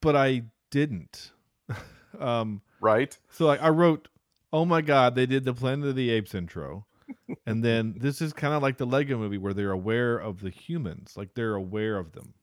but 0.00 0.14
I 0.14 0.42
didn't. 0.70 1.32
um, 2.18 2.60
Right? 2.84 3.16
so 3.30 3.46
like 3.46 3.62
I 3.62 3.70
wrote, 3.70 4.08
"Oh 4.52 4.64
my 4.64 4.82
God, 4.82 5.14
they 5.14 5.26
did 5.26 5.44
the 5.44 5.54
Planet 5.54 5.88
of 5.88 5.96
the 5.96 6.10
Apes 6.10 6.34
intro," 6.34 6.86
and 7.46 7.64
then 7.64 7.94
this 7.98 8.20
is 8.20 8.32
kind 8.32 8.52
of 8.52 8.62
like 8.62 8.76
the 8.76 8.86
Lego 8.86 9.16
Movie 9.16 9.38
where 9.38 9.54
they're 9.54 9.72
aware 9.72 10.18
of 10.18 10.40
the 10.40 10.50
humans, 10.50 11.14
like 11.16 11.34
they're 11.34 11.54
aware 11.54 11.96
of 11.96 12.12
them. 12.12 12.34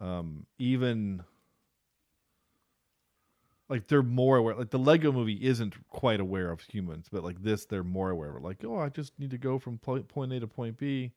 Um, 0.00 0.46
even 0.58 1.24
like 3.68 3.88
they're 3.88 4.02
more 4.02 4.36
aware. 4.36 4.54
Like 4.54 4.70
the 4.70 4.78
Lego 4.78 5.10
Movie 5.12 5.38
isn't 5.44 5.74
quite 5.88 6.20
aware 6.20 6.50
of 6.50 6.60
humans, 6.60 7.08
but 7.10 7.24
like 7.24 7.42
this, 7.42 7.64
they're 7.64 7.82
more 7.82 8.10
aware. 8.10 8.36
of 8.36 8.42
Like, 8.42 8.64
oh, 8.64 8.78
I 8.78 8.88
just 8.88 9.18
need 9.18 9.30
to 9.30 9.38
go 9.38 9.58
from 9.58 9.78
point 9.78 10.32
A 10.32 10.40
to 10.40 10.46
point 10.46 10.78
B. 10.78 11.12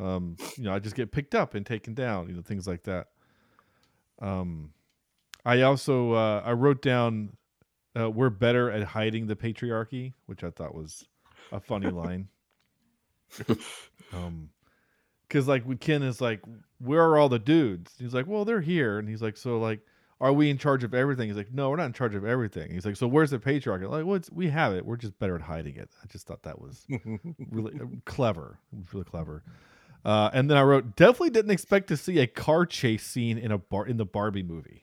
Um, 0.00 0.36
you 0.56 0.64
know, 0.64 0.74
I 0.74 0.78
just 0.78 0.96
get 0.96 1.12
picked 1.12 1.34
up 1.34 1.54
and 1.54 1.64
taken 1.64 1.94
down. 1.94 2.28
You 2.28 2.34
know, 2.34 2.42
things 2.42 2.66
like 2.66 2.82
that. 2.84 3.08
Um, 4.20 4.70
I 5.44 5.62
also 5.62 6.12
uh, 6.12 6.42
I 6.44 6.52
wrote 6.52 6.82
down 6.82 7.36
uh, 7.98 8.10
we're 8.10 8.30
better 8.30 8.70
at 8.70 8.82
hiding 8.82 9.26
the 9.26 9.36
patriarchy, 9.36 10.12
which 10.26 10.44
I 10.44 10.50
thought 10.50 10.74
was 10.74 11.06
a 11.50 11.60
funny 11.60 11.90
line. 11.90 12.28
um, 14.12 14.50
because 15.28 15.48
like 15.48 15.80
Ken 15.80 16.02
is 16.02 16.20
like, 16.20 16.42
"Where 16.78 17.02
are 17.02 17.18
all 17.18 17.28
the 17.28 17.38
dudes?" 17.38 17.94
He's 17.98 18.14
like, 18.14 18.26
"Well, 18.26 18.44
they're 18.44 18.60
here," 18.60 18.98
and 18.98 19.08
he's 19.08 19.22
like, 19.22 19.36
"So 19.36 19.58
like, 19.58 19.80
are 20.20 20.32
we 20.32 20.50
in 20.50 20.58
charge 20.58 20.84
of 20.84 20.92
everything?" 20.92 21.28
He's 21.28 21.36
like, 21.36 21.52
"No, 21.52 21.70
we're 21.70 21.76
not 21.76 21.86
in 21.86 21.92
charge 21.94 22.14
of 22.14 22.24
everything." 22.24 22.70
He's 22.70 22.84
like, 22.84 22.96
"So 22.96 23.08
where's 23.08 23.30
the 23.30 23.38
patriarchy?" 23.38 23.88
Like, 23.88 24.04
well, 24.04 24.16
it's, 24.16 24.30
we 24.30 24.50
have 24.50 24.74
it. 24.74 24.84
We're 24.84 24.96
just 24.96 25.18
better 25.18 25.34
at 25.34 25.42
hiding 25.42 25.76
it. 25.76 25.88
I 26.02 26.06
just 26.06 26.26
thought 26.26 26.42
that 26.42 26.60
was 26.60 26.86
really 27.50 27.74
uh, 27.80 27.86
clever. 28.04 28.58
It 28.72 28.78
was 28.78 28.92
really 28.92 29.06
clever. 29.06 29.42
Uh, 30.04 30.30
and 30.34 30.50
then 30.50 30.56
I 30.58 30.62
wrote, 30.62 30.96
definitely 30.96 31.30
didn't 31.30 31.52
expect 31.52 31.86
to 31.88 31.96
see 31.96 32.18
a 32.18 32.26
car 32.26 32.66
chase 32.66 33.06
scene 33.06 33.38
in 33.38 33.52
a 33.52 33.58
bar 33.58 33.86
in 33.86 33.96
the 33.98 34.04
Barbie 34.04 34.42
movie. 34.42 34.82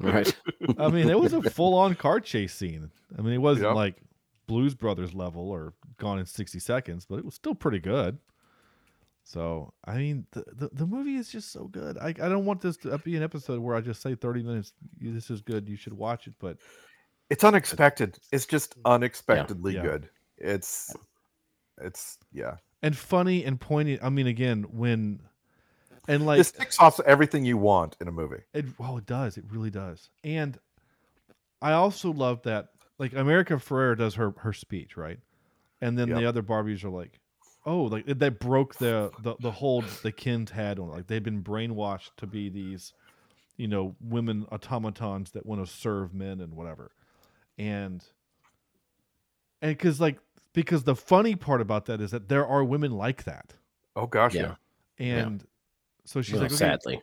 Right. 0.00 0.36
I 0.78 0.88
mean, 0.88 1.08
it 1.08 1.18
was 1.18 1.32
a 1.32 1.42
full 1.50 1.74
on 1.74 1.94
car 1.94 2.20
chase 2.20 2.54
scene. 2.54 2.90
I 3.18 3.22
mean, 3.22 3.32
it 3.34 3.38
wasn't 3.38 3.66
Yep. 3.68 3.74
like 3.76 3.96
Blues 4.46 4.74
Brothers 4.74 5.14
level 5.14 5.48
or 5.50 5.74
Gone 5.98 6.18
in 6.18 6.26
60 6.26 6.58
Seconds, 6.58 7.06
but 7.08 7.18
it 7.18 7.24
was 7.24 7.34
still 7.34 7.54
pretty 7.54 7.78
good. 7.78 8.18
So, 9.24 9.72
I 9.84 9.96
mean, 9.96 10.26
the, 10.30 10.44
the, 10.54 10.68
the 10.72 10.86
movie 10.86 11.16
is 11.16 11.28
just 11.30 11.50
so 11.52 11.64
good. 11.66 11.98
I, 11.98 12.08
I 12.08 12.12
don't 12.28 12.44
want 12.44 12.60
this 12.60 12.76
to 12.78 12.96
be 12.98 13.16
an 13.16 13.24
episode 13.24 13.60
where 13.60 13.74
I 13.74 13.80
just 13.80 14.00
say 14.00 14.14
30 14.14 14.42
minutes, 14.44 14.72
this 15.00 15.30
is 15.30 15.40
good, 15.40 15.68
you 15.68 15.74
should 15.76 15.94
watch 15.94 16.28
it. 16.28 16.34
But 16.38 16.58
It's 17.28 17.42
unexpected. 17.42 18.18
It's 18.30 18.46
just 18.46 18.76
unexpectedly 18.84 19.74
Yeah. 19.74 19.82
good. 19.82 20.08
It's 20.38 20.94
it's 21.80 22.18
yeah. 22.32 22.56
and 22.82 22.96
funny 22.96 23.44
and 23.44 23.60
poignant. 23.60 24.02
I 24.04 24.10
mean, 24.10 24.26
again, 24.28 24.64
when 24.70 25.20
and 26.08 26.26
like 26.26 26.38
this 26.38 26.52
ticks 26.52 26.78
off 26.78 27.00
everything 27.00 27.44
you 27.44 27.56
want 27.56 27.96
in 28.00 28.08
a 28.08 28.12
movie. 28.12 28.42
It 28.52 28.66
oh, 28.80 28.98
it 28.98 29.06
does. 29.06 29.36
It 29.36 29.44
really 29.50 29.70
does. 29.70 30.10
And 30.24 30.58
I 31.62 31.72
also 31.72 32.12
love 32.12 32.42
that 32.42 32.68
like 32.98 33.14
America 33.14 33.54
Ferrera 33.54 33.96
does 33.96 34.14
her 34.14 34.34
her 34.38 34.52
speech, 34.52 34.96
right? 34.96 35.18
And 35.80 35.98
then 35.98 36.08
the 36.08 36.24
other 36.24 36.42
Barbies 36.42 36.84
are 36.84 36.90
like, 36.90 37.20
"Oh, 37.64 37.82
like 37.84 38.06
that 38.06 38.38
broke 38.38 38.76
the 38.76 39.10
the 39.22 39.36
the 39.40 39.50
hold 39.50 39.84
the 40.02 40.12
Ken's 40.12 40.50
had 40.50 40.78
on 40.78 40.88
it. 40.88 40.92
like 40.92 41.06
they've 41.06 41.22
been 41.22 41.42
brainwashed 41.42 42.10
to 42.18 42.26
be 42.26 42.48
these, 42.48 42.92
you 43.56 43.68
know, 43.68 43.94
women 44.00 44.46
automatons 44.50 45.32
that 45.32 45.44
want 45.44 45.64
to 45.64 45.70
serve 45.70 46.14
men 46.14 46.40
and 46.40 46.54
whatever." 46.54 46.92
And 47.58 48.04
and 49.60 49.78
cuz 49.78 50.00
like 50.00 50.18
because 50.52 50.84
the 50.84 50.96
funny 50.96 51.36
part 51.36 51.60
about 51.60 51.84
that 51.86 52.00
is 52.00 52.10
that 52.12 52.28
there 52.28 52.46
are 52.46 52.64
women 52.64 52.92
like 52.92 53.24
that. 53.24 53.54
Oh 53.94 54.06
gosh, 54.06 54.34
Yeah. 54.34 54.54
yeah. 54.98 55.06
And 55.06 55.46
so 56.06 56.22
she's 56.22 56.34
Well, 56.34 56.42
like, 56.42 56.52
okay, 56.52 56.56
sadly, 56.56 57.00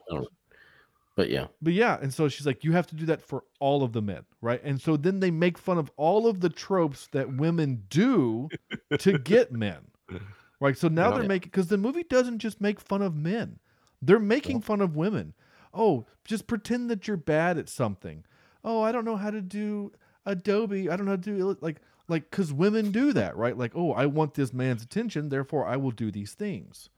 but 1.16 1.30
yeah, 1.30 1.46
but 1.62 1.72
yeah, 1.74 1.98
and 2.00 2.12
so 2.12 2.28
she's 2.28 2.46
like, 2.46 2.64
you 2.64 2.72
have 2.72 2.86
to 2.88 2.96
do 2.96 3.06
that 3.06 3.22
for 3.22 3.44
all 3.60 3.84
of 3.84 3.92
the 3.92 4.02
men, 4.02 4.24
right? 4.40 4.60
And 4.64 4.80
so 4.80 4.96
then 4.96 5.20
they 5.20 5.30
make 5.30 5.58
fun 5.58 5.78
of 5.78 5.90
all 5.96 6.26
of 6.26 6.40
the 6.40 6.48
tropes 6.48 7.06
that 7.08 7.36
women 7.36 7.84
do 7.88 8.48
to 8.98 9.18
get 9.18 9.52
men, 9.52 9.78
right? 10.60 10.76
So 10.76 10.88
now 10.88 11.12
they're 11.12 11.22
making 11.22 11.50
because 11.50 11.68
the 11.68 11.76
movie 11.78 12.02
doesn't 12.02 12.38
just 12.38 12.60
make 12.60 12.80
fun 12.80 13.02
of 13.02 13.14
men; 13.14 13.60
they're 14.02 14.18
making 14.18 14.62
fun 14.62 14.80
of 14.80 14.96
women. 14.96 15.34
Oh, 15.72 16.06
just 16.24 16.46
pretend 16.46 16.90
that 16.90 17.06
you're 17.06 17.16
bad 17.16 17.58
at 17.58 17.68
something. 17.68 18.24
Oh, 18.64 18.82
I 18.82 18.90
don't 18.90 19.04
know 19.04 19.16
how 19.16 19.30
to 19.30 19.40
do 19.40 19.92
Adobe. 20.26 20.90
I 20.90 20.96
don't 20.96 21.06
know 21.06 21.12
how 21.12 21.16
to 21.16 21.22
do 21.22 21.56
like 21.60 21.80
like 22.08 22.30
because 22.30 22.52
women 22.52 22.90
do 22.90 23.12
that, 23.12 23.36
right? 23.36 23.56
Like, 23.56 23.72
oh, 23.76 23.92
I 23.92 24.06
want 24.06 24.34
this 24.34 24.52
man's 24.52 24.82
attention, 24.82 25.28
therefore 25.28 25.66
I 25.66 25.76
will 25.76 25.90
do 25.92 26.10
these 26.10 26.32
things 26.32 26.88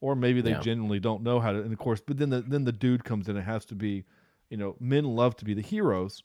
or 0.00 0.14
maybe 0.14 0.40
they 0.40 0.50
Yeah. 0.50 0.60
genuinely 0.60 1.00
don't 1.00 1.22
know 1.22 1.40
how 1.40 1.52
to. 1.52 1.60
And 1.62 1.72
of 1.72 1.78
course, 1.78 2.00
but 2.00 2.18
then 2.18 2.30
the 2.30 2.40
then 2.42 2.64
the 2.64 2.72
dude 2.72 3.04
comes 3.04 3.28
in. 3.28 3.36
It 3.36 3.42
has 3.42 3.64
to 3.66 3.74
be, 3.74 4.04
you 4.50 4.56
know, 4.56 4.76
men 4.80 5.04
love 5.04 5.36
to 5.36 5.44
be 5.44 5.54
the 5.54 5.62
heroes, 5.62 6.22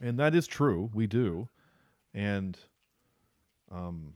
and 0.00 0.18
that 0.18 0.34
is 0.34 0.46
true. 0.46 0.90
We 0.94 1.06
do, 1.06 1.48
and 2.14 2.58
um, 3.70 4.14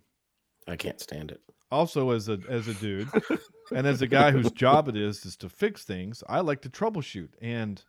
I 0.67 0.77
can't 0.77 1.01
stand 1.01 1.31
it. 1.31 1.41
also 1.71 2.11
as 2.11 2.29
a 2.29 2.39
as 2.49 2.69
a 2.69 2.75
dude, 2.75 3.09
and 3.75 3.87
as 3.87 4.03
a 4.03 4.07
guy 4.07 4.31
whose 4.31 4.51
job 4.53 4.89
it 4.89 4.97
is 4.97 5.25
is 5.25 5.37
to 5.39 5.49
fix 5.49 5.85
things, 5.85 6.23
I 6.29 6.41
like 6.41 6.63
to 6.63 6.71
troubleshoot. 6.71 7.31
And 7.41 7.83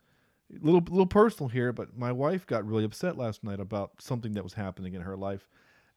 little 0.60 0.80
little 0.80 1.06
personal 1.06 1.48
here, 1.48 1.72
but 1.72 1.96
my 1.98 2.12
wife 2.12 2.46
got 2.46 2.66
really 2.66 2.84
upset 2.84 3.16
last 3.18 3.42
night 3.42 3.60
about 3.60 3.92
something 4.00 4.32
that 4.32 4.44
was 4.44 4.54
happening 4.54 4.94
in 4.94 5.02
her 5.02 5.16
life. 5.16 5.48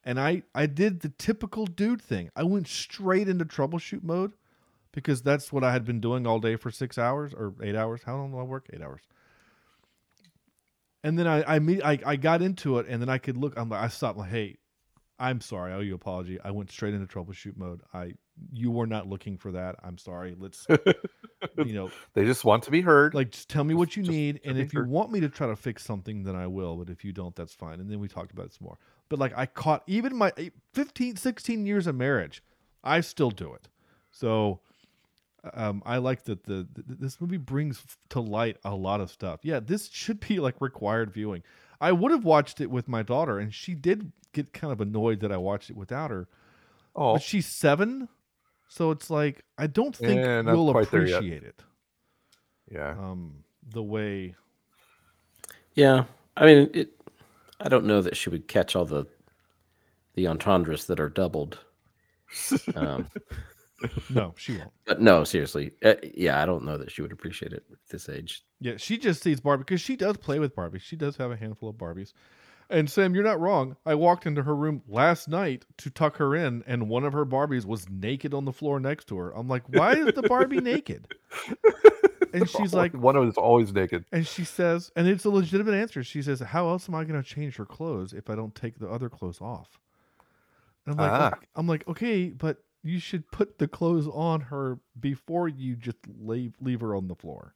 And 0.06 0.18
I, 0.18 0.44
I 0.56 0.66
did 0.66 1.02
the 1.02 1.10
typical 1.10 1.66
dude 1.66 2.02
thing. 2.02 2.30
I 2.34 2.44
went 2.44 2.68
straight 2.70 3.28
into 3.28 3.44
troubleshoot 3.44 4.02
mode 4.02 4.32
because 4.92 5.22
that's 5.22 5.52
what 5.54 5.64
I 5.64 5.72
had 5.72 5.86
been 5.86 6.00
doing 6.00 6.26
all 6.28 6.40
day 6.40 6.56
for 6.56 6.72
six 6.72 6.98
hours 6.98 7.34
or 7.34 7.54
eight 7.62 7.76
hours. 7.76 8.02
How 8.06 8.18
long 8.18 8.32
do 8.32 8.40
I 8.40 8.44
work? 8.44 8.68
Eight 8.74 8.82
hours. 8.82 9.02
And 11.04 11.18
then 11.18 11.28
I 11.28 11.56
I, 11.56 11.60
meet, 11.60 11.82
I 11.84 12.00
I 12.06 12.16
got 12.18 12.42
into 12.42 12.78
it, 12.80 12.88
and 12.90 13.02
then 13.02 13.10
I 13.10 13.18
could 13.18 13.38
look. 13.38 13.54
I'm 13.58 13.70
like, 13.70 13.82
I 13.82 13.88
stopped. 13.88 14.18
Like, 14.18 14.30
hey, 14.32 14.58
I'm 15.18 15.40
sorry. 15.40 15.72
I 15.72 15.76
owe 15.76 15.80
you 15.80 15.92
an 15.92 15.96
apology. 15.96 16.40
I 16.44 16.52
went 16.52 16.72
straight 16.72 16.94
into 16.94 17.08
troubleshoot 17.08 17.56
mode. 17.56 17.82
I 17.94 18.14
you 18.52 18.70
were 18.72 18.88
not 18.88 19.08
looking 19.08 19.38
for 19.38 19.52
that. 19.54 19.76
I'm 19.84 19.98
sorry. 19.98 20.36
Let's 20.38 20.66
you 21.66 21.74
know 21.74 21.90
They 22.14 22.26
just 22.26 22.44
want 22.44 22.64
to 22.64 22.72
be 22.72 22.82
heard. 22.82 23.14
like 23.14 23.32
just 23.32 23.48
tell 23.50 23.64
me 23.64 23.74
what 23.74 23.96
you 23.96 24.04
need 24.04 24.42
and 24.44 24.58
if 24.58 24.74
you 24.74 24.80
heard. 24.82 24.90
want 24.90 25.10
me 25.12 25.22
to 25.22 25.30
try 25.30 25.48
to 25.48 25.56
fix 25.56 25.84
something 25.86 26.24
then 26.24 26.36
i 26.36 26.46
will 26.46 26.76
but 26.76 26.90
if 26.90 27.06
you 27.06 27.14
don't 27.14 27.34
that's 27.36 27.54
fine 27.54 27.80
and 27.80 27.90
then 27.90 28.00
we 28.00 28.10
talked 28.10 28.32
about 28.34 28.46
it 28.48 28.54
some 28.54 28.66
more 28.66 28.78
but 29.08 29.20
like 29.20 29.32
i 29.38 29.46
caught 29.46 29.82
even 29.88 30.14
my 30.18 30.34
15 30.74 31.16
16 31.16 31.66
years 31.66 31.88
of 31.88 31.96
marriage 31.96 32.44
i 32.84 33.00
still 33.00 33.32
do 33.32 33.54
it 33.54 33.70
so 34.12 34.60
um, 35.54 35.82
i 35.86 35.98
like 35.98 36.24
that 36.24 36.44
the, 36.44 36.68
th 36.76 36.86
this 37.00 37.22
movie 37.22 37.38
brings 37.38 37.82
to 38.10 38.20
light 38.20 38.58
a 38.64 38.76
lot 38.76 39.02
of 39.02 39.10
stuff 39.10 39.40
yeah 39.44 39.60
this 39.60 39.90
should 39.92 40.20
be 40.20 40.40
like 40.40 40.56
required 40.60 41.12
viewing 41.12 41.44
i 41.82 41.92
would 41.92 42.12
have 42.12 42.26
watched 42.26 42.62
it 42.62 42.70
with 42.70 42.88
my 42.88 43.04
daughter 43.04 43.40
and 43.40 43.54
she 43.54 43.74
did 43.74 44.12
get 44.34 44.54
kind 44.54 44.72
of 44.72 44.82
annoyed 44.82 45.20
that 45.20 45.32
i 45.32 45.38
watched 45.38 45.70
it 45.70 45.76
without 45.76 46.12
her 46.12 46.28
oh, 46.96 47.14
but 47.14 47.22
she's 47.22 47.48
seven 47.48 48.08
so 48.68 48.92
it's 48.92 49.10
like 49.10 49.44
i 49.58 49.66
don't 49.66 49.96
think 49.96 50.22
not 50.22 50.46
we'll 50.46 50.72
quite 50.72 50.92
there 50.92 51.06
yet. 51.06 51.18
appreciate 51.18 51.44
it 51.44 51.62
yeah. 52.72 52.92
um 52.92 53.44
the 53.72 53.84
way 53.84 54.36
Yeah, 55.76 56.06
I 56.36 56.46
mean, 56.46 56.70
it. 56.74 56.90
I 57.62 57.70
don't 57.70 57.86
know 57.86 58.02
that 58.02 58.18
she 58.18 58.30
would 58.30 58.50
catch 58.50 58.76
all 58.76 58.84
the 58.84 59.06
the 60.16 60.28
entendres 60.28 60.86
that 60.88 61.00
are 61.00 61.10
doubled. 61.10 61.60
Um, 62.76 63.08
no 64.10 64.34
she 64.38 64.58
won't 64.58 64.72
but 64.86 65.02
no, 65.02 65.24
seriously, 65.24 65.72
uh, 65.86 65.94
yeah, 66.16 66.42
I 66.42 66.46
don't 66.48 66.66
know 66.66 66.78
that 66.78 66.90
she 66.92 67.02
would 67.04 67.12
appreciate 67.12 67.54
it 67.54 67.64
at 67.72 67.78
this 67.90 68.10
age. 68.10 68.44
yeah 68.60 68.74
she 68.78 68.98
just 68.98 69.22
sees 69.24 69.40
barbie 69.40 69.64
because 69.64 69.82
she 69.82 69.96
does 69.96 70.18
play 70.18 70.40
with 70.40 70.56
barbie 70.56 70.80
she 70.80 70.96
does 70.96 71.18
have 71.18 71.32
a 71.32 71.38
handful 71.38 71.70
of 71.70 71.76
barbies 71.76 72.14
and 72.70 72.90
sam 72.90 73.16
you're 73.16 73.24
not 73.24 73.40
wrong 73.40 73.76
i 73.86 73.96
walked 73.96 74.26
into 74.26 74.44
her 74.44 74.56
room 74.56 74.82
last 74.88 75.28
night 75.28 75.66
to 75.78 75.90
tuck 75.90 76.18
her 76.18 76.36
in 76.36 76.64
and 76.68 76.90
one 76.90 77.04
of 77.04 77.14
her 77.14 77.26
barbies 77.26 77.66
was 77.66 77.90
naked 77.90 78.34
on 78.34 78.46
the 78.46 78.54
floor 78.54 78.80
next 78.80 79.06
to 79.08 79.18
her 79.18 79.32
i'm 79.36 79.48
like 79.48 79.64
why 79.70 79.94
is 79.94 80.14
the 80.14 80.24
barbie 80.24 80.60
naked 80.62 81.08
and 82.34 82.48
she's 82.50 82.74
like 82.74 82.94
one 82.94 83.16
of 83.16 83.28
us 83.28 83.38
always 83.38 83.74
naked. 83.74 84.06
And 84.12 84.26
she 84.26 84.44
says, 84.44 84.92
and 84.96 85.08
it's 85.08 85.26
a 85.26 85.32
legitimate 85.32 85.74
answer. 85.74 86.04
She 86.04 86.22
says, 86.22 86.40
"How 86.40 86.70
else 86.70 86.88
am 86.88 86.94
I 86.94 87.04
going 87.04 87.20
to 87.22 87.28
change 87.28 87.56
her 87.56 87.66
clothes 87.66 88.14
if 88.14 88.30
I 88.30 88.36
don't 88.36 88.54
take 88.54 88.78
the 88.78 88.88
other 88.88 89.10
clothes 89.10 89.42
off?" 89.42 89.80
And 90.86 90.94
I'm 90.94 90.98
like, 91.10 91.34
Ah. 91.34 91.40
I'm 91.56 91.66
like, 91.68 91.88
okay, 91.88 92.30
but 92.30 92.58
you 92.84 93.00
should 93.00 93.30
put 93.32 93.58
the 93.58 93.68
clothes 93.68 94.08
on 94.08 94.42
her 94.42 94.80
before 95.00 95.48
you 95.48 95.76
just 95.76 95.98
leave 96.22 96.54
leave 96.62 96.82
her 96.82 96.96
on 96.96 97.08
the 97.08 97.16
floor. 97.16 97.54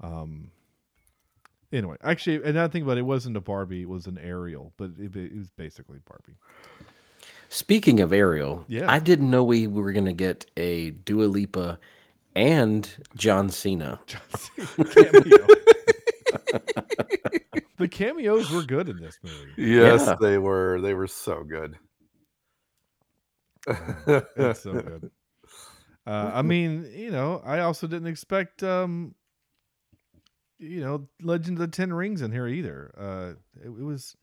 Um. 0.00 0.50
Anyway, 1.70 1.96
actually, 2.02 2.36
and 2.36 2.46
another 2.46 2.72
thing 2.72 2.82
about 2.82 2.96
it, 2.96 3.00
it 3.00 3.02
wasn't 3.06 3.36
a 3.36 3.40
Barbie; 3.42 3.82
it 3.82 3.88
was 3.88 4.06
an 4.06 4.16
Ariel, 4.18 4.72
but 4.78 4.90
it, 4.98 5.14
it 5.14 5.36
was 5.36 5.50
basically 5.50 5.98
Barbie. 6.08 6.38
Speaking 7.50 8.00
of 8.00 8.12
Ariel, 8.12 8.64
Yeah. 8.68 8.90
I 8.90 8.98
didn't 8.98 9.30
know 9.30 9.42
we 9.44 9.66
were 9.66 9.92
going 9.92 10.04
to 10.06 10.12
get 10.12 10.46
a 10.56 10.90
Dua 10.90 11.24
Lipa 11.24 11.78
and 12.34 12.88
John 13.16 13.48
Cena. 13.50 14.00
Cameo. 14.56 15.46
the 17.78 17.88
cameos 17.90 18.50
were 18.50 18.62
good 18.62 18.88
in 18.88 19.00
this 19.00 19.18
movie. 19.22 19.52
Yes, 19.56 20.06
Yeah. 20.06 20.16
they 20.20 20.38
were. 20.38 20.80
They 20.80 20.94
were 20.94 21.06
so 21.06 21.42
good. 21.44 21.78
It's 24.36 24.60
so 24.60 24.72
good. 24.72 25.10
Uh, 26.06 26.30
I 26.34 26.42
mean, 26.52 26.90
you 26.94 27.10
know, 27.10 27.42
I 27.44 27.60
also 27.60 27.86
didn't 27.86 28.08
expect, 28.08 28.62
um, 28.62 29.14
you 30.58 30.80
know, 30.80 31.08
Legend 31.22 31.58
of 31.58 31.60
the 31.70 31.76
Ten 31.76 31.92
Rings 31.92 32.22
in 32.22 32.32
here 32.32 32.48
either. 32.48 32.94
Uh, 32.98 33.60
it, 33.62 33.68
it 33.68 33.84
was, 33.84 34.16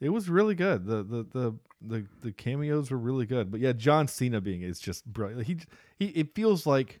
it 0.00 0.10
was 0.10 0.28
really 0.30 0.54
good. 0.54 0.86
The, 0.86 1.02
the 1.02 1.26
the 1.32 1.54
the 1.80 2.06
the 2.22 2.32
cameos 2.32 2.90
were 2.90 2.98
really 2.98 3.26
good. 3.26 3.50
But 3.50 3.60
yeah, 3.60 3.72
John 3.72 4.08
Cena 4.08 4.40
being 4.40 4.62
is 4.62 4.78
just 4.78 5.04
brilliant. 5.06 5.46
He 5.46 5.58
he. 5.98 6.06
It 6.06 6.34
feels 6.34 6.66
like 6.66 7.00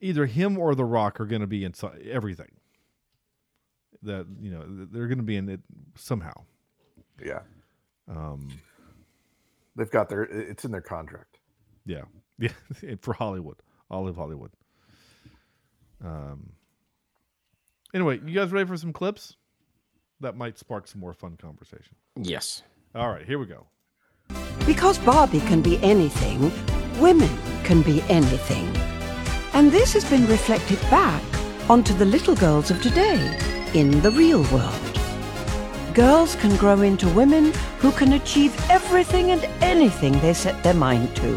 either 0.00 0.26
him 0.26 0.58
or 0.58 0.74
The 0.74 0.84
Rock 0.84 1.20
are 1.20 1.26
going 1.26 1.40
to 1.42 1.46
be 1.46 1.64
inside 1.64 2.02
everything. 2.10 2.52
That 4.02 4.26
you 4.40 4.50
know 4.50 4.64
they're 4.90 5.06
going 5.06 5.18
to 5.18 5.24
be 5.24 5.36
in 5.36 5.48
it 5.48 5.60
somehow. 5.96 6.32
yeah, 7.24 7.40
Um, 8.08 8.48
they've 9.76 9.90
got 9.90 10.08
their. 10.08 10.22
It's 10.22 10.64
in 10.64 10.70
their 10.70 10.80
contract. 10.80 11.38
Yeah, 11.84 12.02
yeah, 12.38 12.50
for 13.00 13.14
Hollywood, 13.14 13.56
all 13.90 14.08
of 14.08 14.16
Hollywood. 14.16 14.50
Um. 16.04 16.52
Anyway, 17.94 18.20
you 18.24 18.34
guys 18.34 18.50
ready 18.52 18.66
for 18.66 18.76
some 18.76 18.92
clips? 18.92 19.36
That 20.20 20.36
might 20.36 20.58
spark 20.58 20.86
some 20.86 21.00
more 21.00 21.12
fun 21.12 21.36
conversation. 21.36 21.96
Yes. 22.16 22.62
All 22.94 23.10
right, 23.10 23.26
here 23.26 23.38
we 23.38 23.46
go. 23.46 23.66
Because 24.64 24.98
Barbie 24.98 25.40
can 25.40 25.60
be 25.60 25.78
anything, 25.82 26.52
women 27.00 27.30
can 27.64 27.82
be 27.82 28.02
anything. 28.08 28.74
And 29.52 29.70
this 29.70 29.92
has 29.92 30.04
been 30.04 30.26
reflected 30.26 30.80
back 30.82 31.22
onto 31.68 31.92
the 31.94 32.04
little 32.04 32.34
girls 32.34 32.70
of 32.70 32.80
today 32.82 33.38
in 33.74 34.00
the 34.02 34.10
real 34.10 34.42
world. 34.44 34.91
Girls 35.94 36.36
can 36.36 36.56
grow 36.56 36.80
into 36.80 37.08
women 37.10 37.52
who 37.78 37.92
can 37.92 38.14
achieve 38.14 38.54
everything 38.70 39.30
and 39.30 39.44
anything 39.60 40.18
they 40.20 40.32
set 40.32 40.62
their 40.62 40.74
mind 40.74 41.14
to. 41.16 41.36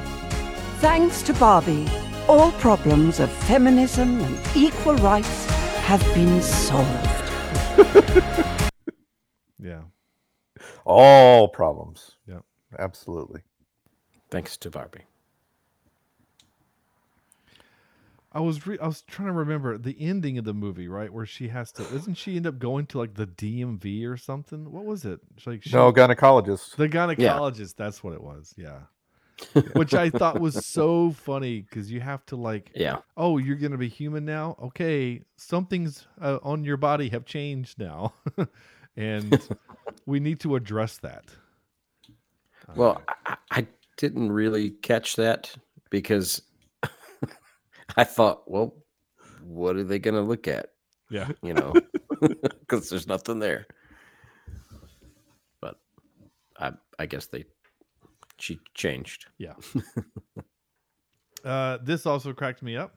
Thanks 0.79 1.21
to 1.23 1.33
Barbie, 1.33 1.87
all 2.29 2.51
problems 2.53 3.19
of 3.19 3.29
feminism 3.31 4.21
and 4.21 4.39
equal 4.55 4.95
rights 4.97 5.45
have 5.87 6.03
been 6.13 6.41
solved. 6.41 7.11
Yeah, 9.57 9.81
All 10.85 11.47
problems. 11.47 12.17
yeah. 12.27 12.41
Absolutely. 12.77 13.41
Thanks 14.29 14.57
to 14.57 14.69
Barbie. 14.69 15.05
I 18.36 18.41
was 18.41 18.67
re- 18.67 18.77
I 18.79 18.86
was 18.86 19.01
trying 19.03 19.29
to 19.29 19.33
remember 19.33 19.77
the 19.77 19.95
ending 19.99 20.38
of 20.38 20.43
the 20.43 20.53
movie, 20.53 20.88
right, 20.89 21.11
where 21.11 21.25
she 21.25 21.47
has 21.47 21.71
to. 21.73 21.83
Doesn't 21.83 22.15
she 22.15 22.36
end 22.36 22.45
up 22.45 22.59
going 22.59 22.86
to 22.88 22.97
like 22.99 23.13
the 23.15 23.25
DMV 23.27 24.05
or 24.07 24.17
something? 24.17 24.71
What 24.71 24.83
was 24.86 25.05
it? 25.05 25.21
It's 25.38 25.47
Like 25.47 25.63
she, 25.63 25.71
No 25.73 25.91
gynecologist. 25.93 26.75
the 26.75 26.89
gynecologist. 26.89 27.75
That's 27.77 28.03
what 28.03 28.13
it 28.13 28.21
was. 28.21 28.53
Yeah. 28.57 28.79
which 29.73 29.93
I 29.93 30.09
thought 30.09 30.39
was 30.39 30.65
so 30.65 31.11
funny 31.11 31.61
because 31.61 31.91
you 31.91 31.99
have 32.01 32.25
to 32.27 32.36
like, 32.38 32.71
Yeah. 32.75 32.97
oh, 33.17 33.38
you're 33.38 33.55
gonna 33.57 33.77
be 33.77 33.89
human 33.89 34.23
now. 34.25 34.55
Okay, 34.63 35.23
something's 35.38 36.05
uh, 36.21 36.39
on 36.43 36.63
your 36.63 36.77
body 36.77 37.09
have 37.09 37.25
changed 37.25 37.77
now, 37.79 38.13
and 38.97 39.41
we 40.05 40.19
need 40.21 40.39
to 40.41 40.55
address 40.55 40.97
that. 40.99 41.25
Well, 42.75 43.01
I, 43.07 43.13
I- 43.25 43.38
I 43.51 43.67
didn't 43.97 44.31
really 44.31 44.71
catch 44.71 45.15
that 45.15 45.53
because 45.89 46.41
I 47.97 48.03
thought, 48.03 48.49
well, 48.49 48.75
what 49.43 49.75
are 49.75 49.83
they 49.83 49.99
going 49.99 50.15
to 50.15 50.21
look 50.21 50.47
at? 50.47 50.71
Yeah. 51.09 51.29
You 51.43 51.53
know, 51.53 51.73
because 52.59 52.89
there's 52.89 53.07
nothing 53.07 53.39
there. 53.39 53.67
But 55.61 55.79
I, 56.57 56.71
I 56.97 57.05
guess 57.05 57.27
they, 57.27 57.45
she 58.37 58.59
changed. 58.73 59.27
Yeah. 59.37 59.53
uh, 61.45 61.77
this 61.81 62.05
also 62.05 62.33
cracked 62.33 62.63
me 62.63 62.75
up. 62.75 62.95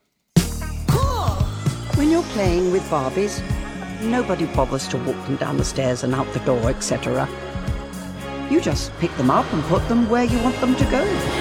When 1.97 2.11
you're 2.11 2.23
playing 2.23 2.71
with 2.71 2.85
Barbies, 2.85 3.43
nobody 4.03 4.47
bothers 4.47 4.87
to 4.89 4.97
walk 4.99 5.17
them 5.27 5.35
down 5.35 5.57
the 5.57 5.65
stairs 5.65 6.05
and 6.05 6.15
out 6.15 6.33
the 6.33 6.39
door, 6.41 6.71
etc. 6.71 7.29
You 8.49 8.61
just 8.61 8.93
pick 8.99 9.15
them 9.17 9.31
up 9.31 9.53
and 9.53 9.63
put 9.65 9.87
them 9.89 10.09
where 10.09 10.23
you 10.23 10.39
want 10.39 10.61
them 10.61 10.77
to 10.77 10.85
go. 10.85 11.38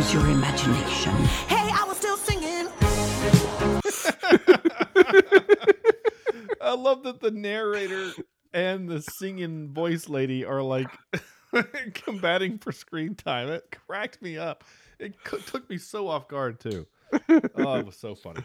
Use 0.00 0.14
your 0.14 0.26
imagination. 0.28 1.12
Hey, 1.46 1.68
I 1.74 1.84
was 1.86 1.98
still 1.98 2.16
singing. 2.16 2.68
I 6.62 6.74
love 6.74 7.02
that 7.02 7.20
the 7.20 7.30
narrator 7.30 8.12
and 8.54 8.88
the 8.88 9.02
singing 9.02 9.74
voice 9.74 10.08
lady 10.08 10.42
are 10.42 10.62
like 10.62 10.88
combating 11.94 12.56
for 12.56 12.72
screen 12.72 13.14
time. 13.14 13.48
It 13.50 13.76
cracked 13.86 14.22
me 14.22 14.38
up. 14.38 14.64
It 14.98 15.16
c- 15.30 15.36
took 15.46 15.68
me 15.68 15.76
so 15.76 16.08
off 16.08 16.28
guard 16.28 16.60
too. 16.60 16.86
Oh, 17.54 17.74
it 17.74 17.84
was 17.84 17.96
so 17.96 18.14
funny. 18.14 18.42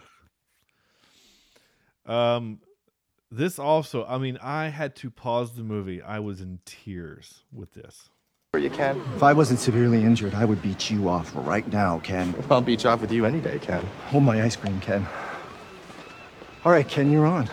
Um, 2.06 2.60
this 3.32 3.60
also, 3.60 4.06
I 4.06 4.18
mean, 4.18 4.38
I 4.42 4.68
had 4.68 4.94
to 4.98 5.10
pause 5.10 5.54
the 5.54 5.64
movie. 5.64 6.02
I 6.02 6.20
was 6.20 6.42
in 6.42 6.60
tears 6.66 7.44
with 7.54 7.74
this. 7.74 8.10
You 8.58 8.70
can. 8.70 9.02
If 9.16 9.24
I 9.24 9.34
wasn't 9.34 9.60
severely 9.60 10.04
injured, 10.04 10.34
I 10.34 10.46
would 10.46 10.62
beat 10.62 10.90
you 10.90 11.10
off 11.10 11.32
right 11.36 11.68
now, 11.72 12.00
Ken. 12.00 12.34
I'll 12.50 12.62
beat 12.62 12.84
you 12.84 12.90
off 12.90 13.02
with 13.02 13.12
you 13.12 13.26
any 13.26 13.40
day, 13.40 13.60
Ken. 13.60 13.84
Hold 14.08 14.24
my 14.24 14.42
ice 14.44 14.56
cream, 14.56 14.80
Ken. 14.82 15.06
All 16.64 16.72
right, 16.72 16.88
Ken, 16.88 17.12
you're 17.12 17.26
on. 17.26 17.50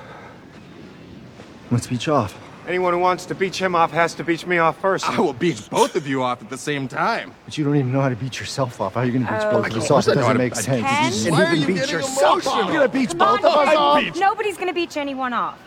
Let's 1.71 1.87
beat 1.87 2.07
you 2.07 2.15
off. 2.15 2.39
Anyone 2.69 2.93
who 2.93 3.01
wants 3.01 3.27
to 3.27 3.35
beat 3.35 3.57
him 3.57 3.75
off 3.75 3.91
has 3.91 4.15
to 4.15 4.23
beat 4.25 4.47
me 4.47 4.59
off 4.59 4.81
first. 4.81 5.09
I 5.09 5.19
will 5.19 5.33
beat 5.33 5.69
both 5.69 5.97
of 5.97 6.07
you 6.07 6.23
off 6.23 6.41
at 6.43 6.49
the 6.49 6.57
same 6.57 6.87
time. 6.87 7.35
But 7.45 7.59
you 7.59 7.65
don't 7.65 7.75
even 7.77 7.91
know 7.93 8.01
how 8.01 8.09
to 8.09 8.15
beat 8.15 8.39
yourself 8.39 8.81
off. 8.81 8.95
How 8.95 9.01
are 9.01 9.05
you 9.05 9.13
going 9.13 9.27
to 9.27 9.33
beat 9.33 9.41
Oh. 9.43 9.51
both 9.63 9.67
of 9.67 9.77
us 9.77 9.91
off? 9.91 10.07
It 10.09 10.15
doesn't 10.15 10.37
make 10.39 10.55
sense. 10.55 10.67
Ken? 10.87 11.13
And 11.27 11.33
Why 11.33 11.45
are 11.45 11.55
even 11.55 11.61
you 11.61 11.67
beat 11.67 11.75
getting 11.81 11.95
yourself 11.97 12.47
off. 12.47 12.55
emotional? 12.57 12.73
You're 12.73 12.89
going 12.89 12.91
to 12.91 12.99
beat 12.99 13.09
Come 13.09 13.19
both 13.19 13.45
on, 13.45 13.53
of 13.53 13.59
us 13.59 13.69
Ken. 13.69 13.77
off. 14.13 14.17
Nobody's 14.17 14.57
gonna 14.57 14.73
beat 14.73 14.97
anyone 14.97 15.33
off. 15.33 15.59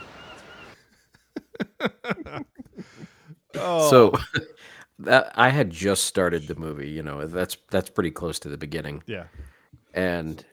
Oh. 3.55 3.89
So 3.89 4.13
that 4.99 5.31
I 5.35 5.49
had 5.49 5.69
just 5.69 6.05
started 6.05 6.47
the 6.47 6.55
movie, 6.55 6.89
you 6.89 7.03
know, 7.03 7.27
that's 7.27 7.57
that's 7.69 7.89
pretty 7.89 8.11
close 8.11 8.39
to 8.39 8.49
the 8.49 8.57
beginning. 8.57 9.03
Yeah. 9.05 9.25
And 9.93 10.43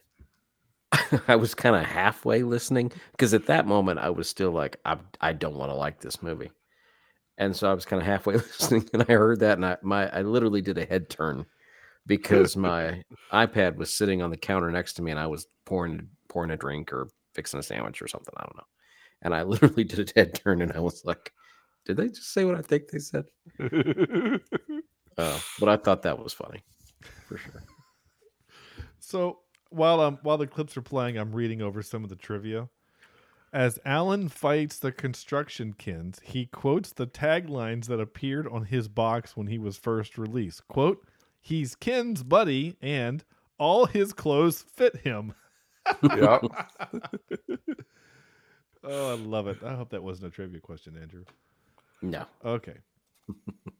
I 1.28 1.36
was 1.36 1.54
kind 1.54 1.76
of 1.76 1.84
halfway 1.84 2.42
listening 2.42 2.92
because 3.12 3.34
at 3.34 3.46
that 3.46 3.66
moment 3.66 4.00
I 4.00 4.10
was 4.10 4.28
still 4.28 4.50
like, 4.50 4.78
I, 4.84 4.98
I 5.20 5.32
don't 5.32 5.56
want 5.56 5.70
to 5.70 5.76
like 5.76 6.00
this 6.00 6.22
movie. 6.22 6.50
And 7.38 7.56
so 7.56 7.70
I 7.70 7.74
was 7.74 7.84
kind 7.84 8.00
of 8.00 8.06
halfway 8.06 8.34
listening 8.36 8.88
and 8.92 9.02
I 9.02 9.12
heard 9.12 9.40
that 9.40 9.58
and 9.58 9.66
I 9.66 9.76
my 9.82 10.08
I 10.10 10.22
literally 10.22 10.60
did 10.60 10.78
a 10.78 10.84
head 10.84 11.08
turn 11.08 11.46
because 12.06 12.56
my 12.56 13.04
iPad 13.32 13.76
was 13.76 13.92
sitting 13.92 14.22
on 14.22 14.30
the 14.30 14.36
counter 14.36 14.70
next 14.70 14.94
to 14.94 15.02
me 15.02 15.12
and 15.12 15.20
I 15.20 15.26
was 15.26 15.46
pouring 15.64 16.08
pouring 16.28 16.50
a 16.50 16.56
drink 16.56 16.92
or 16.92 17.08
fixing 17.34 17.60
a 17.60 17.62
sandwich 17.62 18.02
or 18.02 18.08
something. 18.08 18.34
I 18.36 18.42
don't 18.42 18.56
know. 18.56 18.66
And 19.22 19.34
I 19.34 19.42
literally 19.44 19.84
did 19.84 20.10
a 20.10 20.12
head 20.20 20.34
turn 20.34 20.62
and 20.62 20.72
I 20.72 20.80
was 20.80 21.04
like, 21.04 21.32
did 21.84 21.96
they 21.96 22.08
just 22.08 22.32
say 22.32 22.44
what 22.44 22.56
I 22.56 22.62
think 22.62 22.88
they 22.88 22.98
said? 22.98 23.24
Uh, 23.60 24.38
but 25.60 25.68
I 25.68 25.76
thought 25.76 26.02
that 26.02 26.18
was 26.18 26.32
funny 26.32 26.62
for 27.26 27.36
sure. 27.36 27.62
So 28.98 29.40
while 29.70 30.00
um 30.00 30.18
while 30.22 30.38
the 30.38 30.46
clips 30.46 30.76
are 30.76 30.82
playing, 30.82 31.16
I'm 31.16 31.32
reading 31.32 31.62
over 31.62 31.82
some 31.82 32.04
of 32.04 32.10
the 32.10 32.16
trivia. 32.16 32.68
As 33.52 33.78
Alan 33.84 34.28
fights 34.30 34.78
the 34.78 34.92
construction 34.92 35.74
Kens, 35.74 36.20
he 36.24 36.46
quotes 36.46 36.92
the 36.92 37.06
taglines 37.06 37.86
that 37.86 38.00
appeared 38.00 38.48
on 38.48 38.64
his 38.64 38.88
box 38.88 39.36
when 39.36 39.46
he 39.48 39.58
was 39.58 39.76
first 39.76 40.16
released. 40.16 40.66
Quote, 40.68 41.06
he's 41.38 41.74
Ken's 41.74 42.22
buddy 42.22 42.76
and 42.80 43.22
all 43.58 43.84
his 43.84 44.14
clothes 44.14 44.62
fit 44.62 44.96
him. 44.96 45.34
Yep. 46.02 46.44
oh, 48.84 49.12
I 49.12 49.16
love 49.16 49.48
it. 49.48 49.58
I 49.62 49.74
hope 49.74 49.90
that 49.90 50.02
wasn't 50.02 50.32
a 50.32 50.34
trivia 50.34 50.60
question, 50.60 50.96
Andrew. 50.96 51.24
No. 52.02 52.24
Okay. 52.44 52.74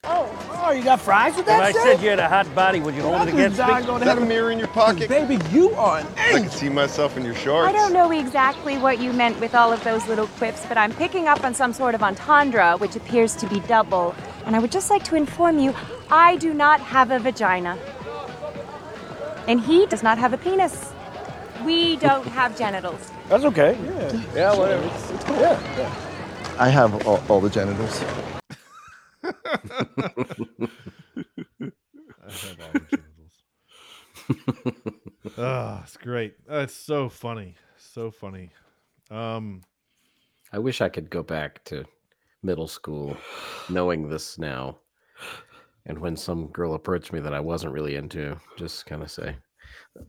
Oh, 0.05 0.65
oh, 0.67 0.73
you 0.73 0.83
got 0.83 1.01
fries 1.01 1.37
with 1.37 1.47
that? 1.47 1.71
If 1.71 1.77
I 1.77 1.81
said 1.85 2.03
you 2.03 2.11
had 2.11 2.19
a 2.19 2.29
hot 2.29 2.53
body, 2.57 2.81
would 2.81 2.93
you 2.97 3.03
hold 3.03 3.23
it 3.23 3.35
against 3.35 3.59
me? 3.59 3.73
Is 3.73 3.87
that 3.87 4.19
a 4.19 4.21
mirror 4.21 4.51
in 4.51 4.59
your 4.59 4.67
pocket? 4.67 5.09
Baby, 5.09 5.39
you 5.53 5.71
are 5.75 5.99
an 5.99 6.07
I 6.17 6.41
can 6.41 6.51
see 6.51 6.69
myself 6.69 7.17
in 7.17 7.25
your 7.25 7.37
shorts. 7.37 7.69
I 7.69 7.73
don't 7.73 7.93
know 7.93 8.11
exactly 8.11 8.79
what 8.79 8.99
you 8.99 9.13
meant 9.13 9.39
with 9.39 9.55
all 9.55 9.73
of 9.73 9.83
those 9.85 10.05
little 10.09 10.27
quips, 10.27 10.67
but 10.67 10.77
I'm 10.77 10.93
picking 10.95 11.29
up 11.29 11.45
on 11.45 11.55
some 11.55 11.73
sort 11.73 11.95
of 11.95 12.03
entendre, 12.03 12.77
which 12.79 12.97
appears 12.97 13.37
to 13.37 13.47
be 13.47 13.61
double. 13.61 14.13
And 14.45 14.57
I 14.57 14.59
would 14.59 14.73
just 14.73 14.91
like 14.91 15.05
to 15.05 15.15
inform 15.15 15.61
you 15.61 15.73
I 16.11 16.35
do 16.35 16.53
not 16.53 16.81
have 16.81 17.13
a 17.13 17.21
vagina. 17.21 17.79
And 19.47 19.61
he 19.61 19.87
does 19.87 20.03
not 20.03 20.19
have 20.19 20.33
a 20.33 20.39
penis. 20.39 20.93
We 21.65 21.95
don't 21.95 22.27
have 22.27 22.59
genitals. 22.59 23.13
That's 23.29 23.45
okay. 23.45 23.79
Yeah. 23.85 24.23
Yeah, 24.35 24.59
whatever. 24.59 24.85
It's, 24.85 25.11
it's 25.13 25.25
cool. 25.25 25.41
Yeah. 25.41 25.79
yeah. 25.79 26.12
I 26.59 26.69
have 26.69 27.07
all, 27.07 27.23
all 27.29 27.41
the 27.41 27.51
genitals. 27.51 28.03
I 29.25 29.33
have 32.29 32.61
all 32.61 32.73
the 32.73 32.87
genitals. 32.91 33.13
Ah, 35.39 35.83
it's 35.83 35.97
great. 35.97 36.35
That's 36.47 36.75
so 36.75 37.09
funny. 37.09 37.55
So 37.79 38.11
funny. 38.11 38.51
Um, 39.11 39.63
I 40.53 40.59
wish 40.59 40.81
I 40.81 40.89
could 40.89 41.09
go 41.09 41.23
back 41.23 41.65
to 41.65 41.85
middle 42.43 42.69
school 42.69 43.17
knowing 43.71 44.09
this 44.09 44.39
now. 44.39 44.79
And 45.87 45.99
when 45.99 46.17
some 46.17 46.49
girl 46.49 46.75
approached 46.75 47.13
me 47.13 47.21
that 47.21 47.35
I 47.35 47.41
wasn't 47.41 47.73
really 47.73 47.97
into, 47.97 48.37
just 48.57 48.85
kind 48.87 49.03
of 49.03 49.11
say, 49.11 49.37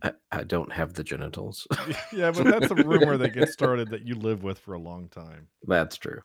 I, 0.02 0.12
I 0.32 0.44
don't 0.44 0.72
have 0.72 0.94
the 0.94 1.04
genitals. 1.04 1.68
yeah, 2.14 2.32
but 2.32 2.44
that's 2.44 2.72
a 2.72 2.76
rumor 2.76 3.18
that 3.18 3.34
gets 3.34 3.54
started 3.54 3.90
that 3.90 4.06
you 4.06 4.16
live 4.16 4.44
with 4.44 4.60
for 4.60 4.74
a 4.74 4.80
long 4.80 5.10
time. 5.10 5.48
That's 5.68 5.98
true. 5.98 6.20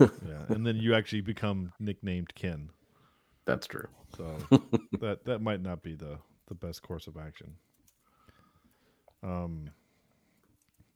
Yeah, 0.00 0.44
and 0.48 0.66
then 0.66 0.76
you 0.76 0.94
actually 0.94 1.22
become 1.22 1.72
nicknamed 1.80 2.34
Ken. 2.34 2.70
That's 3.44 3.66
true. 3.66 3.88
So 4.16 4.36
that 5.00 5.24
that 5.24 5.40
might 5.40 5.60
not 5.60 5.82
be 5.82 5.94
the 5.94 6.18
the 6.48 6.54
best 6.54 6.82
course 6.82 7.06
of 7.06 7.16
action. 7.16 7.54
Um, 9.22 9.70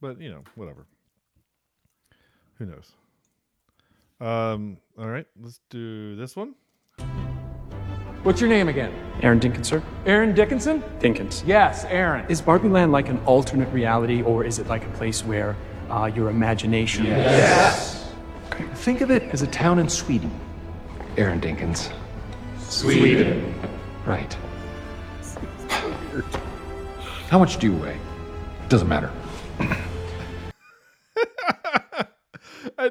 but 0.00 0.20
you 0.20 0.30
know, 0.30 0.42
whatever. 0.54 0.86
Who 2.58 2.66
knows? 2.66 2.92
Um, 4.20 4.78
all 4.98 5.08
right, 5.08 5.26
let's 5.40 5.60
do 5.68 6.16
this 6.16 6.36
one. 6.36 6.54
What's 8.22 8.40
your 8.40 8.50
name 8.50 8.68
again? 8.68 8.92
Aaron 9.22 9.38
Dinkinson. 9.38 9.82
Aaron 10.04 10.34
Dickinson? 10.34 10.82
Dinkins. 10.98 11.46
Yes, 11.46 11.84
Aaron. 11.84 12.26
Is 12.28 12.40
Barbie 12.40 12.68
Land 12.68 12.90
like 12.90 13.08
an 13.08 13.18
alternate 13.24 13.72
reality, 13.72 14.22
or 14.22 14.44
is 14.44 14.58
it 14.58 14.66
like 14.66 14.84
a 14.84 14.90
place 14.90 15.24
where 15.24 15.56
uh, 15.90 16.10
your 16.12 16.28
imagination? 16.28 17.04
Yes. 17.04 18.05
Okay. 18.46 18.64
Think 18.74 19.00
of 19.00 19.10
it 19.10 19.22
as 19.24 19.42
a 19.42 19.46
town 19.46 19.78
in 19.78 19.88
Sweden. 19.88 20.30
Aaron 21.16 21.40
Dinkins. 21.40 21.92
Sweden. 22.58 23.54
Right. 24.04 24.36
How 27.28 27.38
much 27.38 27.58
do 27.58 27.66
you 27.66 27.76
weigh? 27.76 27.98
It 28.62 28.68
doesn't 28.68 28.88
matter. 28.88 29.10
I, 32.78 32.90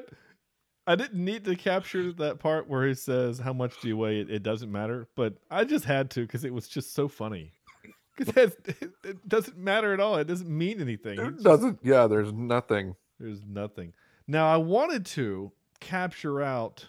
I 0.88 0.96
didn't 0.96 1.24
need 1.24 1.46
to 1.46 1.56
capture 1.56 2.12
that 2.14 2.40
part 2.40 2.70
where 2.70 2.88
he 2.88 2.94
says, 2.94 3.40
"How 3.40 3.54
much 3.54 3.80
do 3.82 3.88
you 3.88 3.98
weigh?" 3.98 4.20
It, 4.20 4.30
it 4.30 4.44
doesn't 4.44 4.72
matter, 4.72 5.08
but 5.16 5.36
I 5.50 5.64
just 5.64 5.86
had 5.86 6.10
to 6.12 6.22
because 6.22 6.44
it 6.44 6.54
was 6.54 6.68
just 6.68 6.94
so 6.94 7.08
funny. 7.08 7.52
Because 8.18 8.56
it, 8.66 8.94
it 9.04 9.28
doesn't 9.28 9.58
matter 9.58 9.94
at 9.94 10.00
all. 10.00 10.16
It 10.16 10.26
doesn't 10.26 10.48
mean 10.48 10.80
anything. 10.80 11.20
It 11.20 11.44
doesn't. 11.44 11.80
Yeah, 11.84 12.08
there's 12.08 12.32
nothing. 12.32 12.96
There's 13.20 13.42
nothing. 13.46 13.92
Now 14.28 14.52
I 14.52 14.58
wanted 14.58 15.06
to 15.08 15.52
capture 15.80 16.42
out, 16.42 16.88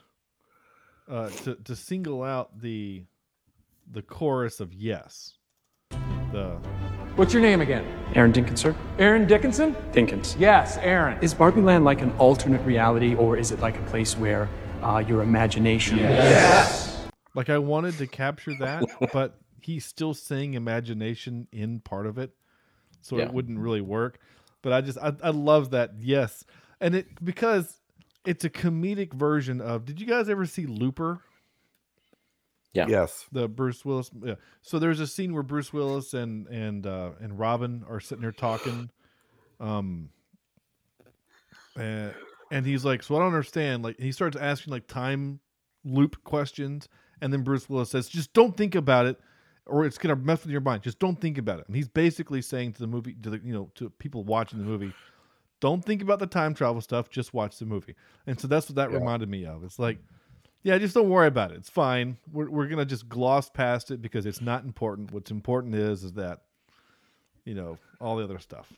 uh, 1.08 1.28
to 1.30 1.54
to 1.56 1.76
single 1.76 2.22
out 2.22 2.60
the, 2.60 3.04
the 3.90 4.02
chorus 4.02 4.60
of 4.60 4.72
yes, 4.72 5.34
the 6.32 6.58
What's 7.16 7.32
your 7.32 7.40
name 7.42 7.62
again? 7.62 7.86
Aaron 8.14 8.30
Dinkinson. 8.30 8.74
Aaron 8.98 9.26
Dickinson? 9.26 9.74
Dinkins. 9.92 10.36
Yes, 10.38 10.76
Aaron. 10.82 11.18
Is 11.22 11.32
Barbie 11.32 11.62
Land 11.62 11.82
like 11.82 12.02
an 12.02 12.10
alternate 12.18 12.60
reality, 12.66 13.14
or 13.14 13.38
is 13.38 13.52
it 13.52 13.60
like 13.60 13.78
a 13.78 13.82
place 13.84 14.18
where 14.18 14.50
uh, 14.82 14.98
your 15.06 15.22
imagination? 15.22 15.96
Yes. 15.96 17.06
Like 17.34 17.48
I 17.48 17.56
wanted 17.56 17.96
to 17.98 18.06
capture 18.06 18.54
that, 18.60 18.84
but 19.14 19.38
he's 19.62 19.86
still 19.86 20.12
saying 20.12 20.52
imagination 20.54 21.48
in 21.52 21.80
part 21.80 22.04
of 22.06 22.18
it, 22.18 22.32
so 23.00 23.16
Yeah. 23.16 23.24
it 23.24 23.32
wouldn't 23.32 23.58
really 23.58 23.80
work. 23.80 24.18
But 24.60 24.74
I 24.74 24.82
just 24.82 24.98
I, 24.98 25.14
I 25.22 25.30
love 25.30 25.70
that 25.70 25.92
yes, 25.98 26.44
and 26.80 26.94
it 26.94 27.24
because 27.24 27.80
it's 28.26 28.44
a 28.44 28.50
comedic 28.50 29.12
version 29.12 29.60
of. 29.60 29.84
Did 29.84 30.00
you 30.00 30.06
guys 30.06 30.28
ever 30.28 30.44
see 30.46 30.66
Looper? 30.66 31.20
Yeah. 32.76 32.86
Yes. 32.88 33.26
The 33.32 33.48
Bruce 33.48 33.84
Willis. 33.84 34.10
Yeah. 34.22 34.34
So 34.60 34.78
there's 34.78 35.00
a 35.00 35.06
scene 35.06 35.32
where 35.32 35.42
Bruce 35.42 35.72
Willis 35.72 36.12
and 36.12 36.46
and 36.48 36.86
uh, 36.86 37.12
and 37.20 37.38
Robin 37.38 37.84
are 37.88 38.00
sitting 38.00 38.20
there 38.20 38.32
talking, 38.32 38.90
um, 39.60 40.10
and, 41.74 42.12
and 42.50 42.66
he's 42.66 42.84
like, 42.84 43.02
"So 43.02 43.16
I 43.16 43.20
don't 43.20 43.28
understand." 43.28 43.82
Like 43.82 43.98
he 43.98 44.12
starts 44.12 44.36
asking 44.36 44.72
like 44.72 44.86
time 44.86 45.40
loop 45.84 46.22
questions, 46.24 46.88
and 47.22 47.32
then 47.32 47.42
Bruce 47.42 47.68
Willis 47.70 47.90
says, 47.90 48.08
"Just 48.08 48.34
don't 48.34 48.56
think 48.56 48.74
about 48.74 49.06
it." 49.06 49.18
Or 49.68 49.84
it's 49.84 49.98
gonna 49.98 50.14
mess 50.14 50.42
with 50.42 50.52
your 50.52 50.60
mind. 50.60 50.82
Just 50.82 51.00
don't 51.00 51.20
think 51.20 51.38
about 51.38 51.58
it. 51.58 51.66
And 51.66 51.74
he's 51.74 51.88
basically 51.88 52.40
saying 52.40 52.74
to 52.74 52.80
the 52.80 52.86
movie, 52.86 53.16
to 53.22 53.30
the 53.30 53.40
you 53.42 53.52
know, 53.52 53.70
to 53.76 53.90
people 53.90 54.22
watching 54.22 54.58
the 54.58 54.64
movie, 54.64 54.92
don't 55.60 55.84
think 55.84 56.02
about 56.02 56.18
the 56.18 56.26
time 56.26 56.54
travel 56.54 56.80
stuff. 56.80 57.08
Just 57.10 57.32
watch 57.34 57.58
the 57.58 57.64
movie. 57.66 57.94
And 58.26 58.38
so 58.38 58.46
that's 58.48 58.68
what 58.68 58.76
that 58.76 58.90
Yeah. 58.90 58.98
reminded 58.98 59.28
me 59.28 59.44
of. 59.46 59.64
It's 59.64 59.78
like, 59.78 59.98
yeah, 60.62 60.76
just 60.78 60.94
don't 60.94 61.08
worry 61.08 61.28
about 61.28 61.52
it. 61.52 61.56
It's 61.58 61.70
fine. 61.70 62.16
We're 62.32 62.50
we're 62.50 62.66
gonna 62.66 62.84
just 62.84 63.08
gloss 63.08 63.48
past 63.48 63.90
it 63.90 64.02
because 64.02 64.26
it's 64.26 64.40
not 64.40 64.64
important. 64.64 65.12
What's 65.12 65.30
important 65.30 65.74
is 65.74 66.02
is 66.04 66.12
that, 66.14 66.42
you 67.44 67.54
know, 67.54 67.78
all 68.00 68.16
the 68.16 68.24
other 68.24 68.38
stuff. 68.38 68.72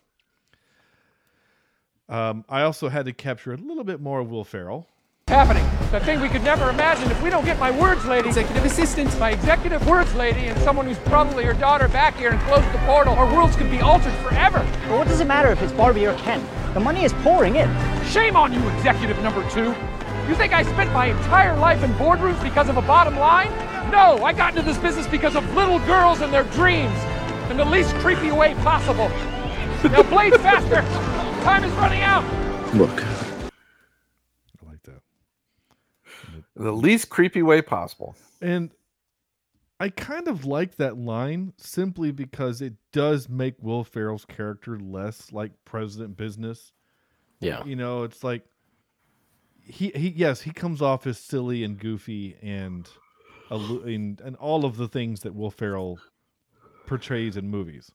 Um, 2.09 2.45
I 2.49 2.63
also 2.63 2.89
had 2.89 3.05
to 3.07 3.13
capture 3.13 3.53
a 3.53 3.57
little 3.57 3.85
bit 3.85 4.01
more 4.01 4.21
of 4.21 4.31
Will 4.31 4.45
Ferrell. 4.45 4.87
Happening. 5.29 5.65
The 5.91 6.01
thing 6.01 6.23
we 6.23 6.29
could 6.31 6.43
never 6.43 6.71
imagine 6.71 7.11
if 7.11 7.23
we 7.23 7.29
don't 7.29 7.45
get 7.45 7.59
my 7.59 7.71
words 7.71 8.07
lady. 8.07 8.29
Executive 8.29 8.65
assistant. 8.65 9.19
My 9.19 9.33
executive 9.33 9.87
words 9.87 10.15
lady 10.15 10.47
and 10.47 10.59
someone 10.63 10.87
who's 10.87 10.99
probably 11.01 11.45
her 11.45 11.53
daughter 11.53 11.87
back 11.89 12.17
here 12.17 12.31
and 12.31 12.41
close 12.43 12.65
the 12.73 12.79
portal. 12.87 13.13
Our 13.15 13.31
worlds 13.35 13.55
could 13.57 13.71
be 13.71 13.81
altered 13.81 14.15
forever. 14.27 14.67
But 14.89 14.99
what 14.99 15.07
does 15.09 15.21
it 15.21 15.27
matter 15.27 15.51
if 15.51 15.61
it's 15.61 15.73
Barbie 15.73 16.07
or 16.07 16.15
Ken? 16.15 16.41
The 16.79 16.85
money 16.85 17.03
is 17.03 17.13
pouring 17.25 17.57
in. 17.57 17.69
Shame 18.05 18.37
on 18.37 18.53
you, 18.53 18.61
executive 18.69 19.21
number 19.21 19.43
two. 19.51 19.75
You 20.29 20.37
think 20.37 20.53
I 20.53 20.63
spent 20.63 20.93
my 20.93 21.07
entire 21.07 21.59
life 21.59 21.83
in 21.83 21.91
boardrooms 21.95 22.41
because 22.41 22.69
of 22.69 22.77
a 22.77 22.83
bottom 22.83 23.19
line? 23.19 23.51
No, 23.91 24.23
I 24.23 24.33
got 24.33 24.51
into 24.51 24.63
this 24.63 24.79
business 24.79 25.09
because 25.09 25.35
of 25.35 25.43
little 25.57 25.81
girls 25.81 26.21
and 26.21 26.33
their 26.33 26.45
dreams 26.45 26.97
in 27.51 27.57
the 27.57 27.65
least 27.65 27.93
creepy 27.97 28.31
way 28.31 28.55
possible. 28.63 29.09
Now 29.91 30.05
blade 30.05 30.35
faster. 30.41 30.83
Time 31.43 31.65
is 31.65 31.73
running 31.73 32.03
out. 32.03 32.23
Look, 32.77 33.03
I 33.03 33.51
like 34.65 34.83
that. 34.85 35.03
The 36.55 36.71
least 36.71 37.09
creepy 37.09 37.43
way 37.43 37.61
possible. 37.61 38.15
And 38.41 38.71
I 39.81 39.91
kind 39.91 40.27
of 40.27 40.45
like 40.45 40.77
that 40.77 40.99
line 40.99 41.53
simply 41.57 42.11
because 42.11 42.61
it 42.61 42.75
does 42.93 43.29
make 43.29 43.55
Will 43.61 43.85
Ferrell's 43.85 44.25
character 44.25 44.79
less 44.79 45.33
like 45.33 45.53
President 45.65 46.17
Business. 46.17 46.73
Yeah. 47.41 47.65
You 47.65 47.77
know, 47.77 48.03
it's 48.03 48.25
like 48.25 48.45
he 49.63 49.91
he 49.95 50.09
yes, 50.09 50.41
he 50.43 50.51
comes 50.51 50.83
off 50.83 51.07
as 51.07 51.19
silly 51.19 51.63
and 51.63 51.79
goofy 51.79 52.37
and 52.43 52.89
and, 53.51 54.21
and 54.21 54.37
all 54.37 54.65
of 54.65 54.77
the 54.77 54.89
things 54.89 55.21
that 55.21 55.35
Will 55.35 55.51
Ferrell 55.51 55.99
portrays 56.87 57.37
in 57.37 57.49
movies. 57.49 57.93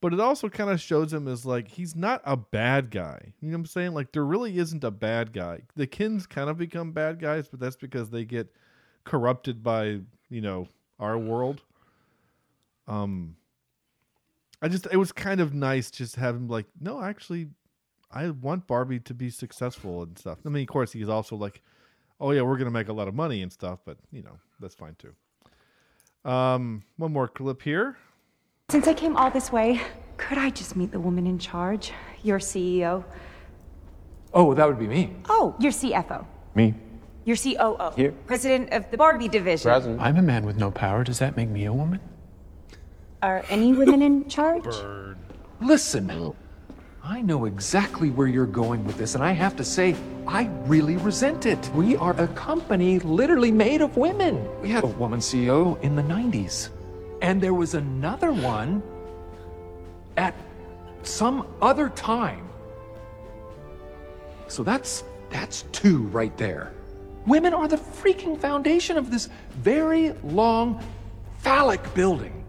But 0.00 0.12
it 0.12 0.20
also 0.20 0.48
kind 0.48 0.70
of 0.70 0.80
shows 0.80 1.12
him 1.12 1.28
as 1.28 1.46
like 1.46 1.68
he's 1.68 1.94
not 1.96 2.20
a 2.24 2.36
bad 2.36 2.90
guy. 2.90 3.32
You 3.40 3.48
know 3.48 3.56
what 3.56 3.60
I'm 3.60 3.66
saying? 3.66 3.94
Like 3.94 4.12
there 4.12 4.24
really 4.24 4.58
isn't 4.58 4.84
a 4.84 4.90
bad 4.90 5.32
guy. 5.32 5.62
The 5.76 5.86
Kens 5.86 6.26
kind 6.26 6.48
of 6.48 6.56
become 6.56 6.92
bad 6.92 7.20
guys, 7.20 7.48
but 7.48 7.60
that's 7.60 7.76
because 7.76 8.10
they 8.10 8.24
get 8.24 8.48
corrupted 9.04 9.62
by, 9.62 10.00
you 10.34 10.40
know, 10.40 10.68
our 10.98 11.16
world. 11.16 11.62
Um 12.88 13.36
I 14.60 14.68
just 14.68 14.88
it 14.90 14.96
was 14.96 15.12
kind 15.12 15.40
of 15.40 15.54
nice 15.54 15.90
just 15.90 16.16
having 16.16 16.48
like, 16.48 16.66
no, 16.80 17.00
actually 17.00 17.48
I 18.10 18.30
want 18.30 18.66
Barbie 18.66 19.00
to 19.00 19.14
be 19.14 19.30
successful 19.30 20.02
and 20.02 20.18
stuff. 20.18 20.38
I 20.44 20.48
mean, 20.48 20.62
of 20.62 20.68
course, 20.68 20.92
he's 20.92 21.08
also 21.08 21.36
like, 21.36 21.62
oh 22.20 22.32
yeah, 22.32 22.42
we're 22.42 22.56
gonna 22.56 22.70
make 22.70 22.88
a 22.88 22.92
lot 22.92 23.08
of 23.08 23.14
money 23.14 23.42
and 23.42 23.52
stuff, 23.52 23.78
but 23.84 23.96
you 24.10 24.22
know, 24.22 24.38
that's 24.60 24.74
fine 24.74 24.96
too. 24.98 25.14
Um, 26.28 26.82
one 26.96 27.12
more 27.12 27.28
clip 27.28 27.62
here. 27.62 27.96
Since 28.70 28.88
I 28.88 28.94
came 28.94 29.16
all 29.16 29.30
this 29.30 29.52
way, 29.52 29.80
could 30.16 30.38
I 30.38 30.50
just 30.50 30.74
meet 30.74 30.90
the 30.90 31.00
woman 31.00 31.26
in 31.26 31.38
charge? 31.38 31.92
Your 32.22 32.38
CEO? 32.38 33.04
Oh, 34.32 34.54
that 34.54 34.66
would 34.66 34.78
be 34.78 34.88
me. 34.88 35.14
Oh, 35.28 35.54
your 35.60 35.70
CFO. 35.70 36.26
Me. 36.54 36.74
Your 37.24 37.36
COO. 37.36 37.92
Here. 37.96 38.12
President 38.26 38.72
of 38.72 38.90
the 38.90 38.96
Barbie 38.96 39.28
division. 39.28 39.98
I'm 39.98 40.16
a 40.16 40.22
man 40.22 40.44
with 40.44 40.56
no 40.58 40.70
power. 40.70 41.04
Does 41.04 41.18
that 41.20 41.36
make 41.36 41.48
me 41.48 41.64
a 41.64 41.72
woman? 41.72 42.00
Are 43.22 43.44
any 43.48 43.72
women 43.72 44.02
in 44.02 44.28
charge? 44.28 44.66
Listen, 45.60 46.34
I 47.02 47.22
know 47.22 47.46
exactly 47.46 48.10
where 48.10 48.26
you're 48.26 48.46
going 48.46 48.84
with 48.84 48.98
this, 48.98 49.14
and 49.14 49.24
I 49.24 49.32
have 49.32 49.56
to 49.56 49.64
say, 49.64 49.96
I 50.26 50.50
really 50.66 50.96
resent 50.98 51.46
it. 51.46 51.70
We 51.74 51.96
are 51.96 52.18
a 52.20 52.28
company 52.28 52.98
literally 52.98 53.50
made 53.50 53.80
of 53.80 53.96
women. 53.96 54.46
We 54.60 54.68
had 54.68 54.84
a 54.84 54.88
woman 54.88 55.20
CEO 55.20 55.80
in 55.82 55.96
the 55.96 56.02
90s, 56.02 56.68
and 57.22 57.40
there 57.40 57.54
was 57.54 57.74
another 57.74 58.32
one 58.32 58.82
at 60.18 60.34
some 61.02 61.46
other 61.62 61.88
time. 61.90 62.48
So 64.48 64.62
that's 64.62 65.04
that's 65.30 65.62
two 65.72 66.02
right 66.08 66.36
there. 66.36 66.72
Women 67.26 67.54
are 67.54 67.68
the 67.68 67.76
freaking 67.76 68.38
foundation 68.38 68.98
of 68.98 69.10
this 69.10 69.28
very 69.50 70.10
long 70.22 70.82
phallic 71.38 71.94
building. 71.94 72.44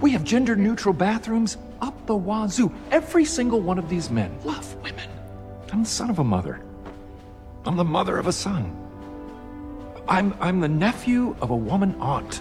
We 0.00 0.12
have 0.12 0.22
gender 0.22 0.54
neutral 0.54 0.94
bathrooms 0.94 1.56
up 1.80 2.06
the 2.06 2.14
wazoo. 2.14 2.72
Every 2.90 3.24
single 3.24 3.60
one 3.60 3.78
of 3.78 3.88
these 3.88 4.10
men 4.10 4.36
love 4.44 4.74
women. 4.82 5.08
I'm 5.72 5.82
the 5.82 5.88
son 5.88 6.10
of 6.10 6.20
a 6.20 6.24
mother. 6.24 6.60
I'm 7.64 7.76
the 7.76 7.84
mother 7.84 8.18
of 8.18 8.26
a 8.26 8.32
son. 8.32 8.76
I'm 10.08 10.34
I'm 10.40 10.60
the 10.60 10.68
nephew 10.68 11.36
of 11.40 11.50
a 11.50 11.56
woman 11.56 11.94
aunt. 12.00 12.40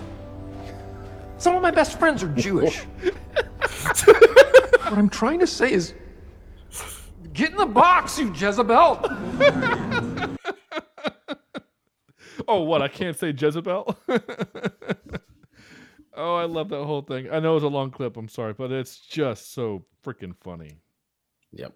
Some 1.37 1.55
of 1.55 1.61
my 1.61 1.71
best 1.71 1.97
friends 1.97 2.23
are 2.23 2.29
Jewish. 2.29 2.79
what 2.79 4.93
I'm 4.93 5.09
trying 5.09 5.39
to 5.39 5.47
say 5.47 5.71
is 5.71 5.93
get 7.33 7.51
in 7.51 7.57
the 7.57 7.65
box, 7.65 8.19
you 8.19 8.33
Jezebel. 8.33 8.99
Oh, 12.47 12.61
what? 12.61 12.81
I 12.81 12.87
can't 12.87 13.17
say 13.17 13.33
Jezebel. 13.37 13.97
oh, 16.15 16.35
I 16.35 16.45
love 16.45 16.69
that 16.69 16.83
whole 16.83 17.01
thing. 17.01 17.29
I 17.31 17.39
know 17.39 17.55
it's 17.55 17.65
a 17.65 17.67
long 17.67 17.91
clip. 17.91 18.17
I'm 18.17 18.29
sorry, 18.29 18.53
but 18.53 18.71
it's 18.71 18.97
just 18.99 19.53
so 19.53 19.85
freaking 20.03 20.35
funny. 20.41 20.79
Yep. 21.53 21.73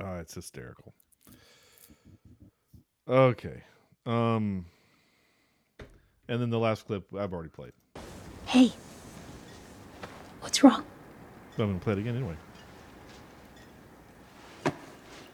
Oh, 0.00 0.14
it's 0.16 0.34
hysterical. 0.34 0.94
Okay. 3.08 3.62
Um 4.04 4.66
and 6.28 6.40
then 6.40 6.50
the 6.50 6.58
last 6.58 6.86
clip 6.86 7.06
I've 7.16 7.32
already 7.32 7.50
played. 7.50 7.72
Hey, 8.46 8.72
what's 10.40 10.62
wrong? 10.62 10.84
But 11.56 11.64
I'm 11.64 11.70
gonna 11.70 11.80
play 11.80 11.94
it 11.94 11.98
again 12.00 12.16
anyway. 12.16 12.36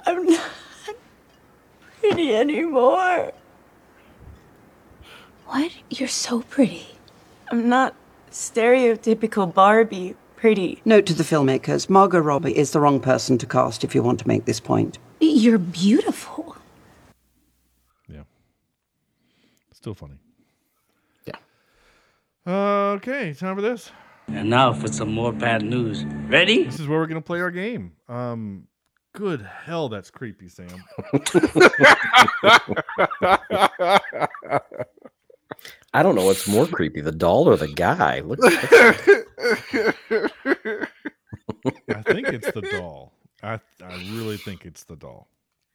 I'm 0.06 0.26
not 0.26 0.50
pretty 2.00 2.34
anymore. 2.34 3.32
What? 5.52 5.70
You're 5.90 6.08
so 6.08 6.40
pretty. 6.40 6.86
I'm 7.50 7.68
not 7.68 7.94
stereotypical 8.30 9.52
Barbie 9.52 10.16
pretty. 10.34 10.80
Note 10.86 11.04
to 11.04 11.12
the 11.12 11.24
filmmakers 11.24 11.90
Margot 11.90 12.20
Robbie 12.20 12.56
is 12.56 12.70
the 12.70 12.80
wrong 12.80 13.00
person 13.00 13.36
to 13.36 13.44
cast 13.44 13.84
if 13.84 13.94
you 13.94 14.02
want 14.02 14.18
to 14.20 14.26
make 14.26 14.46
this 14.46 14.60
point. 14.60 14.98
You're 15.20 15.58
beautiful. 15.58 16.56
Yeah. 18.08 18.22
Still 19.72 19.92
funny. 19.92 20.16
Yeah. 21.26 21.36
Okay, 22.94 23.34
time 23.34 23.54
for 23.54 23.60
this. 23.60 23.90
And 24.28 24.48
now 24.48 24.72
for 24.72 24.88
some 24.88 25.12
more 25.12 25.34
bad 25.34 25.62
news. 25.62 26.06
Ready? 26.28 26.64
This 26.64 26.80
is 26.80 26.88
where 26.88 26.98
we're 26.98 27.06
gonna 27.06 27.20
play 27.20 27.42
our 27.42 27.50
game. 27.50 27.92
Um 28.08 28.68
good 29.12 29.42
hell, 29.42 29.90
that's 29.90 30.10
creepy, 30.10 30.48
Sam. 30.48 30.82
I 35.94 36.02
don't 36.02 36.14
know 36.14 36.24
what's 36.24 36.48
more 36.48 36.66
creepy, 36.66 37.00
the 37.00 37.12
doll 37.12 37.48
or 37.48 37.56
the 37.56 37.68
guy. 37.68 38.20
Look. 38.20 38.38
I 41.88 42.02
think 42.02 42.28
it's 42.28 42.50
the 42.52 42.62
doll. 42.72 43.12
I 43.42 43.54
I 43.84 43.94
really 44.12 44.36
think 44.36 44.64
it's 44.64 44.84
the 44.84 44.96
doll. 44.96 45.28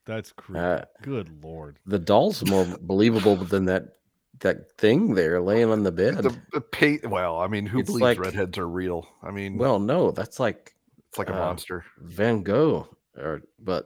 That's 0.06 0.32
creepy. 0.32 0.60
Uh, 0.60 0.82
Good 1.02 1.44
lord. 1.44 1.80
The 1.86 2.00
doll's 2.00 2.44
more 2.50 2.66
believable 2.82 3.36
than 3.36 3.66
that 3.66 3.98
that 4.40 4.72
thing 4.78 5.14
there 5.16 5.42
laying 5.42 5.72
on 5.72 5.84
the 5.84 5.92
bed. 5.92 6.18
The, 6.18 6.36
the 6.54 6.62
pay, 6.62 7.00
well, 7.04 7.40
I 7.40 7.48
mean, 7.48 7.66
who 7.66 7.80
It's 7.80 7.88
believes 7.88 8.04
like- 8.04 8.20
redheads 8.20 8.58
are 8.58 8.68
real? 8.68 9.08
I 9.24 9.32
mean, 9.32 9.58
Well, 9.58 9.80
no, 9.80 10.12
that's 10.12 10.40
like 10.40 10.76
it's 11.10 11.18
like 11.18 11.30
a 11.30 11.36
uh, 11.36 11.40
monster. 11.40 11.84
Van 12.00 12.44
Gogh, 12.44 12.88
or 13.18 13.42
but 13.60 13.86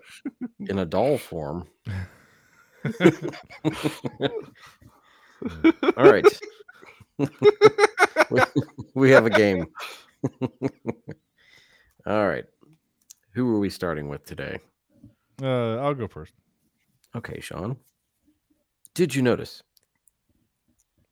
in 0.60 0.80
a 0.80 0.86
doll 0.86 1.18
form. 1.18 1.68
All 5.98 6.12
right. 6.12 6.26
we, 7.18 8.42
we 8.96 9.12
have 9.12 9.26
a 9.26 9.30
game. 9.30 9.68
All 12.06 12.28
right. 12.28 12.46
Who 13.34 13.56
are 13.56 13.60
we 13.60 13.70
starting 13.70 14.10
with 14.10 14.26
today? 14.26 14.60
Uh, 15.42 15.78
I'll 15.78 15.94
go 15.94 16.08
first. 16.08 16.34
Okay, 17.16 17.40
Sean. 17.40 17.78
Did 18.94 19.16
you 19.16 19.22
notice 19.22 19.64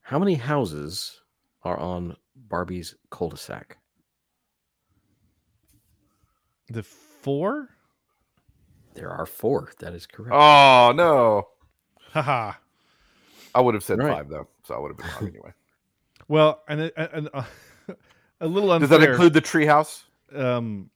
how 0.02 0.18
many 0.18 0.34
houses 0.34 1.20
are 1.62 1.78
on 1.78 2.16
Barbie's 2.36 2.94
cul-de-sac? 3.10 3.76
The 6.68 6.82
four? 6.82 7.70
There 8.94 9.10
are 9.10 9.26
four. 9.26 9.72
That 9.80 9.94
is 9.94 10.06
correct. 10.06 10.34
Oh 10.34 10.92
no! 10.94 11.48
Haha. 12.12 12.52
I 13.54 13.60
would 13.60 13.74
have 13.74 13.84
said 13.84 13.98
Right. 13.98 14.16
five 14.16 14.28
though, 14.28 14.48
so 14.64 14.74
I 14.74 14.78
would 14.78 14.88
have 14.90 14.96
been 14.96 15.06
wrong 15.08 15.28
anyway. 15.28 15.52
Well, 16.28 16.62
and 16.68 16.92
and 16.96 17.28
uh, 17.34 17.42
a 18.40 18.46
little 18.46 18.78
Does 18.78 18.90
that 18.90 19.02
include 19.02 19.32
the 19.32 19.40
treehouse? 19.42 20.04
Um, 20.32 20.90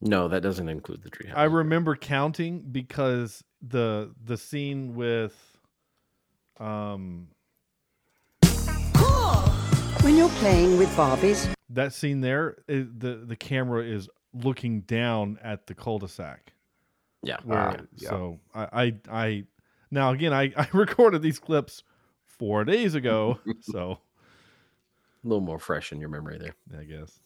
No, 0.00 0.28
that 0.28 0.40
doesn't 0.40 0.68
include 0.68 1.02
the 1.02 1.10
treehouse. 1.10 1.36
I 1.36 1.44
remember 1.44 1.94
counting 1.94 2.60
because 2.72 3.44
the 3.60 4.14
the 4.24 4.38
scene 4.38 4.94
with 4.94 5.34
um 6.58 7.28
When 10.02 10.16
you're 10.16 10.28
playing 10.40 10.78
with 10.78 10.88
Barbies, 10.96 11.52
that 11.70 11.92
scene 11.92 12.20
there, 12.22 12.56
i 12.68 12.86
the 12.96 13.22
the 13.26 13.36
camera 13.36 13.82
is 13.84 14.08
looking 14.32 14.82
down 14.82 15.38
at 15.42 15.66
the 15.66 15.74
cul-de-sac. 15.74 16.52
Yeah. 17.22 17.38
Where, 17.44 17.58
Ah, 17.58 17.76
yeah. 17.96 18.08
So 18.08 18.40
I, 18.54 18.68
I 18.72 18.94
I 19.10 19.44
now 19.90 20.12
again 20.12 20.32
I 20.32 20.44
I 20.56 20.68
recorded 20.72 21.20
these 21.20 21.38
clips 21.38 21.82
four 22.38 22.64
days 22.64 22.94
ago, 22.94 23.38
so 23.60 23.98
A 25.24 25.28
little 25.28 25.40
more 25.40 25.58
fresh 25.58 25.92
in 25.92 26.00
your 26.00 26.08
memory 26.08 26.38
there. 26.38 26.54
I 26.78 26.84
guess. 26.84 27.20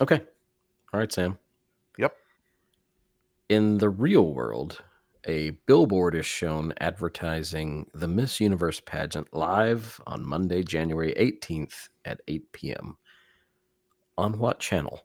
Okay. 0.00 0.20
All 0.92 1.00
right, 1.00 1.12
Sam. 1.12 1.38
Yep. 1.98 2.14
In 3.50 3.78
the 3.78 3.90
real 3.90 4.32
world, 4.32 4.82
a 5.26 5.50
billboard 5.66 6.14
is 6.14 6.26
shown 6.26 6.72
advertising 6.80 7.86
the 7.94 8.08
Miss 8.08 8.40
Universe 8.40 8.80
pageant 8.80 9.28
live 9.34 10.00
on 10.06 10.24
Monday, 10.26 10.62
January 10.62 11.14
18th 11.18 11.88
at 12.06 12.20
8 12.28 12.52
p.m. 12.52 12.96
On 14.16 14.38
what 14.38 14.58
channel? 14.60 15.04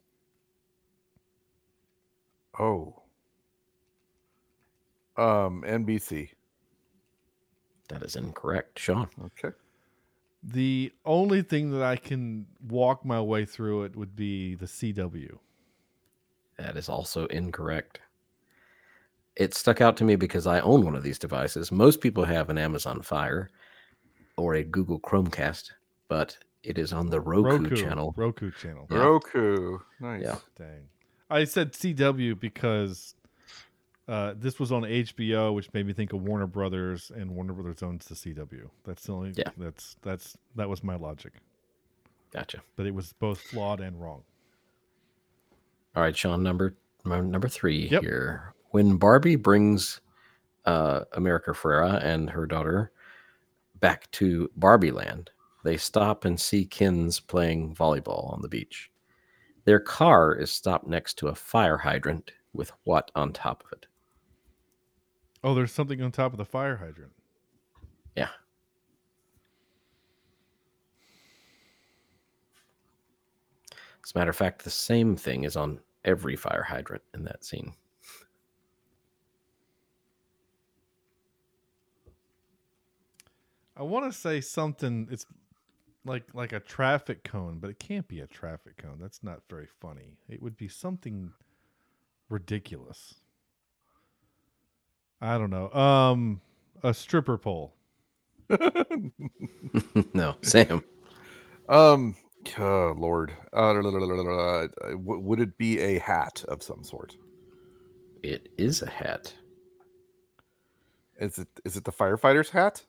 Oh. 2.59 3.01
Um, 5.17 5.63
NBC. 5.67 6.29
That 7.89 8.03
is 8.03 8.15
incorrect, 8.15 8.79
Sean. 8.79 9.09
Okay. 9.25 9.55
The 10.43 10.93
only 11.05 11.41
thing 11.41 11.71
that 11.71 11.81
I 11.81 11.95
can 11.95 12.45
walk 12.67 13.03
my 13.03 13.19
way 13.19 13.45
through 13.45 13.83
it 13.83 13.95
would 13.95 14.15
be 14.15 14.55
the 14.55 14.65
CW. 14.65 15.37
That 16.57 16.77
is 16.77 16.87
also 16.87 17.25
incorrect. 17.27 17.99
It 19.35 19.53
stuck 19.53 19.81
out 19.81 19.97
to 19.97 20.03
me 20.03 20.15
because 20.15 20.47
I 20.47 20.61
own 20.61 20.85
one 20.85 20.95
of 20.95 21.03
these 21.03 21.19
devices. 21.19 21.71
Most 21.71 21.99
people 21.99 22.23
have 22.25 22.49
an 22.49 22.57
Amazon 22.57 23.01
Fire 23.01 23.49
or 24.37 24.53
a 24.53 24.63
Google 24.63 24.99
Chromecast, 24.99 25.71
but 26.07 26.37
it 26.63 26.77
is 26.77 26.93
on 26.93 27.09
the 27.09 27.19
Roku, 27.19 27.63
Roku 27.63 27.75
channel. 27.75 28.13
Roku 28.15 28.51
channel. 28.51 28.87
Yeah. 28.89 28.97
Roku. 28.97 29.79
Nice. 29.99 30.21
Yeah. 30.23 30.37
Dang. 30.57 30.87
I 31.29 31.43
said 31.43 31.73
CW 31.73 32.39
because 32.39 33.14
uh, 34.07 34.33
this 34.37 34.59
was 34.59 34.71
on 34.71 34.83
HBO, 34.83 35.53
which 35.53 35.71
made 35.73 35.85
me 35.87 35.93
think 35.93 36.13
of 36.13 36.21
Warner 36.21 36.47
Brothers, 36.47 37.11
and 37.15 37.31
Warner 37.31 37.53
Brothers 37.53 37.81
owns 37.81 38.05
the 38.05 38.15
CW. 38.15 38.69
That's 38.83 39.03
the 39.05 39.13
only. 39.13 39.33
Yeah. 39.35 39.49
That's 39.57 39.95
that's 40.01 40.37
that 40.55 40.69
was 40.69 40.83
my 40.83 40.95
logic. 40.95 41.33
Gotcha. 42.31 42.61
But 42.75 42.85
it 42.85 42.93
was 42.93 43.13
both 43.13 43.39
flawed 43.39 43.79
and 43.79 43.99
wrong. 43.99 44.23
All 45.95 46.03
right, 46.03 46.15
Sean, 46.15 46.43
number 46.43 46.75
number 47.05 47.47
three 47.47 47.87
Yep. 47.87 48.01
here. 48.01 48.53
When 48.71 48.97
Barbie 48.97 49.37
brings 49.37 50.01
uh, 50.65 51.01
America 51.13 51.51
Ferrera 51.51 52.03
and 52.03 52.29
her 52.29 52.45
daughter 52.45 52.91
back 53.79 54.09
to 54.11 54.49
Barbie 54.57 54.91
Land, 54.91 55.29
they 55.63 55.77
stop 55.77 56.25
and 56.25 56.39
see 56.39 56.65
Kens 56.65 57.19
playing 57.19 57.73
volleyball 57.73 58.33
on 58.33 58.41
the 58.41 58.49
beach. 58.49 58.91
Their 59.63 59.79
car 59.79 60.35
is 60.35 60.51
stopped 60.51 60.87
next 60.87 61.15
to 61.19 61.29
a 61.29 61.35
fire 61.35 61.77
hydrant 61.77 62.31
with 62.53 62.71
what 62.83 63.09
on 63.15 63.31
top 63.33 63.63
of 63.65 63.71
it? 63.71 63.85
Oh, 65.45 65.53
there's 65.53 65.71
something 65.71 66.01
on 66.01 66.11
top 66.11 66.31
of 66.31 66.39
the 66.39 66.43
fire 66.43 66.75
hydrant. 66.75 67.11
Yeah. 68.15 68.29
As 74.03 74.11
a 74.15 74.17
matter 74.17 74.31
of 74.31 74.35
fact, 74.35 74.63
the 74.63 74.71
same 74.71 75.15
thing 75.15 75.43
is 75.43 75.55
on 75.55 75.81
every 76.03 76.35
fire 76.35 76.63
hydrant 76.63 77.03
in 77.13 77.25
that 77.25 77.45
scene. 77.45 77.75
I 83.77 83.83
want 83.83 84.11
to 84.11 84.17
say 84.17 84.41
something. 84.41 85.07
It's 85.11 85.27
like 86.05 86.23
like 86.33 86.53
a 86.53 86.59
traffic 86.59 87.23
cone, 87.23 87.59
but 87.59 87.69
it 87.69 87.77
can't 87.77 88.07
be 88.07 88.21
a 88.21 88.27
traffic 88.27 88.77
cone. 88.77 88.97
That's 88.99 89.21
not 89.21 89.43
very 89.47 89.67
funny. 89.79 90.17
It 90.27 90.41
would 90.41 90.57
be 90.57 90.69
something 90.69 91.33
ridiculous. 92.29 93.21
I 95.25 95.37
don't 95.39 95.49
know. 95.49 95.71
Um, 95.71 96.41
a 96.83 96.93
stripper 96.93 97.37
pole. 97.37 97.73
no, 100.13 100.35
Sam. 100.41 100.83
Um, 101.67 102.15
oh, 102.59 102.93
Lord. 102.95 103.31
Uh, 103.51 103.71
uh, 103.71 104.67
w- 104.91 105.19
would 105.19 105.39
it 105.39 105.57
be 105.57 105.79
a 105.79 105.97
hat 105.97 106.45
of 106.47 106.61
some 106.61 106.83
sort? 106.83 107.17
It 108.21 108.49
is 108.57 108.83
a 108.83 108.89
hat. 108.89 109.33
Is 111.19 111.39
it 111.39 111.47
is 111.63 111.75
it 111.75 111.85
the 111.85 111.91
firefighter's 111.91 112.49
hat? 112.49 112.83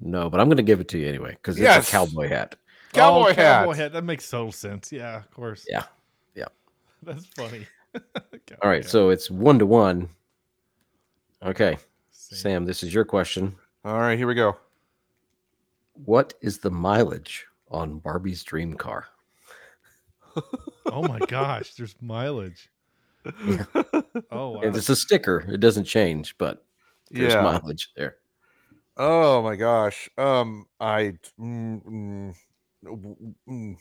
No, 0.00 0.28
but 0.28 0.40
I'm 0.40 0.48
going 0.48 0.56
to 0.56 0.62
give 0.64 0.80
it 0.80 0.88
to 0.88 0.98
you 0.98 1.06
anyway 1.06 1.32
because 1.32 1.56
it's 1.56 1.62
Yes. 1.62 1.88
a 1.88 1.90
cowboy 1.92 2.28
hat. 2.28 2.56
Cowboy 2.92 3.30
oh, 3.30 3.34
hat. 3.34 3.36
Cowboy 3.36 3.74
hat. 3.74 3.92
That 3.92 4.02
makes 4.02 4.28
total 4.28 4.50
sense. 4.50 4.90
Yeah, 4.90 5.18
of 5.18 5.30
course. 5.30 5.64
Yeah. 5.68 5.84
Yeah. 6.34 6.48
That's 7.04 7.26
funny. 7.26 7.66
All 8.62 8.70
right. 8.70 8.84
So 8.84 9.10
it's 9.10 9.30
one 9.30 9.60
to 9.60 9.66
one. 9.66 10.08
Okay. 11.44 11.76
Sam, 12.10 12.64
this 12.64 12.82
is 12.82 12.94
your 12.94 13.04
question. 13.04 13.56
All 13.84 13.98
right, 13.98 14.16
here 14.16 14.26
we 14.28 14.34
go. 14.34 14.56
What 16.04 16.34
is 16.40 16.58
the 16.58 16.70
mileage 16.70 17.46
on 17.70 17.98
Barbie's 17.98 18.44
dream 18.44 18.74
car? 18.74 19.06
oh 20.86 21.02
my 21.02 21.18
gosh, 21.20 21.74
there's 21.74 21.96
mileage. 22.00 22.70
Oh 24.34 24.50
wow. 24.50 24.60
And 24.62 24.74
It's 24.74 24.88
a 24.88 24.96
sticker. 24.96 25.44
It 25.48 25.60
doesn't 25.60 25.84
change, 25.84 26.36
but 26.38 26.64
there's 27.10 27.34
Yeah. 27.34 27.42
mileage 27.42 27.90
there. 27.96 28.16
Oh 28.96 29.42
my 29.42 29.56
gosh. 29.56 30.08
Um, 30.16 30.66
I 30.80 31.14
mm, 31.38 31.84
mm, 31.84 32.34
mm. 33.48 33.76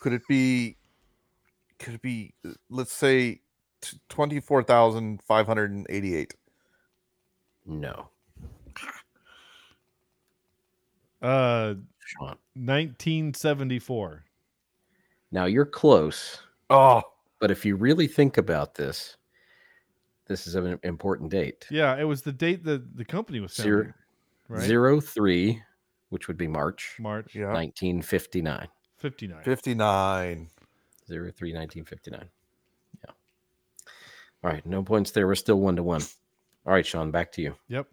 could 0.00 0.12
it 0.12 0.22
be? 0.28 0.76
Could 1.78 1.94
it 1.94 2.02
be? 2.02 2.34
Let's 2.68 2.92
say 2.92 3.40
twenty 4.08 4.40
four 4.40 4.62
thousand 4.62 5.22
five 5.22 5.46
hundred 5.46 5.70
and 5.72 5.86
eighty 5.88 6.14
eight. 6.14 6.34
No. 7.66 8.08
Uh, 11.20 11.74
1974. 12.54 14.24
Now 15.32 15.44
you're 15.46 15.66
close. 15.66 16.38
Oh. 16.70 17.02
But 17.40 17.50
if 17.50 17.64
you 17.64 17.76
really 17.76 18.06
think 18.06 18.38
about 18.38 18.74
this, 18.74 19.16
this 20.26 20.46
is 20.46 20.54
an 20.54 20.78
important 20.82 21.30
date. 21.30 21.66
Yeah, 21.70 21.96
it 21.96 22.04
was 22.04 22.22
the 22.22 22.32
date 22.32 22.64
that 22.64 22.96
the 22.96 23.04
company 23.04 23.40
was 23.40 23.52
Zero, 23.54 23.82
founded. 23.82 23.94
Right? 24.48 24.62
zero 24.66 25.00
three, 25.00 25.62
which 26.08 26.26
would 26.28 26.36
be 26.38 26.48
March. 26.48 26.96
March. 26.98 27.34
Yeah. 27.34 27.52
1959. 27.52 28.68
59. 28.96 29.42
Fifty 29.42 29.74
nine. 29.74 30.48
Zero 31.06 31.30
three 31.30 31.52
1959. 31.52 32.28
Yeah. 34.42 34.48
All 34.48 34.54
right. 34.54 34.66
No 34.66 34.82
points 34.82 35.10
there. 35.10 35.26
We're 35.26 35.34
still 35.34 35.60
one 35.60 35.76
to 35.76 35.82
one. 35.82 36.02
All 36.66 36.72
right, 36.72 36.86
Sean, 36.86 37.10
back 37.10 37.32
to 37.32 37.42
you. 37.42 37.54
Yep. 37.68 37.86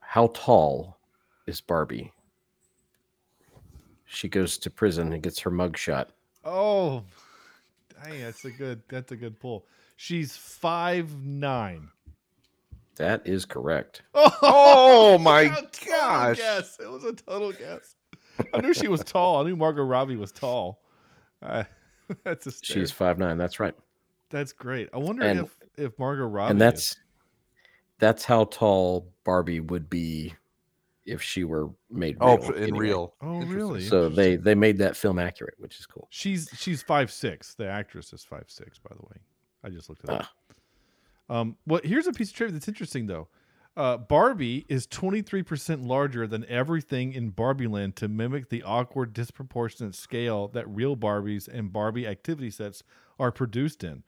How 0.00 0.28
tall 0.34 0.98
is 1.46 1.60
Barbie? 1.60 2.12
She 4.04 4.28
goes 4.28 4.58
to 4.58 4.70
prison 4.70 5.12
and 5.12 5.22
gets 5.22 5.40
her 5.40 5.50
mug 5.50 5.76
shot. 5.76 6.10
Oh, 6.44 7.04
dang, 8.04 8.20
that's 8.20 8.44
a 8.44 8.50
good. 8.50 8.82
That's 8.88 9.12
a 9.12 9.16
good 9.16 9.40
pull. 9.40 9.66
She's 9.96 10.36
five 10.36 11.14
nine. 11.24 11.88
That 12.96 13.26
is 13.26 13.44
correct. 13.44 14.02
Oh 14.44 15.18
my 15.18 15.48
gosh. 15.88 16.38
Guess 16.38 16.78
it 16.80 16.90
was 16.90 17.04
a 17.04 17.12
total 17.12 17.52
guess. 17.52 17.94
I 18.52 18.60
knew 18.60 18.74
she 18.74 18.88
was 18.88 19.02
tall. 19.04 19.40
I 19.40 19.44
knew 19.44 19.56
Margot 19.56 19.84
Robbie 19.84 20.16
was 20.16 20.32
tall. 20.32 20.82
Uh, 21.40 21.64
that's 22.24 22.46
a 22.46 22.52
She's 22.62 22.90
five 22.90 23.18
nine. 23.18 23.38
That's 23.38 23.60
right. 23.60 23.74
That's 24.32 24.52
great. 24.52 24.88
I 24.92 24.98
wonder 24.98 25.22
And- 25.22 25.40
if 25.40 25.56
if 25.76 25.98
Margot 25.98 26.26
Robbie 26.26 26.50
and 26.50 26.60
that's 26.60 26.96
that's 27.98 28.24
how 28.24 28.44
tall 28.44 29.12
Barbie 29.24 29.60
would 29.60 29.88
be 29.88 30.34
if 31.06 31.22
she 31.22 31.44
were 31.44 31.70
made 31.90 32.16
real, 32.20 32.28
Oh, 32.30 32.36
real. 32.48 32.52
in 32.62 32.74
real. 32.74 33.14
Oh, 33.20 33.42
really? 33.44 33.82
So 33.82 34.08
they 34.08 34.36
they 34.36 34.54
made 34.56 34.78
that 34.78 34.96
film 34.96 35.18
accurate, 35.18 35.54
which 35.58 35.78
is 35.78 35.86
cool. 35.86 36.08
She's 36.10 36.48
she's 36.56 36.82
five 36.82 37.12
six. 37.12 37.54
The 37.54 37.68
actress 37.68 38.12
is 38.12 38.24
five 38.24 38.44
six. 38.48 38.78
By 38.78 38.94
the 38.96 39.02
way, 39.02 39.16
I 39.62 39.68
just 39.70 39.88
looked 39.88 40.04
it 40.04 40.10
up. 40.10 40.26
Ah. 41.30 41.40
Um, 41.40 41.56
well, 41.66 41.80
here's 41.84 42.06
a 42.08 42.12
piece 42.12 42.30
of 42.30 42.36
trivia 42.36 42.52
that's 42.54 42.68
interesting 42.68 43.06
though. 43.06 43.28
Uh, 43.74 43.96
Barbie 43.96 44.66
is 44.68 44.86
23% 44.86 45.86
larger 45.86 46.26
than 46.26 46.44
everything 46.44 47.14
in 47.14 47.30
Barbie 47.30 47.66
Land 47.66 47.96
to 47.96 48.06
mimic 48.06 48.50
the 48.50 48.62
awkward, 48.62 49.14
disproportionate 49.14 49.94
scale 49.94 50.48
that 50.48 50.68
real 50.68 50.94
Barbies 50.94 51.48
and 51.48 51.72
Barbie 51.72 52.06
activity 52.06 52.50
sets 52.50 52.82
are 53.18 53.32
produced 53.32 53.82
in. 53.82 54.02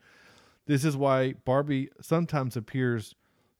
This 0.67 0.83
is 0.83 0.97
why 0.97 1.33
Barbie 1.33 1.89
sometimes 2.01 2.55
appears 2.57 3.13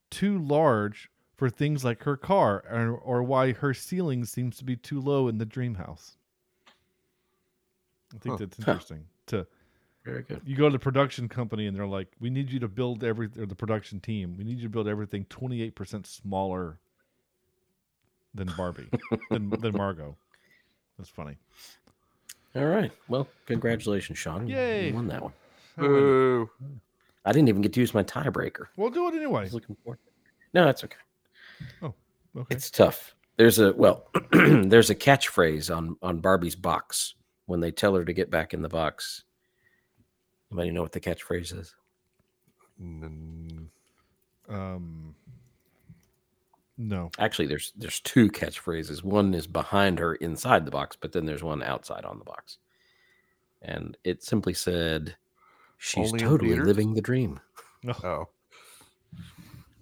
too 0.10 0.38
large 0.39 1.10
for 1.36 1.49
things 1.49 1.84
like 1.84 2.03
her 2.03 2.16
car, 2.18 2.64
or, 2.70 2.91
or 2.97 3.22
why 3.24 3.51
her 3.53 3.74
ceiling 3.74 4.24
seems 4.26 4.58
to 4.58 4.64
be 4.64 4.76
too 4.76 4.99
low 5.01 5.28
in 5.28 5.38
the 5.38 5.45
dream 5.45 5.76
house. 5.76 6.18
I 8.14 8.18
think 8.20 8.34
Huh. 8.34 8.38
that's 8.45 8.60
interesting. 8.60 9.06
To 9.28 9.45
Very 10.06 10.24
good. 10.24 10.41
you 10.45 10.56
go 10.56 10.70
to 10.70 10.74
the 10.74 10.80
production 10.80 11.28
company 11.28 11.68
and 11.68 11.76
they're 11.76 11.86
like, 11.88 12.08
"We 12.20 12.30
need 12.30 12.49
you 12.49 12.60
to 12.60 12.68
build 12.68 13.03
every 13.03 13.30
or 13.38 13.45
the 13.45 13.56
production 13.56 13.99
team. 13.99 14.36
We 14.38 14.43
need 14.45 14.58
you 14.58 14.64
to 14.64 14.70
build 14.70 14.88
everything 14.88 15.26
twenty 15.26 15.62
eight 15.62 15.76
percent 15.76 16.08
smaller 16.08 16.80
than 18.34 18.47
Barbie 18.56 18.88
than 19.30 19.49
than 19.49 19.76
Margot." 19.76 20.16
That's 20.97 21.10
funny. 21.10 21.36
All 22.56 22.66
right. 22.66 22.91
Well, 23.10 23.28
congratulations, 23.47 24.18
Sean. 24.18 24.47
You- 24.47 24.56
Yay. 24.56 24.88
You 24.89 24.93
won 24.93 25.08
that 25.08 25.22
one. 25.24 25.34
Boo. 25.78 26.49
I 27.26 27.32
didn't 27.32 27.50
even 27.50 27.62
get 27.62 27.74
to 27.74 27.80
use 27.80 27.94
my 27.94 28.04
tiebreaker. 28.04 28.68
We'll 28.78 28.92
do 28.92 29.08
it 29.08 29.16
anyway. 29.16 29.50
Looking 29.50 29.76
for. 29.84 29.98
No, 30.54 30.66
that's 30.66 30.84
okay. 30.84 30.98
Oh, 31.82 31.94
okay. 32.38 32.56
It's 32.56 32.70
tough. 32.70 33.16
There's 33.38 33.60
a 33.60 33.74
well, 33.74 34.08
there's 34.32 34.90
a 34.90 34.96
catchphrase 34.96 35.76
on 35.76 35.98
on 36.02 36.20
Barbie's 36.20 36.56
box 36.56 37.16
when 37.48 37.60
they 37.60 37.72
tell 37.72 37.96
her 37.96 38.06
to 38.06 38.14
get 38.14 38.32
back 38.32 38.54
in 38.54 38.62
the 38.62 38.70
box. 38.70 39.24
Anybody 40.52 40.72
know 40.72 40.82
what 40.82 40.92
the 40.92 41.00
catchphrase 41.00 41.58
is? 41.58 41.76
Um, 42.80 43.70
no. 46.78 47.10
Actually, 47.20 47.48
there's 47.48 47.74
there's 47.76 48.00
two 48.02 48.30
catchphrases. 48.30 49.04
One 49.04 49.34
is 49.34 49.48
behind 49.48 50.00
her 50.00 50.16
inside 50.16 50.66
the 50.66 50.72
box, 50.72 50.98
but 51.00 51.12
then 51.12 51.26
there's 51.26 51.44
one 51.44 51.64
outside 51.64 52.06
on 52.06 52.20
the 52.20 52.26
box, 52.26 52.60
and 53.62 53.98
it 54.04 54.24
simply 54.24 54.54
said, 54.54 55.16
"She's 55.78 56.12
Only 56.12 56.20
totally 56.20 56.56
living 56.56 56.94
the 56.94 57.02
dream." 57.02 57.40
Oh. 58.04 58.30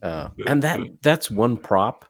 Uh, 0.02 0.28
and 0.46 0.62
that 0.62 0.82
that's 1.02 1.32
one 1.32 1.56
prop 1.56 2.04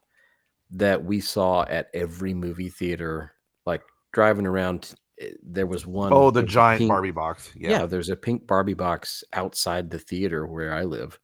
that 0.72 1.06
we 1.06 1.20
saw 1.20 1.64
at 1.66 1.90
every 1.94 2.34
movie 2.34 2.70
theater. 2.70 3.34
Like 3.68 3.84
driving 4.12 4.48
around, 4.48 4.96
eh, 5.22 5.28
there 5.44 5.68
was 5.68 5.86
one. 5.86 6.12
Oh, 6.12 6.32
the 6.32 6.42
giant 6.42 6.80
pink- 6.80 6.90
Barbie 6.90 7.12
box. 7.12 7.52
Yeah. 7.56 7.70
Yeah. 7.70 7.86
there's 7.86 8.10
a 8.10 8.16
pink 8.16 8.48
Barbie 8.48 8.74
box 8.74 9.24
outside 9.34 9.92
the 9.92 10.00
theater 10.00 10.48
where 10.48 10.74
I 10.74 10.82
live, 10.84 11.20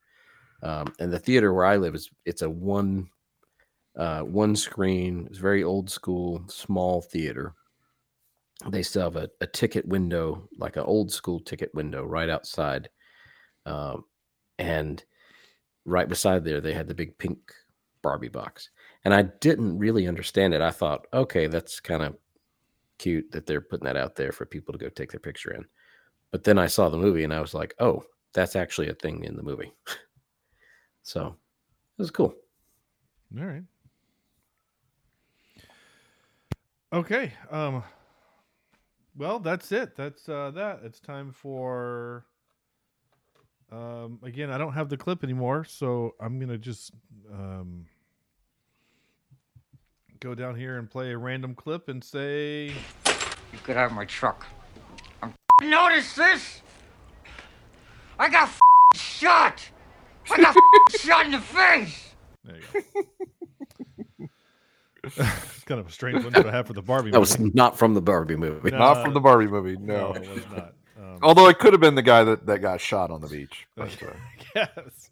um, 0.62 0.93
and 0.99 1.12
the 1.12 1.18
theater 1.18 1.51
where 1.51 1.66
I 1.66 1.78
live 1.78 1.95
is 1.95 2.12
it's 2.26 2.43
a 2.43 2.49
one 2.49 3.10
uh, 3.97 4.22
one 4.22 4.55
screen. 4.55 5.26
It's 5.30 5.39
very 5.39 5.64
old 5.64 5.89
school, 5.89 6.43
small 6.47 7.01
theater. 7.01 7.55
They 8.68 8.84
still 8.84 9.03
have 9.03 9.16
a, 9.16 9.30
a 9.41 9.47
ticket 9.47 9.88
window, 9.88 10.49
like 10.57 10.76
an 10.76 10.84
old 10.84 11.12
school 11.12 11.39
ticket 11.39 11.74
window, 11.74 12.03
right 12.03 12.30
outside. 12.30 12.89
Um, 13.66 14.03
and 14.57 15.03
right 15.86 16.10
beside 16.10 16.43
there, 16.43 16.60
they 16.60 16.74
had 16.74 16.88
the 16.88 16.93
big 16.93 17.18
pink 17.18 17.39
Barbie 18.01 18.28
box. 18.28 18.70
And 19.05 19.14
I 19.14 19.24
didn't 19.24 19.78
really 19.78 20.07
understand 20.07 20.53
it. 20.53 20.62
I 20.62 20.72
thought, 20.72 21.07
okay, 21.14 21.47
that's 21.47 21.80
kind 21.80 22.03
of 22.03 22.18
cute 22.97 23.32
that 23.32 23.45
they're 23.45 23.62
putting 23.62 23.86
that 23.86 23.95
out 23.95 24.16
there 24.16 24.32
for 24.32 24.45
people 24.45 24.74
to 24.74 24.78
go 24.78 24.89
take 24.89 25.12
their 25.12 25.20
picture 25.20 25.51
in. 25.51 25.66
But 26.32 26.43
then 26.43 26.60
I 26.60 26.68
saw 26.68 26.89
the 26.89 26.97
movie 26.97 27.24
and 27.24 27.34
I 27.34 27.41
was 27.41 27.53
like, 27.53 27.74
oh, 27.80 28.03
that's 28.34 28.55
actually 28.55 28.89
a 28.89 28.93
thing 28.93 29.24
in 29.24 29.36
the 29.36 29.43
movie. 29.43 29.72
so 31.03 31.28
it 31.28 32.01
was 32.01 32.12
cool. 32.12 32.36
All 33.39 33.45
right. 33.45 33.64
Okay. 36.91 37.34
Um. 37.51 37.84
Well, 39.20 39.39
that's 39.39 39.74
it. 39.74 39.97
That's 39.97 40.30
uh, 40.30 40.51
that. 40.51 40.80
It's 40.84 41.01
time 41.01 41.34
for. 41.34 42.26
Um. 43.70 44.20
Again, 44.24 44.49
I 44.49 44.57
don't 44.57 44.72
have 44.72 44.88
the 44.88 44.95
clip 44.95 45.26
anymore, 45.26 45.65
so 45.65 46.15
I'm 46.22 46.39
gonna 46.39 46.57
just 46.57 46.93
um. 47.32 47.86
Go 50.22 50.34
down 50.36 50.55
here 50.55 50.78
and 50.78 50.89
play 50.89 51.11
a 51.11 51.17
random 51.17 51.53
clip 51.53 51.89
and 51.89 52.01
say. 52.01 52.67
You 52.67 53.59
get 53.67 53.76
out 53.76 53.88
of 53.88 53.91
my 53.91 54.05
truck. 54.05 54.45
I'm 55.22 55.34
notice 55.61 56.15
this. 56.15 56.61
I 58.17 58.30
got 58.30 58.49
shot. 58.95 59.61
I 60.32 60.38
got 60.38 60.55
shot 60.97 61.26
in 61.26 61.34
the 61.34 61.39
face. 61.39 62.13
There 62.45 62.55
you 62.55 62.63
go. 62.74 63.01
it's 65.03 65.63
kind 65.65 65.79
of 65.79 65.87
a 65.87 65.91
strange 65.91 66.23
one 66.23 66.33
to 66.33 66.51
have 66.51 66.67
for 66.67 66.73
the 66.73 66.81
Barbie. 66.81 67.11
That 67.11 67.19
was 67.19 67.37
movie. 67.39 67.51
not 67.53 67.77
from 67.77 67.93
the 67.93 68.01
Barbie 68.01 68.35
movie. 68.35 68.71
Not 68.71 69.03
from 69.03 69.13
the 69.13 69.19
Barbie 69.19 69.47
movie. 69.47 69.77
No. 69.77 70.13
no, 70.13 70.21
it 70.21 70.29
was 70.29 70.49
not. 70.51 70.73
Um, 70.99 71.17
Although 71.23 71.47
it 71.47 71.59
could 71.59 71.71
have 71.71 71.79
been 71.79 71.95
the 71.95 72.01
guy 72.01 72.25
that, 72.25 72.45
that 72.45 72.59
got 72.59 72.81
shot 72.81 73.09
on 73.09 73.21
the 73.21 73.27
beach. 73.29 73.65
But, 73.73 73.97
yes. 74.53 75.11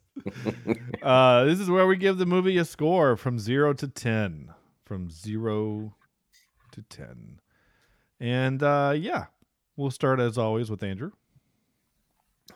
uh, 1.01 1.45
this 1.45 1.61
is 1.61 1.69
where 1.69 1.87
we 1.87 1.95
give 1.95 2.17
the 2.17 2.25
movie 2.25 2.57
a 2.57 2.65
score 2.65 3.15
from 3.15 3.39
zero 3.39 3.71
to 3.71 3.87
ten. 3.87 4.49
From 4.83 5.09
zero 5.09 5.95
to 6.73 6.81
ten. 6.89 7.39
And 8.19 8.61
uh, 8.61 8.95
yeah, 8.97 9.27
we'll 9.77 9.91
start 9.91 10.19
as 10.19 10.37
always 10.37 10.69
with 10.69 10.83
Andrew. 10.83 11.11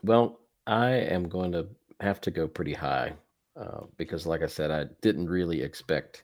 Well, 0.04 0.40
I 0.68 0.90
am 0.90 1.30
going 1.30 1.54
to 1.54 1.68
have 2.02 2.20
to 2.22 2.32
go 2.32 2.50
pretty 2.50 2.74
high 2.74 3.14
uh, 3.56 3.82
because, 3.96 4.26
like 4.26 4.42
I 4.42 4.48
said, 4.48 4.72
I 4.72 4.86
didn't 5.02 5.30
really 5.30 5.62
expect 5.62 6.24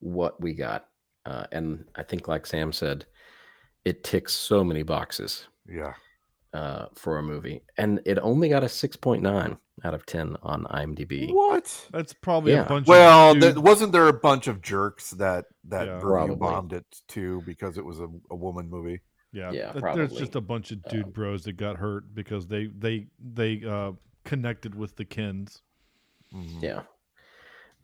what 0.00 0.40
we 0.40 0.54
got. 0.54 0.86
Uh, 1.24 1.44
and 1.52 1.84
I 1.96 2.02
think, 2.02 2.28
like 2.28 2.46
Sam 2.46 2.72
said, 2.72 3.04
it 3.84 4.04
ticks 4.04 4.32
so 4.32 4.62
many 4.62 4.82
boxes 4.82 5.46
yeah. 5.68 5.94
uh, 6.52 6.86
for 6.94 7.18
a 7.18 7.22
movie. 7.22 7.62
And 7.78 8.00
it 8.04 8.18
only 8.20 8.48
got 8.48 8.62
a 8.62 8.66
6.9 8.66 9.58
out 9.84 9.94
of 9.94 10.06
10 10.06 10.36
on 10.42 10.64
IMDb. 10.64 11.32
What? 11.32 11.88
That's 11.92 12.12
probably 12.12 12.52
Yeah. 12.52 12.64
a 12.64 12.68
bunch 12.68 12.86
Well, 12.86 13.32
of 13.32 13.40
th- 13.40 13.56
wasn't 13.56 13.92
there 13.92 14.06
a 14.08 14.12
bunch 14.12 14.46
of 14.46 14.62
jerks 14.62 15.10
that 15.12 15.46
that 15.68 15.86
Yeah. 15.86 15.92
review 15.94 16.08
Probably. 16.08 16.36
bombed 16.36 16.72
it 16.72 16.86
too 17.08 17.42
because 17.44 17.76
it 17.76 17.84
was 17.84 18.00
a, 18.00 18.08
a 18.30 18.36
woman 18.36 18.70
movie? 18.70 19.00
yeah, 19.32 19.50
yeah, 19.50 19.72
th- 19.72 19.84
There's 19.94 20.14
just 20.16 20.34
a 20.36 20.40
bunch 20.40 20.70
of 20.70 20.82
dude 20.84 21.12
bros 21.12 21.44
that 21.44 21.56
got 21.58 21.76
hurt 21.76 22.14
because 22.14 22.46
they 22.46 22.68
they 22.78 23.08
they 23.18 23.62
uh, 23.64 23.92
connected 24.24 24.74
with 24.74 24.96
the 24.96 25.04
Kens. 25.04 25.60
Yeah. 26.60 26.82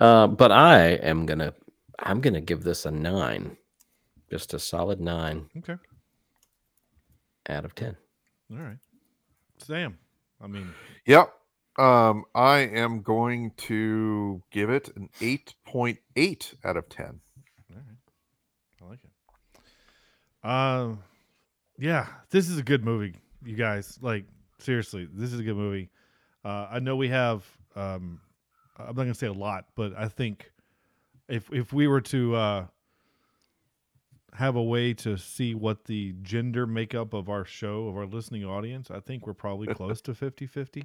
Uh, 0.00 0.28
but 0.28 0.50
I 0.50 0.92
am 0.92 1.26
gonna 1.26 1.52
I'm 1.98 2.20
gonna 2.20 2.40
give 2.40 2.62
this 2.62 2.86
a 2.86 2.90
nine, 2.90 3.56
just 4.30 4.54
a 4.54 4.58
solid 4.58 5.00
nine 5.00 5.48
Okay, 5.58 5.76
out 7.48 7.64
of 7.64 7.74
ten. 7.74 7.96
all 8.50 8.58
right, 8.58 8.78
Sam. 9.58 9.98
I 10.40 10.46
mean, 10.46 10.72
Yep. 11.06 11.32
Um, 11.78 12.24
I 12.34 12.58
am 12.58 13.00
going 13.00 13.52
to 13.56 14.42
give 14.50 14.68
it 14.68 14.90
an 14.94 15.08
eight 15.22 15.54
point 15.64 15.98
eight 16.16 16.54
out 16.64 16.76
of 16.76 16.88
ten. 16.90 17.20
I 17.72 18.84
like 18.84 18.98
it. 19.04 20.46
Um, 20.46 21.02
yeah, 21.78 22.08
this 22.30 22.48
is 22.50 22.58
a 22.58 22.62
good 22.62 22.84
movie, 22.84 23.14
you 23.44 23.56
guys. 23.56 23.98
Like 24.02 24.26
seriously, 24.58 25.08
this 25.14 25.32
is 25.32 25.40
a 25.40 25.42
good 25.42 25.56
movie. 25.56 25.88
Uh, 26.44 26.66
I 26.70 26.78
know 26.80 26.96
we 26.96 27.08
have. 27.08 27.44
Um, 27.74 28.20
I'm 28.76 28.86
not 28.88 28.94
gonna 29.04 29.14
say 29.14 29.28
a 29.28 29.32
lot, 29.32 29.66
but 29.74 29.94
I 29.96 30.08
think 30.08 30.50
if 31.32 31.50
if 31.52 31.72
we 31.72 31.86
were 31.88 32.00
to 32.02 32.34
uh, 32.36 32.66
have 34.34 34.56
a 34.56 34.62
way 34.62 34.94
to 34.94 35.16
see 35.16 35.54
what 35.54 35.84
the 35.84 36.14
gender 36.22 36.66
makeup 36.66 37.12
of 37.14 37.28
our 37.28 37.44
show 37.44 37.88
of 37.88 37.96
our 37.96 38.06
listening 38.06 38.44
audience, 38.44 38.90
I 38.90 39.00
think 39.00 39.26
we're 39.26 39.34
probably 39.34 39.66
close 39.74 40.00
to 40.02 40.12
50-50. 40.12 40.84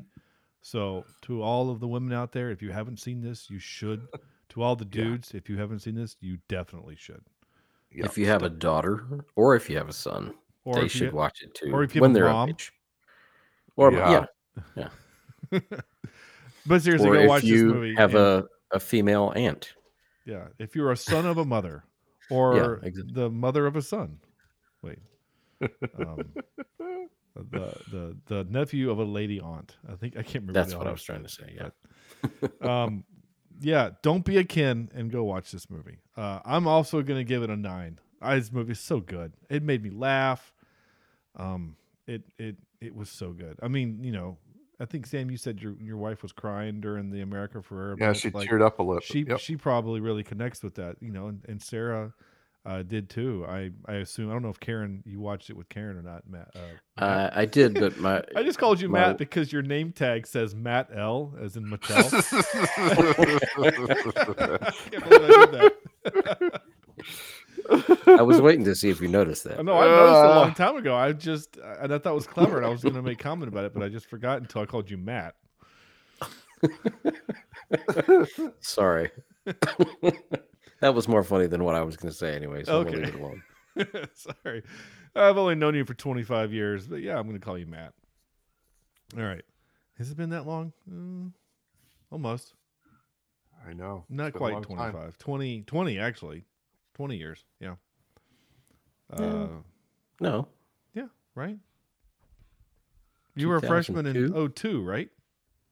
So 0.62 1.06
to 1.24 1.42
all 1.42 1.70
of 1.70 1.80
the 1.80 1.88
women 1.88 2.12
out 2.14 2.32
there, 2.34 2.50
if 2.52 2.62
you 2.62 2.72
haven't 2.72 2.98
seen 3.00 3.22
this, 3.22 3.50
you 3.50 3.60
should. 3.60 4.08
To 4.52 4.64
all 4.64 4.78
the 4.78 4.86
Yeah. 4.86 5.04
dudes, 5.04 5.34
if 5.34 5.50
you 5.50 5.58
haven't 5.58 5.80
seen 5.80 5.94
this, 5.96 6.16
you 6.22 6.38
definitely 6.48 6.96
should. 6.96 7.22
Yeah. 7.92 8.06
If 8.06 8.18
you 8.18 8.28
have 8.28 8.44
a 8.44 8.50
daughter 8.50 9.04
or 9.36 9.58
if 9.58 9.70
you 9.70 9.76
have 9.76 9.90
a 9.90 9.94
son, 9.94 10.34
Or 10.64 10.76
they 10.76 10.86
if 10.86 10.96
you 10.96 11.00
should 11.00 11.14
watch 11.14 11.42
it 11.42 11.54
too. 11.54 11.70
or 11.74 11.84
if 11.84 11.94
you 11.94 12.00
have 12.00 12.04
when 12.04 12.12
a 12.12 12.14
they're 12.14 12.32
mom. 12.32 12.50
age. 12.52 12.72
Or 13.76 13.92
Yeah. 13.92 14.26
yeah, 14.78 14.88
yeah. 15.52 15.60
But 16.66 16.82
seriously, 16.82 17.10
or 17.10 17.14
go 17.16 17.20
if 17.24 17.28
watch 17.28 17.44
you 17.44 17.68
this 17.68 17.74
movie. 17.76 17.96
have 17.96 18.16
and- 18.16 18.24
a, 18.24 18.46
a 18.72 18.80
female 18.80 19.34
aunt. 19.36 19.74
Yeah. 20.28 20.48
If 20.60 20.76
you're 20.76 20.92
a 20.92 20.98
son 20.98 21.26
of 21.26 21.38
a 21.38 21.46
mother, 21.46 21.84
or 22.30 22.76
exactly. 22.84 23.14
the 23.14 23.30
mother 23.30 23.66
of 23.66 23.76
a 23.76 23.82
son, 23.82 24.20
wait, 24.82 25.00
um, 25.98 26.34
the 27.36 27.74
the 27.92 28.18
the 28.28 28.44
nephew 28.50 28.92
of 28.92 29.00
a 29.00 29.04
lady 29.04 29.40
aunt. 29.40 29.78
I 29.90 29.96
think 29.96 30.18
I 30.18 30.22
can't 30.22 30.46
remember. 30.46 30.54
That's 30.54 30.76
what 30.76 30.88
I 30.88 30.92
was 30.92 31.02
trying 31.02 31.24
to 31.24 31.30
say. 31.30 31.56
Yeah. 31.56 31.70
but, 32.42 32.66
um, 32.66 33.06
yeah, 33.60 33.92
don't 34.04 34.26
be 34.26 34.38
a 34.38 34.44
Ken 34.44 34.90
and 34.94 35.12
go 35.12 35.24
watch 35.24 35.52
this 35.52 35.70
movie. 35.70 36.00
Uh, 36.16 36.40
I'm 36.46 36.68
also 36.68 37.02
gonna 37.02 37.24
give 37.24 37.42
it 37.42 37.50
a 37.50 37.58
nine. 37.58 38.00
I, 38.22 38.36
this 38.36 38.52
movie 38.52 38.74
is 38.74 38.80
so 38.80 39.00
good. 39.00 39.34
It 39.50 39.64
made 39.64 39.84
me 39.84 39.90
laugh. 39.90 40.52
Um, 41.36 41.78
it 42.06 42.24
it 42.38 42.58
it 42.82 42.96
was 42.96 43.10
so 43.10 43.32
good. 43.32 43.58
I 43.62 43.68
mean, 43.70 44.04
you 44.04 44.12
know, 44.12 44.38
I 44.80 44.86
think 44.86 45.06
Sam, 45.08 45.32
you 45.32 45.38
said 45.38 45.60
your 45.62 45.76
your 45.82 45.98
wife 45.98 46.22
was 46.22 46.32
crying 46.32 46.80
during 46.82 47.10
the 47.10 47.22
America 47.22 47.60
Ferrera. 47.60 48.00
Yeah, 48.00 48.10
bit, 48.10 48.18
she 48.18 48.30
teared 48.32 48.62
up 48.62 48.80
a 48.80 48.84
little. 48.84 49.02
She 49.02 49.22
Yep. 49.24 49.40
she 49.40 49.56
probably 49.56 50.00
really 50.00 50.24
connects 50.24 50.62
with 50.64 50.76
that, 50.76 50.98
you 51.02 51.12
know, 51.12 51.28
and, 51.28 51.42
and 51.48 51.62
Sarah 51.62 52.14
uh, 52.66 52.84
did 52.84 53.10
too. 53.10 53.46
I 53.48 53.72
I 53.88 53.96
assume 53.96 54.30
I 54.30 54.34
don't 54.34 54.44
know 54.44 54.50
if 54.50 54.60
Karen 54.60 55.02
you 55.06 55.20
watched 55.20 55.50
it 55.50 55.58
with 55.58 55.70
Karen 55.70 55.98
or 55.98 56.02
not, 56.04 56.24
Matt. 56.30 56.50
Uh, 56.56 57.02
Uh, 57.04 57.30
I 57.34 57.46
did, 57.46 57.74
but 57.76 57.98
my 58.00 58.22
I 58.36 58.44
just 58.44 58.60
called 58.60 58.80
you 58.82 58.90
my- 58.90 59.00
Matt 59.08 59.18
because 59.18 59.52
your 59.54 59.62
name 59.62 59.92
tag 59.94 60.28
says 60.28 60.54
Matt 60.54 60.90
L 60.94 61.34
as 61.42 61.56
in 61.58 61.66
Mattel. 61.66 62.12
Can't 64.92 65.10
believe 65.10 65.32
I 65.32 65.46
did 65.46 65.52
that. 65.54 66.62
I 68.08 68.22
was 68.22 68.42
waiting 68.42 68.66
to 68.66 68.76
see 68.76 68.90
if 68.90 69.02
you 69.02 69.08
noticed 69.08 69.44
that. 69.46 69.64
No, 69.66 69.78
I 69.78 69.86
noticed 69.88 70.24
it 70.24 70.30
a 70.32 70.36
long 70.40 70.54
time 70.54 70.76
ago. 70.78 70.96
I 70.96 71.12
just 71.14 71.58
and 71.58 71.94
I 71.94 71.98
thought 71.98 72.12
it 72.12 72.16
was 72.16 72.28
clever, 72.28 72.58
and 72.58 72.66
I 72.66 72.70
was 72.70 72.82
going 72.82 72.96
to 72.96 73.02
make 73.02 73.20
comment 73.20 73.50
about 73.52 73.66
it, 73.66 73.74
but 73.74 73.84
I 73.84 73.90
just 73.90 74.06
forgot 74.08 74.40
until 74.42 74.62
I 74.62 74.66
called 74.66 74.90
you 74.90 74.98
Matt. 74.98 75.36
Sorry. 78.60 79.12
that 79.46 80.94
was 80.94 81.08
more 81.08 81.24
funny 81.24 81.48
than 81.48 81.64
what 81.64 81.76
I 81.76 81.82
was 81.82 81.98
going 81.98 82.12
to 82.12 82.18
say 82.18 82.36
anyway, 82.36 82.64
so 82.64 82.80
Okay. 82.80 82.92
we'll 82.92 83.00
leave 83.00 83.16
it 83.16 83.20
alone. 83.20 83.44
Sorry, 84.14 84.64
I've 85.16 85.38
only 85.38 85.56
known 85.56 85.76
you 85.76 85.86
for 85.86 85.94
25 85.94 86.52
years, 86.54 86.88
but 86.88 87.02
yeah, 87.02 87.18
I'm 87.18 87.28
going 87.28 87.40
to 87.40 87.46
call 87.46 87.58
you 87.58 87.68
Matt. 87.68 87.94
All 89.16 89.24
right, 89.24 89.44
has 89.98 90.10
it 90.12 90.18
been 90.18 90.32
that 90.32 90.46
long? 90.48 90.74
Mm, 90.92 91.32
almost. 92.12 92.54
I 93.68 93.74
know. 93.74 94.06
Not 94.10 94.28
It's 94.28 94.34
been 94.34 94.38
a 94.38 94.40
quite 94.40 94.54
long 94.54 94.64
time. 94.64 94.92
25. 94.94 95.18
20, 95.18 95.62
20 95.64 96.00
actually. 96.00 96.44
20 96.98 97.16
years. 97.16 97.46
Yeah. 97.60 97.76
Uh, 99.12 99.20
No. 99.22 99.64
No. 100.20 100.48
Yeah, 100.96 101.08
right? 101.36 101.58
You 103.36 103.48
were 103.50 103.58
a 103.58 103.62
freshman 103.62 104.08
in 104.08 104.14
2002? 104.16 104.50
02, 104.80 104.84
right? 104.84 105.10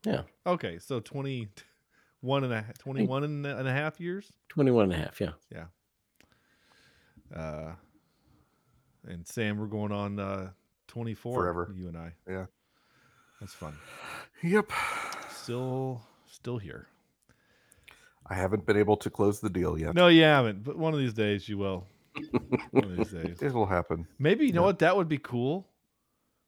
Yeah. 0.05 0.21
Okay, 0.45 0.77
so 0.77 0.99
21 0.99 2.43
and 2.43 2.53
a, 2.53 2.65
21 2.77 3.23
and 3.23 3.45
a 3.45 3.57
and 3.57 3.67
a 3.67 3.71
half 3.71 3.99
years? 3.99 4.31
21 4.49 4.83
and 4.83 4.93
a 4.93 4.97
half, 4.97 5.19
yeah. 5.19 5.31
Yeah. 5.51 5.65
Uh, 7.35 7.73
and 9.07 9.27
Sam, 9.27 9.57
we're 9.57 9.65
going 9.65 9.91
on 9.91 10.19
uh, 10.19 10.51
24 10.87 11.33
Forever. 11.33 11.73
You 11.75 11.87
and 11.87 11.97
I. 11.97 12.13
Yeah. 12.29 12.45
That's 13.41 13.53
fun. 13.55 13.75
Yep. 14.43 14.71
Still, 15.31 16.01
still 16.27 16.59
here. 16.59 16.87
I 18.27 18.33
haven't 18.35 18.65
been 18.65 18.77
able 18.77 18.97
to 18.97 19.09
close 19.09 19.39
the 19.39 19.49
deal 19.49 19.77
yet. 19.77 19.93
No, 19.95 20.07
you 20.07 20.23
haven't, 20.23 20.63
but 20.63 20.77
one 20.77 20.93
of 20.93 20.99
these 20.99 21.13
days 21.13 21.47
you 21.47 21.57
will. 21.57 21.87
one 22.71 22.91
of 22.91 22.97
these 22.97 23.11
days. 23.11 23.37
It'll 23.41 23.65
happen. 23.67 24.07
Maybe 24.17 24.45
you 24.47 24.53
know 24.53 24.63
what 24.63 24.79
that 24.79 24.95
would 24.97 25.07
be 25.07 25.17
cool. 25.19 25.67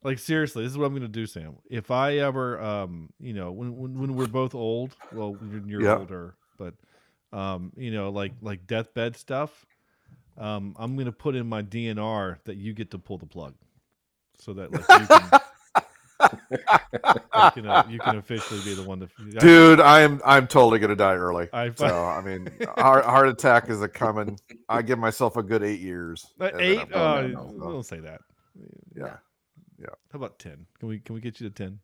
Like 0.03 0.19
seriously, 0.19 0.63
this 0.63 0.71
is 0.71 0.77
what 0.77 0.85
I'm 0.85 0.91
going 0.93 1.01
to 1.01 1.07
do, 1.07 1.25
Sam. 1.25 1.57
If 1.69 1.91
I 1.91 2.17
ever, 2.17 2.61
um, 2.61 3.09
you 3.19 3.33
know, 3.33 3.51
when 3.51 3.75
when, 3.75 3.99
when 3.99 4.15
we're 4.15 4.25
both 4.27 4.55
old, 4.55 4.95
well, 5.11 5.33
when 5.33 5.67
you're 5.67 5.83
Yeah. 5.83 5.97
older, 5.97 6.35
but, 6.57 6.75
um, 7.33 7.73
you 7.75 7.91
know, 7.91 8.09
like 8.09 8.33
like 8.41 8.65
deathbed 8.67 9.15
stuff, 9.15 9.65
um, 10.37 10.75
I'm 10.79 10.95
going 10.95 11.07
to 11.07 11.11
put 11.11 11.35
in 11.35 11.47
my 11.47 11.61
DNR 11.63 12.37
that 12.45 12.57
you 12.57 12.73
get 12.73 12.91
to 12.91 12.99
pull 12.99 13.17
the 13.17 13.25
plug, 13.25 13.55
so 14.35 14.53
that 14.53 14.71
like 14.71 14.85
you 14.99 15.07
can, 15.07 15.31
you, 16.21 17.51
can 17.53 17.67
uh, 17.67 17.85
you 17.89 17.99
can 17.99 18.17
officially 18.17 18.61
be 18.63 18.73
the 18.73 18.83
one 18.83 18.99
to. 18.99 19.07
Dude, 19.39 19.79
I'm 19.79 20.21
I'm 20.25 20.47
totally 20.47 20.79
gonna 20.79 20.95
die 20.95 21.15
early. 21.15 21.47
I- 21.53 21.71
so 21.75 21.85
I 22.05 22.21
mean, 22.21 22.47
heart, 22.77 23.05
heart 23.05 23.27
attack 23.29 23.69
is 23.69 23.81
a 23.81 23.87
coming. 23.87 24.39
I 24.69 24.81
give 24.81 24.99
myself 24.99 25.37
a 25.37 25.43
good 25.43 25.63
eight 25.63 25.79
years. 25.79 26.25
Uh, 26.39 26.45
and 26.45 26.53
then 26.59 26.61
eight? 26.65 26.79
I'm 26.79 26.93
Uh, 26.93 27.21
done. 27.21 27.33
So, 27.33 27.69
don't 27.71 27.85
say 27.85 27.99
that. 27.99 28.21
yeah, 28.95 29.17
yeah. 29.79 29.87
How 30.11 30.17
about 30.17 30.39
ten? 30.39 30.65
Can 30.79 30.89
we 30.89 30.99
can 30.99 31.15
we 31.15 31.21
get 31.21 31.39
you 31.39 31.49
to 31.49 31.53
ten? 31.53 31.79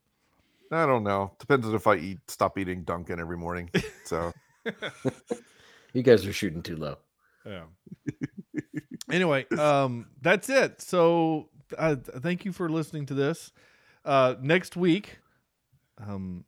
I 0.72 0.86
don't 0.88 1.04
know. 1.04 1.32
Depends 1.40 1.68
on 1.68 1.76
if 1.76 1.86
I 1.86 1.96
eat. 1.98 2.20
Stop 2.28 2.58
eating 2.58 2.84
Dunkin' 2.84 3.20
every 3.20 3.38
morning. 3.38 3.70
So 4.06 4.34
You 5.94 6.02
guys 6.02 6.26
are 6.26 6.34
shooting 6.34 6.64
too 6.64 6.76
low. 6.78 6.98
Yeah. 7.46 7.66
anyway, 9.12 9.46
um, 9.60 10.08
that's 10.22 10.50
it. 10.50 10.82
So 10.82 11.50
uh, 11.78 11.96
thank 11.98 12.46
you 12.46 12.52
for 12.52 12.70
listening 12.70 13.06
to 13.08 13.14
this. 13.14 13.52
Uh, 14.06 14.36
next 14.42 14.76
week, 14.76 15.20
um, 16.06 16.44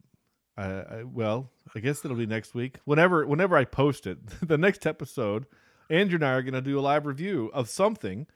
I, 0.57 0.65
I, 0.65 1.03
well, 1.03 1.49
I 1.75 1.79
guess 1.79 2.03
it'll 2.03 2.17
be 2.17 2.25
next 2.25 2.53
week. 2.53 2.79
Whenever 2.85 3.25
whenever 3.25 3.55
I 3.57 3.65
post 3.65 4.07
it, 4.07 4.17
the 4.47 4.57
next 4.57 4.85
episode, 4.85 5.45
Andrew 5.89 6.15
and 6.15 6.25
I 6.25 6.31
are 6.33 6.41
going 6.41 6.53
to 6.53 6.61
do 6.61 6.79
a 6.79 6.81
live 6.81 7.05
review 7.05 7.51
of 7.53 7.69
something, 7.69 8.27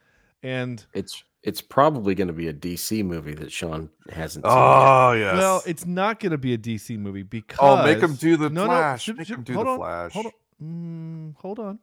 and 0.44 0.86
It's 0.94 1.24
it's 1.42 1.62
probably 1.62 2.16
going 2.16 2.28
to 2.28 2.34
be 2.34 2.48
a 2.50 2.54
DC 2.54 3.04
movie 3.06 3.34
that 3.36 3.50
Sean 3.52 3.90
hasn't 4.12 4.44
seen. 4.46 4.54
Oh, 4.54 5.14
yeah. 5.14 5.38
well, 5.38 5.64
it's 5.66 5.86
not 5.86 6.20
going 6.20 6.34
to 6.34 6.38
be 6.38 6.54
a 6.54 6.58
DC 6.58 6.98
movie 7.00 7.24
because 7.24 7.58
Oh, 7.62 7.82
make 7.84 8.04
'em 8.04 8.16
do 8.16 8.36
the 8.36 8.50
no, 8.50 8.66
Flash. 8.66 9.08
No, 9.08 9.14
Make 9.14 9.30
'em 9.32 9.44
do 9.44 9.54
hold 9.54 9.68
the 9.68 9.72
on, 9.72 9.78
Flash. 9.80 10.14
Hold 10.14 10.26
on. 10.26 10.32
Mm, 10.62 11.36
hold 11.38 11.60
on. 11.60 11.80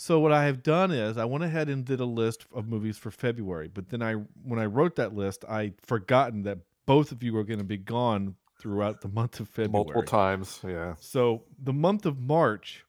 So 0.00 0.18
what 0.18 0.32
I 0.32 0.46
have 0.46 0.62
done 0.62 0.92
is 0.92 1.18
I 1.18 1.26
went 1.26 1.44
ahead 1.44 1.68
and 1.68 1.84
did 1.84 2.00
a 2.00 2.06
list 2.06 2.46
of 2.54 2.66
movies 2.66 2.96
for 2.96 3.10
February, 3.10 3.68
but 3.68 3.90
then 3.90 4.00
I 4.00 4.14
when 4.44 4.58
I 4.58 4.64
wrote 4.64 4.96
that 4.96 5.14
list, 5.14 5.44
I 5.44 5.74
forgotten 5.82 6.44
that 6.44 6.56
both 6.86 7.12
of 7.12 7.22
you 7.22 7.34
were 7.34 7.44
going 7.44 7.58
to 7.58 7.66
be 7.66 7.76
gone 7.76 8.34
throughout 8.58 9.02
the 9.02 9.08
month 9.08 9.40
of 9.40 9.48
February 9.50 9.72
multiple 9.72 10.02
times. 10.02 10.58
Yeah. 10.66 10.94
So 11.00 11.42
the 11.62 11.74
month 11.74 12.06
of 12.06 12.18
March 12.18 12.86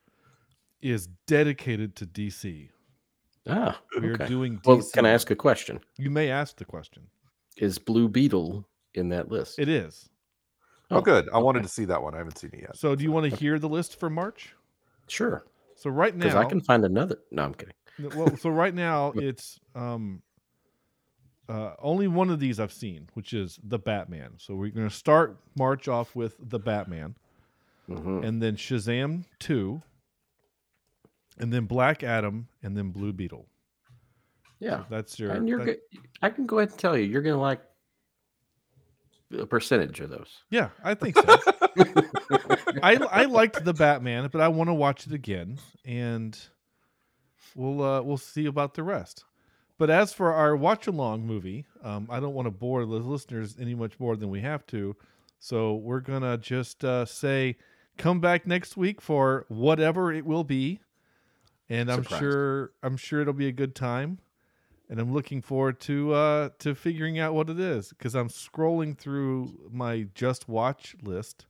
is 0.82 1.10
dedicated 1.28 1.98
to 1.98 2.06
DC. 2.06 2.70
Ah, 3.46 3.78
we 4.00 4.08
are 4.08 4.14
okay. 4.14 4.28
doing. 4.28 4.60
DC. 4.60 4.66
Well, 4.66 4.82
can 4.94 5.06
I 5.06 5.10
ask 5.10 5.30
a 5.32 5.36
question? 5.36 5.82
You 5.98 6.12
may 6.12 6.30
ask 6.30 6.56
the 6.56 6.66
question. 6.66 7.04
Is 7.58 7.78
Blue 7.78 8.08
Beetle 8.08 8.66
in 8.94 9.10
that 9.10 9.28
list? 9.28 9.60
It 9.60 9.68
is. 9.68 10.08
Oh, 10.90 11.02
good. 11.02 11.28
I 11.34 11.40
wanted 11.40 11.64
to 11.64 11.70
see 11.70 11.84
that 11.84 12.02
one. 12.02 12.16
I 12.16 12.20
haven't 12.20 12.38
seen 12.38 12.52
it 12.54 12.62
yet. 12.62 12.78
So 12.78 12.96
do 12.96 13.04
you 13.04 13.12
want 13.12 13.30
to 13.30 13.36
hear 13.36 13.60
the 13.60 13.68
list 13.68 14.00
for 14.00 14.10
March? 14.10 14.56
Sure. 15.10 15.44
So 15.82 15.90
right 15.90 16.16
now, 16.16 16.24
Because 16.26 16.36
I 16.36 16.46
can 16.46 16.62
find 16.62 16.86
another. 16.86 17.18
No, 17.32 17.44
I'm 17.44 17.54
kidding. 17.56 17.74
well, 18.16 18.38
so 18.38 18.50
right 18.50 18.74
now 18.74 19.12
it's 19.16 19.60
um 19.76 20.22
uh, 21.50 21.74
only 21.82 22.08
one 22.08 22.30
of 22.30 22.40
these 22.40 22.60
I've 22.60 22.72
seen, 22.72 23.10
which 23.14 23.34
is 23.34 23.60
the 23.62 23.78
Batman. 23.80 24.36
So 24.38 24.54
we're 24.56 24.70
going 24.72 24.88
to 24.88 24.96
start 24.96 25.38
March 25.58 25.88
off 25.90 26.16
with 26.16 26.36
the 26.40 26.60
Batman, 26.60 27.16
Mm-hmm. 27.90 28.24
and 28.24 28.42
then 28.42 28.56
Shazam 28.56 29.26
two, 29.40 29.82
and 31.40 31.52
then 31.52 31.66
Black 31.66 32.04
Adam, 32.04 32.48
and 32.64 32.78
then 32.78 32.92
Blue 32.92 33.12
Beetle. 33.12 33.48
Yeah, 34.60 34.84
that's 34.90 35.20
your. 35.20 35.32
And 35.32 35.50
you're 35.50 35.66
that-. 35.66 35.82
I 36.22 36.30
can 36.30 36.46
go 36.46 36.60
ahead 36.60 36.70
and 36.70 36.78
tell 36.80 36.96
you, 36.98 37.04
you're 37.06 37.24
going 37.24 37.36
to 37.36 37.42
like 37.42 37.62
a 39.38 39.46
percentage 39.46 40.00
of 40.00 40.10
those. 40.10 40.44
Yeah, 40.52 40.70
I 40.84 40.94
think 40.94 41.16
so. 41.18 41.38
I 42.84 42.96
I 42.96 43.26
liked 43.26 43.64
the 43.64 43.74
Batman, 43.74 44.30
but 44.32 44.42
I 44.42 44.48
want 44.48 44.70
to 44.70 44.74
watch 44.74 45.08
it 45.08 45.14
again, 45.14 45.60
and 45.86 46.38
we'll 47.56 47.84
uh, 47.84 48.02
we'll 48.02 48.18
see 48.18 48.46
about 48.46 48.74
the 48.74 48.84
rest. 48.84 49.24
But 49.78 49.90
as 49.90 50.14
for 50.14 50.32
our 50.34 50.56
watch 50.56 50.88
along 50.88 51.26
movie, 51.26 51.66
um, 51.84 52.08
I 52.10 52.20
don't 52.20 52.34
want 52.34 52.46
to 52.46 52.52
bore 52.52 52.86
the 52.86 52.92
listeners 52.96 53.56
any 53.60 53.74
much 53.74 54.00
more 54.00 54.16
than 54.16 54.30
we 54.30 54.42
have 54.42 54.66
to, 54.68 54.96
so 55.40 55.76
we're 55.76 56.02
gonna 56.02 56.38
just 56.38 56.84
uh, 56.86 57.06
say, 57.06 57.58
come 57.98 58.20
back 58.20 58.46
next 58.46 58.78
week 58.78 59.02
for 59.02 59.46
whatever 59.48 60.14
it 60.14 60.26
will 60.26 60.44
be, 60.44 60.82
and 61.70 61.92
I'm 61.92 62.04
Surprise. 62.04 62.20
sure 62.20 62.72
I'm 62.84 62.98
sure 62.98 63.22
it'll 63.22 63.34
be 63.34 63.48
a 63.48 63.54
good 63.54 63.76
time 63.76 64.20
and 64.92 65.00
I'm 65.00 65.14
looking 65.14 65.42
forward 65.42 65.80
to 65.82 66.14
uh 66.14 66.50
to 66.60 66.76
figuring 66.76 67.18
out 67.18 67.34
what 67.34 67.50
it 67.50 67.60
is 67.60 67.90
because 67.90 68.14
I'm 68.14 68.28
scrolling 68.28 68.96
through 68.96 69.70
my 69.72 70.08
just 70.14 70.48
watch 70.48 70.96
list 71.02 71.46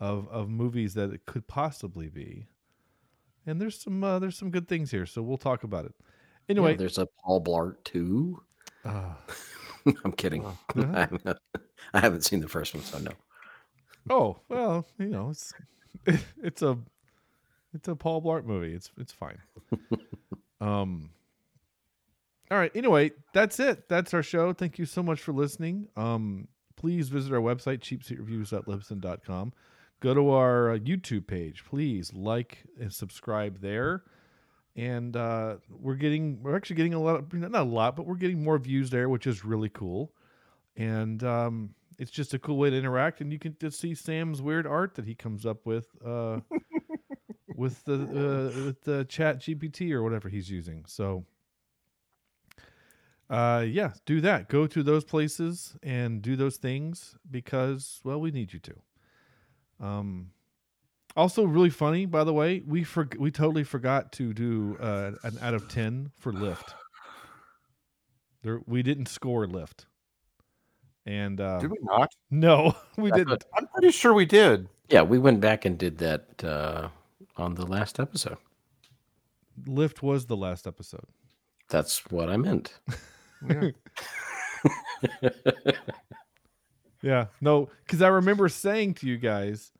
of 0.00 0.28
of 0.28 0.48
movies 0.48 0.94
that 0.94 1.12
it 1.12 1.26
could 1.26 1.46
possibly 1.46 2.08
be, 2.08 2.48
and 3.46 3.60
there's 3.60 3.80
some 3.80 4.02
uh, 4.02 4.18
there's 4.18 4.36
some 4.36 4.50
good 4.50 4.68
things 4.68 4.90
here, 4.90 5.06
so 5.06 5.22
we'll 5.22 5.38
talk 5.38 5.62
about 5.62 5.84
it. 5.84 5.94
Anyway, 6.48 6.72
Yeah, 6.72 6.78
there's 6.78 6.98
a 6.98 7.06
Paul 7.06 7.42
Blart 7.44 7.76
2. 7.84 8.42
Ah. 8.84 9.16
I'm 10.04 10.12
kidding. 10.12 10.44
Uh-huh. 10.76 11.34
I, 11.92 12.00
haven't, 12.00 12.22
seen 12.22 12.40
the 12.40 12.48
first 12.48 12.74
one, 12.74 12.84
so 12.84 12.98
no. 12.98 13.10
oh 14.08 14.38
well, 14.48 14.86
you 14.98 15.08
know 15.08 15.30
it's 15.30 15.52
it's 16.42 16.62
a 16.62 16.78
it's 17.74 17.88
a 17.88 17.96
Paul 17.96 18.22
Blart 18.22 18.44
movie. 18.44 18.74
It's 18.74 18.90
it's 18.98 19.12
fine. 19.12 19.38
um. 20.60 21.10
All 22.50 22.58
right. 22.58 22.72
Anyway, 22.74 23.12
that's 23.32 23.60
it. 23.60 23.88
That's 23.88 24.12
our 24.12 24.22
show. 24.22 24.52
Thank 24.52 24.78
you 24.78 24.84
so 24.84 25.02
much 25.02 25.20
for 25.20 25.32
listening. 25.32 25.88
Um, 25.96 26.48
please 26.76 27.08
visit 27.08 27.32
our 27.32 27.40
website, 27.40 27.80
cheapseatreviews.libsyn.com. 27.80 29.52
Go 30.00 30.14
to 30.14 30.30
our 30.30 30.72
uh, 30.72 30.78
YouTube 30.78 31.26
page. 31.26 31.64
Please 31.68 32.12
like 32.12 32.64
and 32.80 32.92
subscribe 32.92 33.60
there. 33.60 34.02
And 34.76 35.14
uh, 35.16 35.56
we're 35.68 35.94
getting, 35.94 36.42
we're 36.42 36.56
actually 36.56 36.76
getting 36.76 36.94
a 36.94 37.00
lot, 37.00 37.16
of, 37.16 37.32
not 37.34 37.60
a 37.60 37.64
lot, 37.64 37.96
but 37.96 38.06
we're 38.06 38.14
getting 38.14 38.42
more 38.42 38.58
views 38.58 38.88
there, 38.90 39.08
which 39.08 39.26
is 39.26 39.44
really 39.44 39.68
cool. 39.68 40.12
And 40.76 41.22
um, 41.22 41.74
it's 42.00 42.10
just 42.10 42.32
a 42.32 42.38
cool 42.38 42.56
way 42.56 42.70
to 42.70 42.76
interact, 42.76 43.20
and 43.20 43.30
you 43.30 43.38
can 43.38 43.54
just 43.60 43.78
see 43.78 43.94
Sam's 43.94 44.40
weird 44.40 44.66
art 44.66 44.94
that 44.94 45.04
he 45.04 45.14
comes 45.14 45.44
up 45.44 45.66
with 45.66 45.86
uh, 46.04 46.40
with 47.54 47.84
the 47.84 47.94
uh, 47.94 48.64
with 48.64 48.80
the 48.82 49.04
Chat 49.04 49.40
GPT 49.40 49.92
or 49.92 50.02
whatever 50.02 50.30
he's 50.30 50.48
using. 50.48 50.86
So, 50.86 51.26
uh, 53.28 53.66
yeah, 53.68 53.92
do 54.06 54.22
that. 54.22 54.48
Go 54.48 54.66
to 54.66 54.82
those 54.82 55.04
places 55.04 55.76
and 55.82 56.22
do 56.22 56.36
those 56.36 56.56
things 56.56 57.16
because, 57.30 58.00
well, 58.02 58.18
we 58.18 58.30
need 58.30 58.54
you 58.54 58.60
to. 58.60 58.74
Um, 59.80 60.30
also, 61.16 61.44
really 61.44 61.70
funny, 61.70 62.06
by 62.06 62.22
the 62.24 62.32
way, 62.32 62.62
we 62.66 62.84
for, 62.84 63.08
we 63.18 63.30
totally 63.30 63.64
forgot 63.64 64.12
to 64.12 64.32
do 64.32 64.76
uh, 64.80 65.12
an 65.24 65.38
out 65.40 65.54
of 65.54 65.68
ten 65.68 66.10
for 66.18 66.32
Lift. 66.32 66.74
There, 68.42 68.60
we 68.66 68.82
didn't 68.82 69.06
score 69.06 69.46
Lift, 69.46 69.86
and 71.06 71.40
uh, 71.40 71.58
Did 71.58 71.70
we 71.72 71.78
not? 71.82 72.14
No, 72.30 72.74
we 72.96 73.10
That's 73.10 73.18
didn't. 73.18 73.30
what- 73.30 73.44
I'm 73.56 73.66
pretty 73.68 73.90
sure 73.90 74.14
we 74.14 74.24
did. 74.26 74.68
Yeah, 74.88 75.02
we 75.02 75.18
went 75.18 75.40
back 75.40 75.64
and 75.64 75.76
did 75.78 75.98
that 75.98 76.42
uh, 76.44 76.88
on 77.36 77.54
the 77.54 77.66
last 77.66 78.00
episode. 78.00 78.38
Lift 79.66 80.02
was 80.02 80.26
the 80.26 80.36
last 80.36 80.66
episode. 80.66 81.04
That's 81.68 82.04
what 82.10 82.28
I 82.30 82.36
meant. 82.36 82.74
Yeah, 83.48 83.70
no, 87.02 87.68
because 87.84 88.02
I 88.02 88.08
remember 88.08 88.48
saying 88.48 88.94
to 88.94 89.06
you 89.06 89.16
guys 89.16 89.72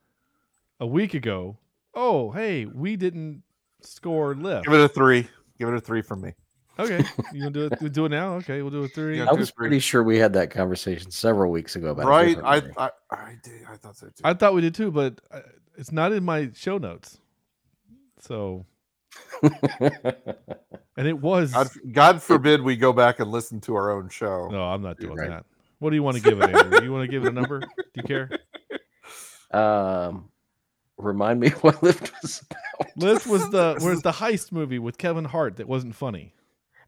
a 0.79 0.87
week 0.87 1.13
ago, 1.13 1.57
"Oh, 1.93 2.31
hey, 2.31 2.65
we 2.65 2.95
didn't 2.95 3.43
score 3.81 4.35
Lift." 4.35 4.65
Give 4.65 4.73
it 4.73 4.81
a 4.81 4.89
three. 4.89 5.27
Give 5.59 5.69
it 5.69 5.75
a 5.75 5.81
three 5.81 6.01
from 6.01 6.21
me. 6.21 6.33
Okay, 6.79 7.03
you 7.33 7.39
gonna 7.39 7.51
do 7.51 7.65
it? 7.65 7.81
We 7.81 7.89
do 7.89 8.05
it 8.05 8.09
now? 8.09 8.35
Okay, 8.35 8.61
we'll 8.61 8.71
do 8.71 8.83
a 8.83 8.87
three. 8.87 9.19
Yeah, 9.19 9.29
I 9.29 9.33
was 9.33 9.51
pretty 9.51 9.79
sure 9.79 10.03
we 10.03 10.17
had 10.17 10.33
that 10.33 10.49
conversation 10.49 11.11
several 11.11 11.51
weeks 11.51 11.75
ago 11.75 11.91
about 11.91 12.07
Right? 12.07 12.37
I. 12.43 12.61
I 12.77 12.89
I 13.11 13.37
did. 13.43 13.61
I 13.69 13.75
thought 13.75 13.97
so 13.97 14.07
too. 14.07 14.21
I 14.23 14.33
thought 14.33 14.53
we 14.53 14.61
did 14.61 14.73
too, 14.73 14.91
but 14.91 15.21
uh, 15.29 15.41
it's 15.77 15.91
not 15.91 16.11
in 16.11 16.23
my 16.23 16.49
show 16.55 16.77
notes. 16.77 17.19
So, 18.19 18.65
and 19.41 21.07
it 21.07 21.19
was. 21.19 21.53
God, 21.53 21.67
God 21.91 22.23
forbid 22.23 22.61
we 22.61 22.75
go 22.75 22.93
back 22.93 23.19
and 23.19 23.31
listen 23.31 23.59
to 23.61 23.75
our 23.75 23.91
own 23.91 24.09
show. 24.09 24.47
No, 24.49 24.63
I'm 24.63 24.81
not 24.81 24.99
doing 24.99 25.17
right. 25.17 25.29
that. 25.29 25.45
What 25.81 25.89
do 25.89 25.95
you 25.95 26.03
want 26.03 26.15
to 26.17 26.21
give 26.21 26.39
it? 26.39 26.55
Andrew? 26.55 26.79
Do 26.79 26.85
you 26.85 26.91
want 26.91 27.05
to 27.05 27.11
give 27.11 27.25
it 27.25 27.29
a 27.29 27.31
number? 27.31 27.59
Do 27.59 27.65
you 27.95 28.03
care? 28.03 28.29
Um, 29.49 30.29
remind 30.95 31.39
me 31.39 31.49
what 31.61 31.81
Lift 31.81 32.11
was 32.21 32.43
about. 32.51 32.97
Lift 32.97 33.25
was 33.25 33.49
the 33.49 33.77
was 33.81 34.03
the 34.03 34.11
heist 34.11 34.51
movie 34.51 34.77
with 34.77 34.99
Kevin 34.99 35.25
Hart 35.25 35.57
that 35.57 35.67
wasn't 35.67 35.95
funny. 35.95 36.35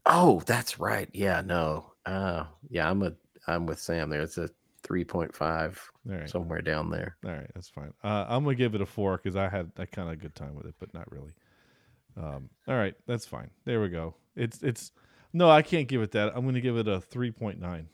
Oh, 0.06 0.42
that's 0.46 0.78
right. 0.78 1.08
Yeah, 1.12 1.42
no. 1.44 1.92
Uh, 2.06 2.44
yeah, 2.70 2.88
I'm 2.88 3.02
a 3.02 3.14
I'm 3.48 3.66
with 3.66 3.80
Sam 3.80 4.10
there. 4.10 4.22
It's 4.22 4.38
a 4.38 4.48
three 4.84 5.04
point 5.04 5.34
five 5.34 5.82
All 6.08 6.16
right. 6.16 6.30
somewhere 6.30 6.62
down 6.62 6.88
there. 6.88 7.16
All 7.26 7.32
right, 7.32 7.50
that's 7.52 7.68
fine. 7.68 7.92
Uh, 8.04 8.26
I'm 8.28 8.44
gonna 8.44 8.54
give 8.54 8.76
it 8.76 8.80
a 8.80 8.86
four 8.86 9.16
because 9.16 9.34
I 9.34 9.48
had 9.48 9.72
a 9.76 9.88
kind 9.88 10.06
of 10.06 10.14
a 10.14 10.18
good 10.18 10.36
time 10.36 10.54
with 10.54 10.66
it, 10.66 10.76
but 10.78 10.94
not 10.94 11.10
really. 11.10 11.32
Um, 12.16 12.48
all 12.68 12.76
right, 12.76 12.94
that's 13.08 13.26
fine. 13.26 13.50
There 13.64 13.80
we 13.80 13.88
go. 13.88 14.14
It's 14.36 14.62
it's 14.62 14.92
no, 15.32 15.50
I 15.50 15.62
can't 15.62 15.88
give 15.88 16.00
it 16.00 16.12
that. 16.12 16.32
I'm 16.36 16.44
gonna 16.44 16.60
give 16.60 16.76
it 16.76 16.86
a 16.86 17.00
three 17.00 17.32
point 17.32 17.60
nine 17.60 17.88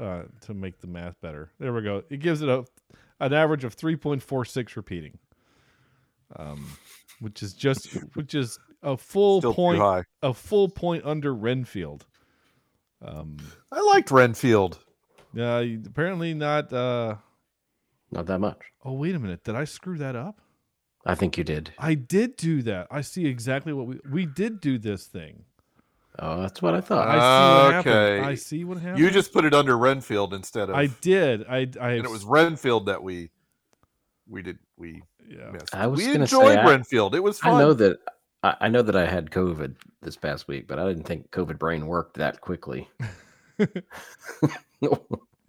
uh, 0.00 0.22
to 0.42 0.54
make 0.54 0.80
the 0.80 0.86
math 0.86 1.20
better. 1.20 1.50
There 1.58 1.72
we 1.72 1.82
go. 1.82 2.02
It 2.10 2.20
gives 2.20 2.42
it 2.42 2.48
a 2.48 2.64
an 3.20 3.32
average 3.32 3.64
of 3.64 3.74
three 3.74 3.96
point 3.96 4.22
four 4.22 4.44
six 4.44 4.76
repeating, 4.76 5.18
um, 6.36 6.66
which 7.20 7.42
is 7.42 7.52
just 7.52 7.92
which 8.14 8.34
is 8.34 8.58
a 8.82 8.96
full 8.96 9.40
Still 9.40 9.54
point 9.54 10.06
a 10.22 10.34
full 10.34 10.68
point 10.68 11.04
under 11.04 11.34
Renfield. 11.34 12.06
Um, 13.02 13.36
I 13.70 13.80
liked 13.80 14.10
Renfield. 14.10 14.78
yeah, 15.34 15.58
apparently 15.86 16.32
not. 16.34 16.72
Uh, 16.72 17.16
Not 18.10 18.26
that 18.26 18.38
much. 18.40 18.58
oh, 18.84 18.92
wait 18.94 19.14
a 19.14 19.18
minute. 19.18 19.44
Did 19.44 19.54
I 19.56 19.64
screw 19.64 19.98
that 19.98 20.16
up? 20.16 20.40
I 21.06 21.14
think 21.14 21.36
you 21.36 21.44
did. 21.44 21.72
I 21.78 21.94
did 21.94 22.36
do 22.36 22.62
that. 22.62 22.86
I 22.90 23.02
see 23.02 23.26
exactly 23.26 23.72
what 23.74 23.86
we 23.86 24.00
we 24.10 24.26
did 24.26 24.60
do 24.60 24.78
this 24.78 25.04
thing. 25.06 25.44
Oh, 26.18 26.40
that's 26.40 26.62
what 26.62 26.74
I 26.74 26.80
thought. 26.80 27.08
I 27.08 27.14
see 27.14 27.66
what 27.66 27.74
okay. 27.86 27.90
happened. 28.16 28.26
I 28.26 28.34
see 28.34 28.64
what 28.64 28.78
happened. 28.78 28.98
You 28.98 29.10
just 29.10 29.32
put 29.32 29.44
it 29.44 29.52
under 29.52 29.76
Renfield 29.76 30.32
instead 30.32 30.70
of. 30.70 30.76
I 30.76 30.86
did. 30.86 31.44
I 31.48 31.68
I 31.80 31.92
and 31.92 32.04
it 32.04 32.10
was 32.10 32.24
Renfield 32.24 32.86
that 32.86 33.02
we 33.02 33.30
we 34.28 34.42
did 34.42 34.58
we 34.76 35.02
Yeah. 35.28 35.50
missed. 35.50 35.74
I 35.74 35.86
was 35.86 35.98
we 35.98 36.14
enjoyed 36.14 36.54
say, 36.54 36.56
I- 36.56 36.68
Renfield. 36.68 37.14
It 37.14 37.20
was 37.20 37.40
fun. 37.40 37.54
I 37.54 37.58
know 37.58 37.72
that 37.74 37.98
I, 38.42 38.56
I 38.62 38.68
know 38.68 38.82
that 38.82 38.96
I 38.96 39.06
had 39.06 39.30
COVID 39.30 39.74
this 40.02 40.16
past 40.16 40.46
week, 40.46 40.68
but 40.68 40.78
I 40.78 40.86
didn't 40.86 41.04
think 41.04 41.30
COVID 41.30 41.58
brain 41.58 41.86
worked 41.86 42.16
that 42.16 42.40
quickly. 42.40 42.88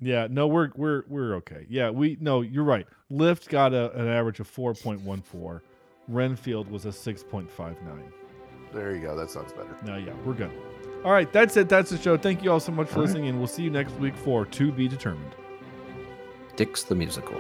Yeah, 0.01 0.28
no, 0.30 0.47
we're 0.47 0.72
we're 0.76 1.03
we're 1.07 1.36
okay. 1.36 1.66
Yeah, 1.70 1.89
we 1.89 2.18
no, 2.20 2.41
you're 2.41 2.66
right. 2.66 2.86
Lift 3.09 3.49
got 3.49 3.74
a, 3.74 3.91
an 3.93 4.07
average 4.07 4.39
of 4.39 4.47
four 4.47 4.74
point 4.74 5.01
one 5.01 5.22
four. 5.22 5.63
Renfield 6.07 6.70
was 6.70 6.86
a 6.86 6.91
six 6.91 7.24
point 7.24 7.49
five 7.49 7.82
nine. 7.82 8.11
There 8.76 8.94
you 8.94 9.02
go. 9.02 9.16
That 9.16 9.32
sounds 9.32 9.54
better. 9.54 9.76
No, 9.86 9.96
yeah, 9.96 10.12
we're 10.26 10.34
good. 10.34 10.52
All 11.06 11.12
right, 11.12 11.32
that's 11.32 11.56
it. 11.56 11.70
That's 11.70 11.90
the 11.92 11.98
show. 11.98 12.18
Thank 12.18 12.44
you 12.44 12.52
all 12.52 12.60
so 12.60 12.72
much 12.72 12.88
for 12.88 12.96
All 12.96 13.02
right. 13.02 13.08
listening, 13.08 13.30
and 13.30 13.38
we'll 13.40 13.48
see 13.48 13.64
you 13.64 13.70
next 13.70 13.94
week 13.94 14.16
for 14.18 14.46
To 14.46 14.72
Be 14.72 14.88
Determined. 14.88 15.34
Dicks 16.58 16.84
the 16.84 16.96
musical. 16.96 17.40